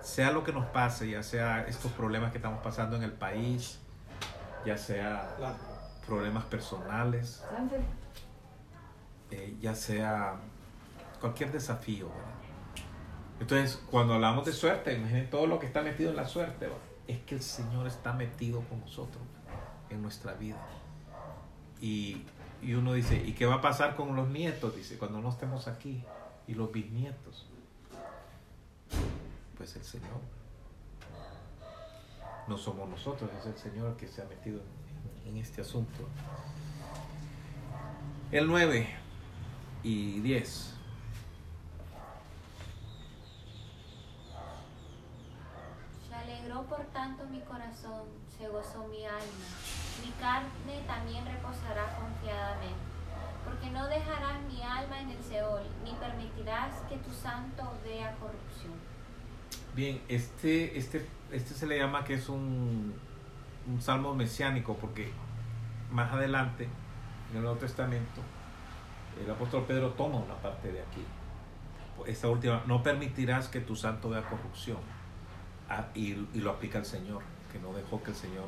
Sea 0.01 0.33
lo 0.33 0.43
que 0.43 0.53
nos 0.53 0.65
pase, 0.69 1.11
ya 1.11 1.23
sea 1.23 1.67
estos 1.69 1.93
problemas 1.93 2.33
que 2.33 2.39
estamos 2.39 2.63
pasando 2.63 2.97
en 2.97 3.03
el 3.03 3.13
país, 3.13 3.79
ya 4.65 4.79
sea 4.79 5.37
problemas 6.07 6.45
personales, 6.45 7.45
eh, 9.31 9.55
ya 9.61 9.75
sea 9.75 10.37
cualquier 11.21 11.53
desafío. 11.53 12.09
¿verdad? 12.09 12.33
Entonces, 13.39 13.83
cuando 13.91 14.15
hablamos 14.15 14.47
de 14.47 14.53
suerte, 14.53 14.95
imaginen 14.95 15.29
todo 15.29 15.47
lo 15.47 15.59
que 15.59 15.67
está 15.67 15.83
metido 15.83 16.09
en 16.09 16.17
la 16.17 16.27
suerte. 16.27 16.65
¿verdad? 16.65 16.90
Es 17.11 17.19
que 17.23 17.35
el 17.35 17.43
Señor 17.43 17.89
está 17.89 18.13
metido 18.13 18.61
con 18.69 18.79
nosotros 18.79 19.25
en 19.91 20.01
nuestra 20.01 20.35
vida. 20.35 20.65
Y, 21.81 22.23
y 22.63 22.75
uno 22.75 22.93
dice, 22.93 23.17
¿y 23.17 23.33
qué 23.33 23.47
va 23.47 23.57
a 23.57 23.61
pasar 23.61 23.97
con 23.97 24.15
los 24.15 24.29
nietos? 24.29 24.77
Dice, 24.77 24.97
cuando 24.97 25.21
no 25.21 25.31
estemos 25.31 25.67
aquí. 25.67 26.05
Y 26.47 26.55
los 26.55 26.71
bisnietos. 26.71 27.49
Pues 29.57 29.75
el 29.75 29.83
Señor. 29.83 30.21
No 32.47 32.57
somos 32.57 32.89
nosotros, 32.89 33.29
es 33.41 33.47
el 33.47 33.57
Señor 33.57 33.91
el 33.91 33.97
que 33.97 34.07
se 34.07 34.23
ha 34.23 34.27
metido 34.27 34.61
en, 35.25 35.31
en 35.31 35.37
este 35.37 35.63
asunto. 35.63 36.09
El 38.31 38.47
9 38.47 38.89
y 39.83 40.21
10. 40.21 40.75
Se 46.09 46.49
por 46.65 46.85
tanto 46.93 47.25
mi 47.27 47.41
corazón, 47.41 48.05
se 48.37 48.49
gozó 48.49 48.87
mi 48.89 49.05
alma. 49.05 49.47
Mi 50.05 50.11
carne 50.21 50.87
también 50.87 51.25
reposará 51.27 51.85
confiadamente, 51.99 52.81
porque 53.45 53.71
no 53.71 53.87
dejarás 53.87 54.41
mi 54.43 54.63
alma 54.63 55.01
en 55.01 55.11
el 55.11 55.23
Seol, 55.23 55.63
ni 55.85 55.93
permitirás 55.93 56.75
que 56.89 56.97
tu 56.97 57.11
santo 57.11 57.63
vea 57.85 58.15
corrupción. 58.17 58.75
Bien, 59.75 60.03
este, 60.09 60.79
este, 60.79 61.07
este 61.31 61.55
se 61.55 61.67
le 61.67 61.79
llama 61.79 62.05
que 62.05 62.15
es 62.15 62.29
un, 62.29 62.95
un 63.67 63.83
salmo 63.83 64.15
mesiánico, 64.15 64.77
porque 64.77 65.13
más 65.91 66.13
adelante, 66.13 66.69
en 67.31 67.37
el 67.37 67.43
Nuevo 67.43 67.59
Testamento, 67.59 68.21
el 69.23 69.31
apóstol 69.31 69.65
Pedro 69.67 69.91
toma 69.91 70.19
una 70.19 70.35
parte 70.37 70.73
de 70.73 70.81
aquí. 70.81 71.05
Esta 72.07 72.29
última, 72.29 72.63
no 72.67 72.83
permitirás 72.83 73.49
que 73.49 73.61
tu 73.61 73.77
santo 73.77 74.09
vea 74.09 74.23
corrupción. 74.23 74.79
Y, 75.95 76.13
y 76.35 76.41
lo 76.41 76.51
aplica 76.51 76.79
el 76.79 76.85
Señor, 76.85 77.23
que 77.53 77.59
no 77.59 77.73
dejó 77.73 78.03
que 78.03 78.11
el 78.11 78.17
Señor. 78.17 78.47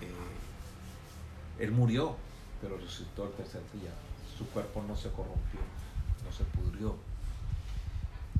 eh, 0.00 1.64
él 1.64 1.72
murió, 1.72 2.16
pero 2.60 2.78
resucitó 2.78 3.26
el 3.26 3.32
tercer 3.32 3.60
día. 3.72 3.90
Su 4.36 4.46
cuerpo 4.48 4.82
no 4.88 4.96
se 4.96 5.10
corrompió, 5.10 5.60
no 6.24 6.32
se 6.32 6.44
pudrió. 6.44 6.96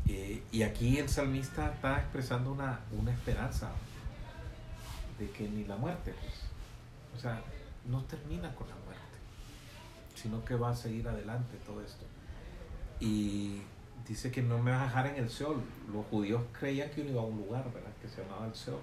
Eh, 0.08 0.42
y 0.50 0.62
aquí 0.62 0.98
el 0.98 1.08
salmista 1.08 1.72
está 1.72 1.98
expresando 1.98 2.52
una, 2.52 2.80
una 2.98 3.12
esperanza 3.12 3.70
de 5.18 5.30
que 5.30 5.48
ni 5.48 5.64
la 5.64 5.76
muerte, 5.76 6.14
pues, 6.18 6.34
o 7.16 7.20
sea, 7.20 7.42
no 7.86 8.02
termina 8.04 8.54
con 8.54 8.68
la 8.68 8.74
muerte, 8.76 9.18
sino 10.14 10.42
que 10.44 10.54
va 10.54 10.70
a 10.70 10.76
seguir 10.76 11.06
adelante 11.06 11.58
todo 11.66 11.82
esto. 11.82 12.06
Y 12.98 13.60
dice 14.06 14.30
que 14.30 14.42
no 14.42 14.58
me 14.58 14.70
vas 14.70 14.82
a 14.82 14.84
dejar 14.84 15.06
en 15.08 15.16
el 15.16 15.30
Seol. 15.30 15.62
Los 15.92 16.06
judíos 16.06 16.42
creían 16.58 16.90
que 16.90 17.02
uno 17.02 17.10
iba 17.10 17.22
a 17.22 17.24
un 17.24 17.36
lugar, 17.38 17.64
¿verdad? 17.72 17.92
Que 18.00 18.08
se 18.08 18.22
llamaba 18.22 18.46
el 18.46 18.54
Seol, 18.54 18.80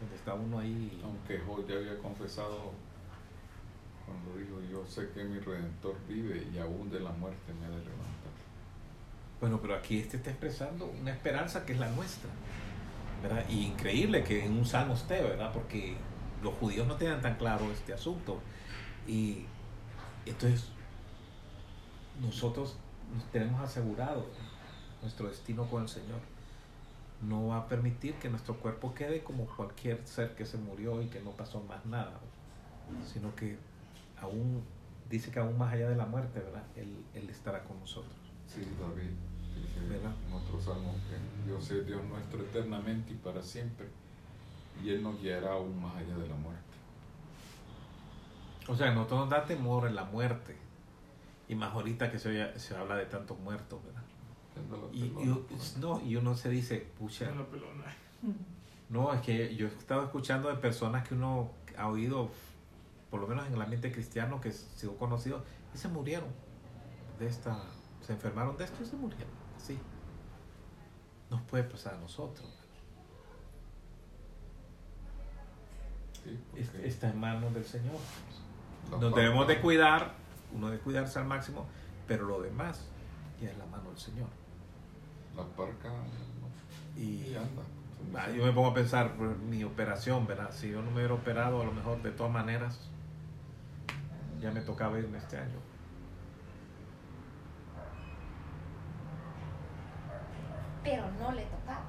donde 0.00 0.16
está 0.16 0.34
uno 0.34 0.58
ahí. 0.58 1.00
Aunque 1.02 1.38
Job 1.38 1.66
ya 1.66 1.76
había 1.76 1.98
confesado 1.98 2.72
cuando 4.04 4.38
dijo, 4.38 4.60
yo 4.70 4.86
sé 4.86 5.10
que 5.10 5.24
mi 5.24 5.38
Redentor 5.38 5.96
vive 6.08 6.46
y 6.52 6.58
aún 6.58 6.90
de 6.90 7.00
la 7.00 7.10
muerte 7.10 7.52
me 7.60 7.66
ha 7.66 7.70
de 7.70 7.78
levantar. 7.78 8.08
Bueno, 9.40 9.60
pero 9.60 9.76
aquí 9.76 9.98
este 9.98 10.16
está 10.16 10.30
expresando 10.30 10.86
una 10.86 11.12
esperanza 11.12 11.64
que 11.64 11.74
es 11.74 11.78
la 11.78 11.90
nuestra, 11.90 12.30
¿verdad? 13.22 13.44
Y 13.48 13.66
increíble 13.66 14.24
que 14.24 14.44
en 14.44 14.56
un 14.56 14.64
salmo 14.64 14.94
esté, 14.94 15.22
¿verdad? 15.22 15.52
Porque 15.52 15.94
los 16.42 16.54
judíos 16.54 16.86
no 16.86 16.96
tenían 16.96 17.20
tan 17.20 17.36
claro 17.36 17.70
este 17.70 17.92
asunto. 17.92 18.40
Y 19.06 19.44
entonces 20.26 20.70
nosotros 22.20 22.70
nos 22.70 22.87
tenemos 23.32 23.60
asegurado 23.60 24.26
nuestro 25.02 25.28
destino 25.28 25.66
con 25.66 25.82
el 25.82 25.88
Señor. 25.88 26.20
No 27.22 27.48
va 27.48 27.58
a 27.58 27.68
permitir 27.68 28.14
que 28.14 28.28
nuestro 28.28 28.54
cuerpo 28.56 28.94
quede 28.94 29.22
como 29.22 29.46
cualquier 29.46 30.06
ser 30.06 30.34
que 30.34 30.46
se 30.46 30.56
murió 30.56 31.02
y 31.02 31.06
que 31.06 31.20
no 31.20 31.30
pasó 31.32 31.60
más 31.60 31.84
nada, 31.86 32.20
sino 33.12 33.34
que 33.34 33.58
aún, 34.20 34.62
dice 35.10 35.30
que 35.30 35.40
aún 35.40 35.58
más 35.58 35.72
allá 35.72 35.88
de 35.88 35.96
la 35.96 36.06
muerte, 36.06 36.40
¿verdad? 36.40 36.62
Él, 36.76 37.04
él 37.14 37.28
estará 37.28 37.64
con 37.64 37.78
nosotros. 37.80 38.14
Sí, 38.46 38.62
David 38.80 39.10
dice 39.54 39.80
¿Verdad? 39.88 40.12
en 40.26 40.32
otro 40.32 40.60
salmo 40.60 40.94
que 41.08 41.46
Dios 41.46 41.70
es 41.70 41.86
Dios 41.86 42.02
nuestro 42.04 42.40
eternamente 42.42 43.12
y 43.12 43.16
para 43.16 43.42
siempre. 43.42 43.88
y 44.82 44.90
Él 44.90 45.02
nos 45.02 45.20
guiará 45.20 45.54
aún 45.54 45.80
más 45.82 45.96
allá 45.96 46.16
de 46.16 46.28
la 46.28 46.36
muerte. 46.36 46.62
O 48.68 48.76
sea, 48.76 48.92
nosotros 48.92 49.20
nos 49.20 49.30
da 49.30 49.44
temor 49.44 49.86
en 49.88 49.96
la 49.96 50.04
muerte. 50.04 50.56
Y 51.48 51.54
más 51.54 51.72
ahorita 51.72 52.10
que 52.10 52.18
se, 52.18 52.28
oye- 52.28 52.58
se 52.58 52.76
habla 52.76 52.96
de 52.96 53.06
tantos 53.06 53.38
muertos, 53.38 53.80
¿verdad? 53.84 54.02
Y, 54.92 55.04
y- 55.04 55.46
pues. 55.48 55.76
no, 55.78 56.00
y 56.00 56.16
uno 56.16 56.34
se 56.34 56.48
dice, 56.50 56.86
pucha, 56.98 57.30
no, 58.90 59.12
es 59.14 59.20
que 59.22 59.54
yo 59.56 59.66
he 59.66 59.70
estado 59.70 60.02
escuchando 60.04 60.48
de 60.48 60.56
personas 60.56 61.06
que 61.06 61.14
uno 61.14 61.50
ha 61.76 61.88
oído, 61.88 62.30
por 63.10 63.20
lo 63.20 63.26
menos 63.26 63.46
en 63.46 63.54
el 63.54 63.62
ambiente 63.62 63.92
cristiano, 63.92 64.40
que 64.40 64.52
se 64.52 64.66
sido 64.76 64.96
conocido, 64.96 65.44
y 65.74 65.78
se 65.78 65.88
murieron 65.88 66.28
de 67.18 67.28
esta, 67.28 67.58
se 68.00 68.12
enfermaron 68.12 68.56
de 68.56 68.64
esto 68.64 68.82
y 68.82 68.86
se 68.86 68.96
murieron, 68.96 69.28
así. 69.56 69.78
Nos 71.30 71.40
puede 71.42 71.64
pasar 71.64 71.94
a 71.94 71.98
nosotros. 71.98 72.46
Sí, 76.24 76.38
porque 76.66 76.88
Está 76.88 77.10
en 77.10 77.20
manos 77.20 77.54
del 77.54 77.64
Señor. 77.64 77.96
Nos 78.90 79.14
debemos 79.14 79.46
de 79.46 79.60
cuidar, 79.60 80.14
uno 80.54 80.70
de 80.70 80.78
cuidarse 80.78 81.18
al 81.18 81.26
máximo, 81.26 81.66
pero 82.06 82.26
lo 82.26 82.40
demás 82.42 82.86
ya 83.40 83.50
es 83.50 83.58
la 83.58 83.66
mano 83.66 83.90
del 83.90 83.98
Señor. 83.98 84.28
La 85.36 85.44
parca 85.44 85.88
no, 85.88 87.00
Y 87.00 87.28
y 87.30 87.36
anda. 87.36 87.62
ah, 88.18 88.30
yo 88.30 88.44
me 88.44 88.52
pongo 88.52 88.68
a 88.68 88.74
pensar, 88.74 89.14
por 89.14 89.36
mi 89.38 89.62
operación, 89.64 90.26
¿verdad? 90.26 90.50
Si 90.52 90.70
yo 90.70 90.82
no 90.82 90.90
me 90.90 90.98
hubiera 90.98 91.14
operado, 91.14 91.60
a 91.62 91.64
lo 91.64 91.72
mejor 91.72 92.02
de 92.02 92.10
todas 92.10 92.32
maneras, 92.32 92.80
ya 94.40 94.50
me 94.50 94.60
tocaba 94.60 94.98
irme 94.98 95.18
este 95.18 95.36
año. 95.36 95.58
Pero 100.82 101.04
no 101.20 101.32
le 101.32 101.42
tocaba. 101.44 101.82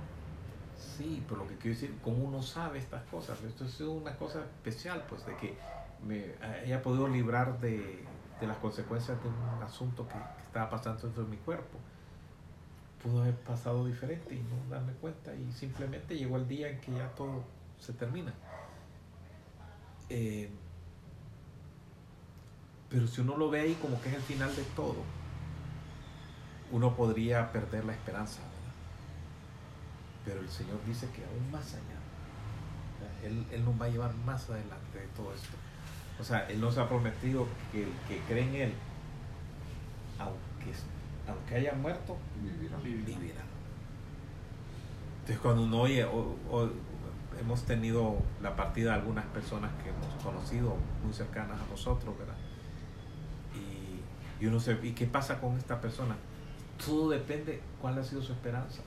Sí, 0.78 1.24
pero 1.28 1.41
lo 1.41 1.47
que 1.47 1.55
quiero 1.55 1.76
decir, 1.76 1.97
¿cómo 2.03 2.26
uno 2.26 2.41
sabe 2.41 2.80
estas 2.80 3.03
cosas? 3.05 3.41
Esto 3.43 3.66
ha 3.66 3.68
sido 3.68 3.91
una 3.91 4.16
cosa 4.18 4.39
especial, 4.41 5.05
pues, 5.07 5.26
de 5.26 5.36
que 5.38 5.57
me 6.05 6.34
haya 6.43 6.82
podido 6.82 7.07
librar 7.07 7.60
de, 7.60 8.03
de 8.40 8.48
las 8.48 8.58
consecuencias 8.58 9.22
de 9.22 9.30
un 9.30 9.64
asunto 9.64 10.08
que, 10.08 10.16
estaba 10.46 10.70
pasando 10.70 11.02
dentro 11.04 11.24
de 11.24 11.30
mi 11.30 11.38
cuerpo. 11.38 11.78
Pudo 13.04 13.22
haber 13.22 13.36
pasado 13.36 13.86
diferente 13.86 14.34
y 14.34 14.40
no 14.40 14.70
darme 14.70 14.94
cuenta, 14.94 15.34
y 15.36 15.52
simplemente 15.52 16.18
llegó 16.18 16.38
el 16.38 16.48
día 16.48 16.70
en 16.70 16.82
que 16.82 16.92
ya 16.92 17.08
todo 17.16 17.44
se 17.80 17.94
termina. 17.94 18.34
Eh, 20.10 20.50
pero 22.90 23.08
si 23.08 23.22
uno 23.22 23.38
lo 23.38 23.50
ve 23.50 23.62
ahí 23.62 23.76
como 23.76 24.02
que 24.02 24.10
es 24.10 24.16
el 24.16 24.22
final 24.22 24.54
de 24.56 24.64
todo, 24.76 25.04
uno 26.72 26.96
podría 26.96 27.52
perder 27.52 27.86
la 27.86 27.94
esperanza, 27.94 28.42
¿verdad? 28.42 28.74
Pero 30.26 30.42
el 30.42 30.50
Señor 30.50 30.84
dice 30.86 31.08
que 31.12 31.24
aún 31.24 31.52
más 31.52 31.74
allá, 31.74 33.28
Él, 33.28 33.46
Él 33.52 33.64
nos 33.64 33.80
va 33.80 33.86
a 33.86 33.90
llevar 33.90 34.14
más 34.26 34.50
adelante 34.50 35.00
de 35.00 35.08
todo 35.16 35.34
esto. 35.34 35.56
O 36.20 36.24
sea, 36.24 36.47
Él 36.49 36.59
nos 36.59 36.78
ha 36.78 36.88
prometido 36.88 37.47
que 37.72 37.84
el 37.84 37.89
que 38.07 38.20
cree 38.28 38.43
en 38.43 38.55
Él, 38.55 38.74
aunque, 40.20 40.74
aunque 41.28 41.55
haya 41.55 41.74
muerto, 41.74 42.17
Vivirá. 42.43 42.78
vivirá. 42.84 43.43
Entonces 45.22 45.39
cuando 45.39 45.63
uno 45.63 45.82
oye, 45.82 46.03
o, 46.03 46.36
o 46.51 46.70
hemos 47.39 47.63
tenido 47.63 48.17
la 48.41 48.55
partida 48.55 48.91
de 48.91 48.95
algunas 48.99 49.26
personas 49.28 49.72
que 49.84 49.89
hemos 49.89 50.24
conocido 50.24 50.76
muy 51.03 51.13
cercanas 51.13 51.59
a 51.61 51.65
nosotros, 51.72 52.17
¿verdad? 52.17 52.36
Y, 53.55 54.43
y 54.43 54.47
uno 54.47 54.59
se, 54.59 54.78
¿y 54.84 54.91
qué 54.93 55.05
pasa 55.05 55.39
con 55.39 55.57
esta 55.57 55.80
persona? 55.80 56.15
Todo 56.84 57.09
depende 57.11 57.61
cuál 57.82 57.97
ha 57.99 58.03
sido 58.03 58.22
su 58.22 58.34
esperanza. 58.34 58.82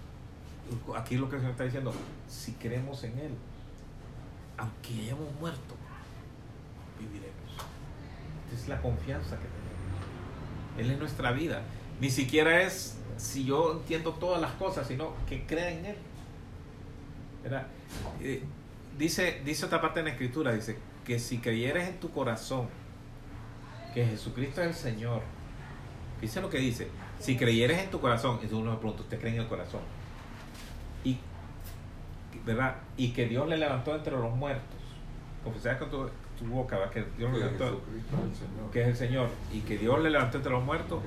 Aquí 0.96 1.16
lo 1.16 1.28
que 1.28 1.36
Señor 1.36 1.52
está 1.52 1.64
diciendo, 1.64 1.92
si 2.28 2.52
creemos 2.52 3.02
en 3.04 3.18
Él, 3.18 3.34
aunque 4.58 4.94
hayamos 5.02 5.28
muerto, 5.40 5.74
viviremos. 7.02 7.32
Es 8.54 8.68
la 8.68 8.80
confianza 8.80 9.36
que 9.36 9.46
tenemos. 9.46 10.78
Él 10.78 10.90
es 10.90 10.98
nuestra 10.98 11.32
vida. 11.32 11.62
Ni 12.00 12.10
siquiera 12.10 12.62
es 12.62 12.98
si 13.16 13.44
yo 13.44 13.72
entiendo 13.72 14.12
todas 14.12 14.40
las 14.40 14.52
cosas, 14.52 14.86
sino 14.86 15.12
que 15.28 15.46
crea 15.46 15.70
en 15.70 15.86
Él. 15.86 15.96
Eh, 18.20 18.42
dice, 18.98 19.40
dice 19.44 19.66
otra 19.66 19.80
parte 19.80 20.00
en 20.00 20.06
la 20.06 20.12
escritura, 20.12 20.52
dice 20.52 20.78
que 21.04 21.18
si 21.18 21.38
creyeres 21.38 21.88
en 21.88 21.98
tu 21.98 22.10
corazón 22.10 22.68
que 23.94 24.06
Jesucristo 24.06 24.62
es 24.62 24.68
el 24.68 24.74
Señor, 24.74 25.22
dice 26.20 26.40
lo 26.40 26.48
que 26.48 26.58
dice, 26.58 26.88
si 27.18 27.36
creyeres 27.36 27.78
en 27.78 27.90
tu 27.90 28.00
corazón, 28.00 28.32
entonces 28.34 28.58
uno 28.58 28.72
me 28.72 28.76
pregunta, 28.78 29.02
¿usted 29.02 29.20
cree 29.20 29.34
en 29.34 29.40
el 29.42 29.48
corazón? 29.48 29.80
Y, 31.04 31.18
¿verdad? 32.46 32.76
y 32.96 33.12
que 33.12 33.26
Dios 33.26 33.46
le 33.48 33.58
levantó 33.58 33.94
entre 33.94 34.12
los 34.12 34.34
muertos, 34.34 34.80
confesar 35.44 35.78
con 35.78 35.90
tu, 35.90 36.10
tu 36.42 36.50
boca 36.50 36.78
¿verdad? 36.78 36.92
que 36.92 37.04
Dios 37.16 37.32
le 37.32 37.38
Que 37.38 37.44
levantó, 37.44 37.80
que 38.72 38.82
es 38.82 38.88
el 38.88 38.96
Señor, 38.96 39.28
y 39.52 39.60
que 39.60 39.78
Dios 39.78 40.00
le 40.00 40.10
levantó 40.10 40.38
entre 40.38 40.52
los 40.52 40.64
muertos. 40.64 41.02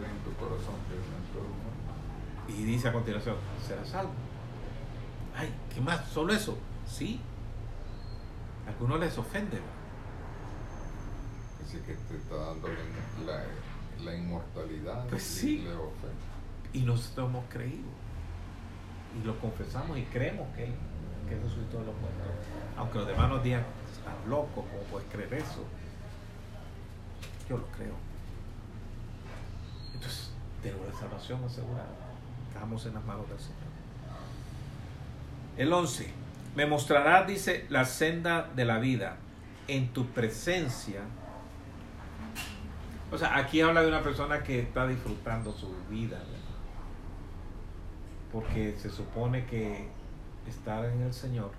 Y 2.47 2.63
dice 2.63 2.89
a 2.89 2.93
continuación, 2.93 3.35
será 3.65 3.85
salvo. 3.85 4.11
Ay, 5.35 5.53
¿qué 5.73 5.81
más? 5.81 6.07
¿Solo 6.07 6.33
eso? 6.33 6.57
Sí. 6.85 7.19
A 8.65 8.69
algunos 8.69 8.99
les 8.99 9.17
ofende. 9.17 9.59
Así 11.63 11.77
que 11.79 11.93
te 11.93 12.15
está 12.15 12.35
dando 12.35 12.69
la, 13.25 14.15
inmortalidad. 14.15 15.07
Pues 15.07 15.23
y 15.23 15.39
sí. 15.39 15.57
le 15.63 15.71
ofende. 15.71 16.15
Y 16.73 16.81
nosotros 16.81 17.29
hemos 17.29 17.45
creído. 17.49 17.89
Y 19.19 19.25
lo 19.25 19.37
confesamos 19.39 19.97
y 19.97 20.03
creemos 20.03 20.47
que 20.55 20.65
Él 20.65 20.73
que 21.27 21.35
resucitó 21.35 21.79
de 21.79 21.85
los 21.85 21.95
muertos. 21.95 22.27
Aunque 22.77 22.99
los 22.99 23.07
demás 23.07 23.29
nos 23.29 23.43
digan, 23.43 23.63
estás 24.05 24.27
loco, 24.27 24.65
¿cómo 24.69 24.83
puedes 24.91 25.07
creer 25.11 25.33
eso? 25.33 25.63
Yo 27.49 27.57
lo 27.57 27.65
creo. 27.67 27.93
Entonces, 29.93 30.31
tengo 30.61 30.85
la 30.85 30.97
salvación 30.97 31.43
asegurada. 31.43 31.89
Estamos 32.53 32.85
en 32.85 32.93
las 32.93 33.03
manos 33.05 33.27
del 33.29 33.39
Señor. 33.39 33.55
El 35.57 35.73
11. 35.73 36.13
Me 36.55 36.65
mostrarás, 36.65 37.27
dice, 37.27 37.65
la 37.69 37.85
senda 37.85 38.49
de 38.55 38.65
la 38.65 38.79
vida 38.79 39.17
en 39.67 39.91
tu 39.91 40.07
presencia. 40.07 41.01
O 43.11 43.17
sea, 43.17 43.37
aquí 43.37 43.61
habla 43.61 43.81
de 43.81 43.87
una 43.87 44.01
persona 44.01 44.43
que 44.43 44.59
está 44.59 44.87
disfrutando 44.87 45.51
su 45.51 45.73
vida. 45.89 46.19
Porque 48.31 48.75
se 48.77 48.89
supone 48.89 49.45
que 49.45 49.87
estar 50.47 50.85
en 50.85 51.01
el 51.01 51.13
Señor 51.13 51.51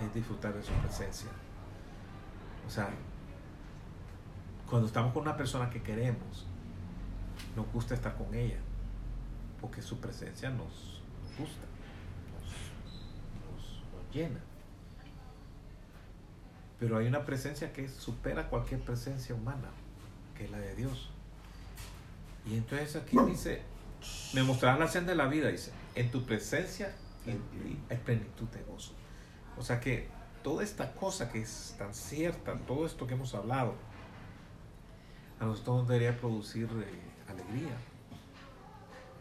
es 0.00 0.14
disfrutar 0.14 0.54
de 0.54 0.62
su 0.62 0.72
presencia. 0.74 1.28
O 2.66 2.70
sea, 2.70 2.88
cuando 4.68 4.86
estamos 4.86 5.12
con 5.12 5.22
una 5.22 5.36
persona 5.36 5.68
que 5.70 5.82
queremos, 5.82 6.46
nos 7.56 7.70
gusta 7.72 7.94
estar 7.94 8.16
con 8.16 8.34
ella, 8.34 8.58
porque 9.60 9.82
su 9.82 9.98
presencia 9.98 10.50
nos 10.50 11.02
gusta, 11.38 11.66
nos, 12.32 12.52
nos- 13.52 13.82
nos 13.92 14.14
llena. 14.14 14.40
Pero 16.78 16.98
hay 16.98 17.06
una 17.06 17.24
presencia 17.24 17.72
que 17.72 17.88
supera 17.88 18.48
cualquier 18.48 18.80
presencia 18.80 19.34
humana, 19.34 19.68
que 20.36 20.44
es 20.46 20.50
la 20.50 20.58
de 20.58 20.74
Dios. 20.74 21.10
Y 22.46 22.54
entonces 22.56 22.96
aquí 22.96 23.16
dice, 23.26 23.62
me 24.34 24.42
mostrarás 24.42 24.80
la 24.80 24.88
senda 24.88 25.10
de 25.10 25.16
la 25.16 25.26
vida, 25.26 25.48
dice, 25.48 25.70
en 25.94 26.10
tu 26.10 26.24
presencia 26.24 26.92
hay 27.88 27.96
plenitud 27.98 28.48
de 28.48 28.62
gozo. 28.64 28.92
O 29.58 29.62
sea 29.62 29.80
que 29.80 30.08
toda 30.42 30.64
esta 30.64 30.92
cosa 30.94 31.30
que 31.30 31.40
es 31.40 31.74
tan 31.78 31.94
cierta, 31.94 32.56
todo 32.66 32.86
esto 32.86 33.06
que 33.06 33.14
hemos 33.14 33.34
hablado, 33.34 33.74
a 35.40 35.44
nosotros 35.44 35.78
nos 35.78 35.88
debería 35.88 36.16
producir 36.18 36.64
eh, 36.64 37.30
alegría. 37.30 37.76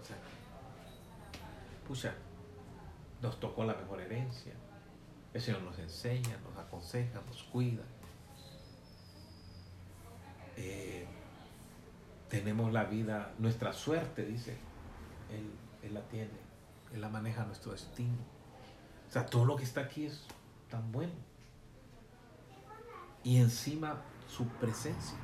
O 0.01 0.05
sea, 0.05 0.17
pucha, 1.87 2.13
nos 3.21 3.39
tocó 3.39 3.63
la 3.63 3.73
mejor 3.73 4.01
herencia. 4.01 4.53
El 5.33 5.41
Señor 5.41 5.61
nos 5.61 5.79
enseña, 5.79 6.37
nos 6.43 6.57
aconseja, 6.57 7.21
nos 7.27 7.43
cuida. 7.43 7.83
Eh, 10.57 11.07
tenemos 12.29 12.71
la 12.71 12.83
vida, 12.83 13.33
nuestra 13.39 13.73
suerte, 13.73 14.25
dice, 14.25 14.57
Él, 15.31 15.51
Él 15.83 15.93
la 15.93 16.01
tiene, 16.07 16.29
Él 16.93 17.01
la 17.01 17.09
maneja 17.09 17.45
nuestro 17.45 17.71
destino. 17.71 18.30
O 19.11 19.13
sea, 19.13 19.25
todo 19.25 19.43
lo 19.43 19.57
que 19.57 19.65
está 19.65 19.81
aquí 19.81 20.05
es 20.05 20.23
tan 20.69 20.89
bueno. 20.93 21.11
Y 23.25 23.41
encima 23.41 23.97
su 24.29 24.47
presencia. 24.47 25.17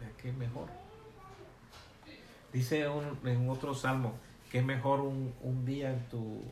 Vea 0.00 0.10
qué 0.18 0.32
mejor. 0.32 0.68
Dice 2.52 2.88
un- 2.88 3.20
en 3.24 3.48
otro 3.48 3.74
salmo 3.76 4.14
que 4.50 4.58
es 4.58 4.64
mejor 4.64 5.00
un, 5.02 5.32
un 5.40 5.64
día 5.64 5.92
en 5.92 6.08
tu 6.08 6.42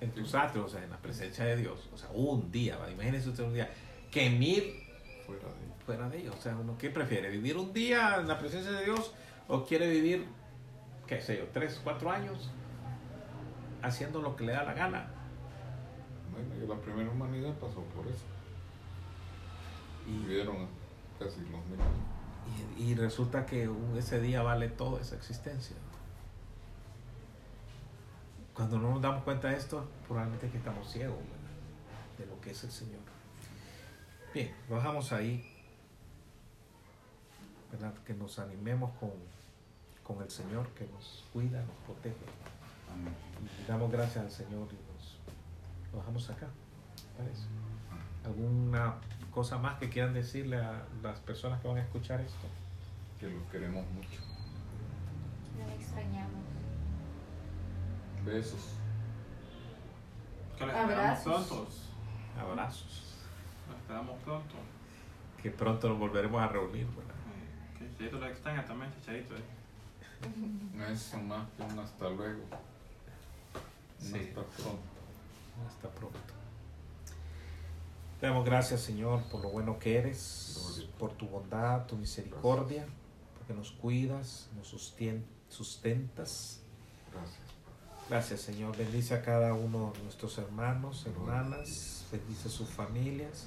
en 0.00 0.12
tus 0.12 0.36
atrios, 0.36 0.66
o 0.66 0.68
sea, 0.68 0.84
en 0.84 0.90
la 0.90 0.96
presencia 0.98 1.44
de 1.44 1.56
Dios. 1.56 1.88
O 1.92 1.98
sea, 1.98 2.10
un 2.10 2.52
día, 2.52 2.76
¿va? 2.78 2.88
imagínense 2.90 3.28
usted 3.28 3.42
un 3.42 3.54
día, 3.54 3.68
que 4.12 4.30
mil 4.30 4.72
Fuera 5.26 5.42
de 5.48 5.84
fuera 5.84 6.08
de 6.08 6.18
ellos. 6.20 6.36
O 6.38 6.40
sea, 6.40 6.54
uno 6.56 6.78
qué 6.78 6.90
prefiere, 6.90 7.28
vivir 7.28 7.56
un 7.56 7.72
día 7.72 8.18
en 8.20 8.28
la 8.28 8.38
presencia 8.38 8.70
de 8.70 8.84
Dios 8.84 9.12
o 9.48 9.64
quiere 9.64 9.88
vivir, 9.90 10.28
qué 11.08 11.20
sé 11.20 11.38
yo, 11.38 11.48
tres, 11.52 11.80
cuatro 11.82 12.08
años 12.12 12.50
haciendo 13.82 14.20
lo 14.22 14.36
que 14.36 14.44
le 14.44 14.52
da 14.52 14.64
la 14.64 14.74
gana. 14.74 15.08
Bueno, 16.32 16.54
y 16.54 16.66
la 16.66 16.76
primera 16.76 17.10
humanidad 17.10 17.54
pasó 17.54 17.82
por 17.94 18.06
eso. 18.06 18.24
Y, 20.06 20.18
Vivieron 20.26 20.68
casi 21.18 21.40
los 21.40 21.64
mil 21.66 21.80
años. 21.80 22.76
y, 22.78 22.82
y 22.82 22.94
resulta 22.94 23.46
que 23.46 23.70
ese 23.96 24.20
día 24.20 24.42
vale 24.42 24.68
toda 24.68 25.00
esa 25.00 25.16
existencia. 25.16 25.76
Cuando 28.54 28.78
no 28.78 28.90
nos 28.90 29.02
damos 29.02 29.22
cuenta 29.24 29.48
de 29.48 29.56
esto, 29.56 29.88
probablemente 30.06 30.46
es 30.46 30.52
que 30.52 30.58
estamos 30.58 30.90
ciegos 30.90 31.16
¿verdad? 31.16 32.18
de 32.18 32.26
lo 32.26 32.40
que 32.40 32.50
es 32.50 32.64
el 32.64 32.70
Señor. 32.70 33.00
Bien, 34.34 34.54
lo 34.68 34.76
dejamos 34.76 35.12
ahí. 35.12 35.46
¿verdad? 37.72 37.94
Que 38.04 38.14
nos 38.14 38.38
animemos 38.38 38.90
con, 38.98 39.12
con 40.02 40.22
el 40.22 40.30
Señor 40.30 40.68
que 40.70 40.86
nos 40.88 41.24
cuida, 41.32 41.62
nos 41.62 41.76
protege. 41.86 42.16
Amén. 42.92 43.29
Damos 43.70 43.92
gracias 43.92 44.24
al 44.24 44.30
Señor 44.32 44.66
y 44.72 44.92
nos 44.92 45.18
lo 45.92 45.98
dejamos 46.00 46.28
acá. 46.28 46.48
¿Parece? 47.16 47.44
¿Alguna 48.24 48.96
cosa 49.30 49.58
más 49.58 49.78
que 49.78 49.88
quieran 49.88 50.12
decirle 50.12 50.56
a 50.56 50.82
las 51.04 51.20
personas 51.20 51.60
que 51.60 51.68
van 51.68 51.76
a 51.76 51.82
escuchar 51.82 52.20
esto? 52.20 52.48
Que 53.20 53.30
los 53.30 53.44
queremos 53.44 53.84
mucho. 53.92 54.20
Lo 55.56 55.72
extrañamos. 55.72 56.42
Besos. 58.26 58.70
Que 60.58 60.66
los 60.66 60.74
esperamos 60.74 61.04
Abrazos. 61.04 61.46
prontos. 61.46 61.88
Abrazos. 62.40 63.14
Los 63.68 63.78
esperamos 63.78 64.18
pronto. 64.24 64.54
Que 65.40 65.50
pronto 65.52 65.88
nos 65.90 65.98
volveremos 66.00 66.42
a 66.42 66.48
reunir. 66.48 66.86
¿verdad? 66.88 67.14
Que 67.78 67.88
Chicharito 67.88 68.18
lo 68.18 68.26
extraña 68.26 68.64
también, 68.64 68.92
Chicharito. 68.98 69.36
eh. 69.36 69.44
No 70.74 70.84
es 70.86 71.14
más 71.22 71.46
que 71.56 71.62
un 71.62 71.78
hasta 71.78 72.08
luego. 72.10 72.42
Sí. 74.00 74.14
hasta 74.14 74.42
pronto. 74.42 74.80
Hasta 75.68 75.88
pronto. 75.90 76.18
Te 78.20 78.26
damos 78.26 78.44
gracias, 78.44 78.80
Señor, 78.80 79.22
por 79.30 79.42
lo 79.42 79.50
bueno 79.50 79.78
que 79.78 79.96
eres, 79.96 80.86
por 80.98 81.12
tu 81.12 81.26
bondad, 81.26 81.86
tu 81.86 81.96
misericordia, 81.96 82.86
porque 83.38 83.54
nos 83.54 83.72
cuidas, 83.72 84.48
nos 84.56 84.68
sustien- 84.72 85.24
sustentas. 85.48 86.60
Gracias. 87.12 87.40
Gracias, 88.08 88.40
Señor. 88.40 88.76
Bendice 88.76 89.14
a 89.14 89.22
cada 89.22 89.54
uno 89.54 89.92
de 89.96 90.02
nuestros 90.02 90.36
hermanos, 90.38 91.06
hermanas. 91.06 92.04
Bendice 92.12 92.48
sus 92.48 92.68
familias. 92.68 93.46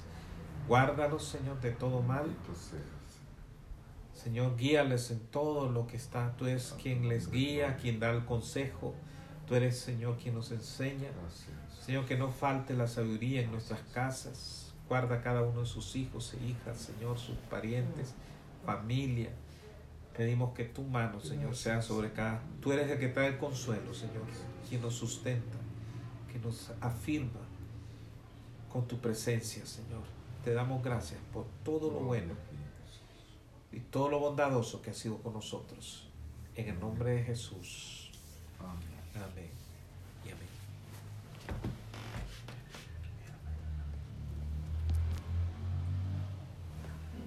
Guárdalos, 0.66 1.24
Señor, 1.24 1.60
de 1.60 1.70
todo 1.72 2.00
mal. 2.02 2.26
Señor, 4.14 4.56
guíales 4.56 5.10
en 5.10 5.20
todo 5.26 5.70
lo 5.70 5.86
que 5.86 5.96
está. 5.96 6.34
Tú 6.36 6.46
eres 6.46 6.74
quien 6.82 7.08
les 7.08 7.30
guía, 7.30 7.76
quien 7.76 8.00
da 8.00 8.10
el 8.10 8.24
consejo. 8.24 8.94
Tú 9.46 9.54
eres, 9.54 9.78
Señor, 9.78 10.16
quien 10.16 10.34
nos 10.34 10.50
enseña. 10.52 11.08
Señor, 11.84 12.06
que 12.06 12.16
no 12.16 12.30
falte 12.30 12.74
la 12.74 12.86
sabiduría 12.86 13.42
en 13.42 13.50
nuestras 13.50 13.80
casas. 13.92 14.72
Guarda 14.88 15.16
a 15.16 15.22
cada 15.22 15.42
uno 15.42 15.60
de 15.60 15.66
sus 15.66 15.96
hijos 15.96 16.34
e 16.34 16.44
hijas, 16.46 16.78
Señor, 16.78 17.18
sus 17.18 17.36
parientes, 17.50 18.14
familia. 18.64 19.30
Pedimos 20.16 20.54
que 20.54 20.64
tu 20.64 20.82
mano, 20.82 21.20
Señor, 21.20 21.56
sea 21.56 21.82
sobre 21.82 22.12
cada. 22.12 22.40
Tú 22.60 22.72
eres 22.72 22.90
el 22.90 22.98
que 22.98 23.08
trae 23.08 23.28
el 23.28 23.38
consuelo, 23.38 23.92
Señor, 23.92 24.22
quien 24.68 24.80
nos 24.80 24.94
sustenta, 24.94 25.58
que 26.32 26.38
nos 26.38 26.70
afirma 26.80 27.40
con 28.72 28.86
tu 28.86 28.98
presencia, 28.98 29.66
Señor. 29.66 30.02
Te 30.44 30.54
damos 30.54 30.82
gracias 30.82 31.20
por 31.32 31.46
todo 31.64 31.90
lo 31.90 32.00
bueno 32.00 32.34
y 33.72 33.80
todo 33.80 34.08
lo 34.08 34.20
bondadoso 34.20 34.80
que 34.82 34.90
ha 34.90 34.94
sido 34.94 35.18
con 35.18 35.32
nosotros. 35.32 36.08
En 36.54 36.68
el 36.68 36.78
nombre 36.78 37.10
de 37.10 37.22
Jesús. 37.24 38.12
Amén. 38.60 38.93
Amén 39.14 39.28
y 39.28 39.32
amén. 39.32 39.63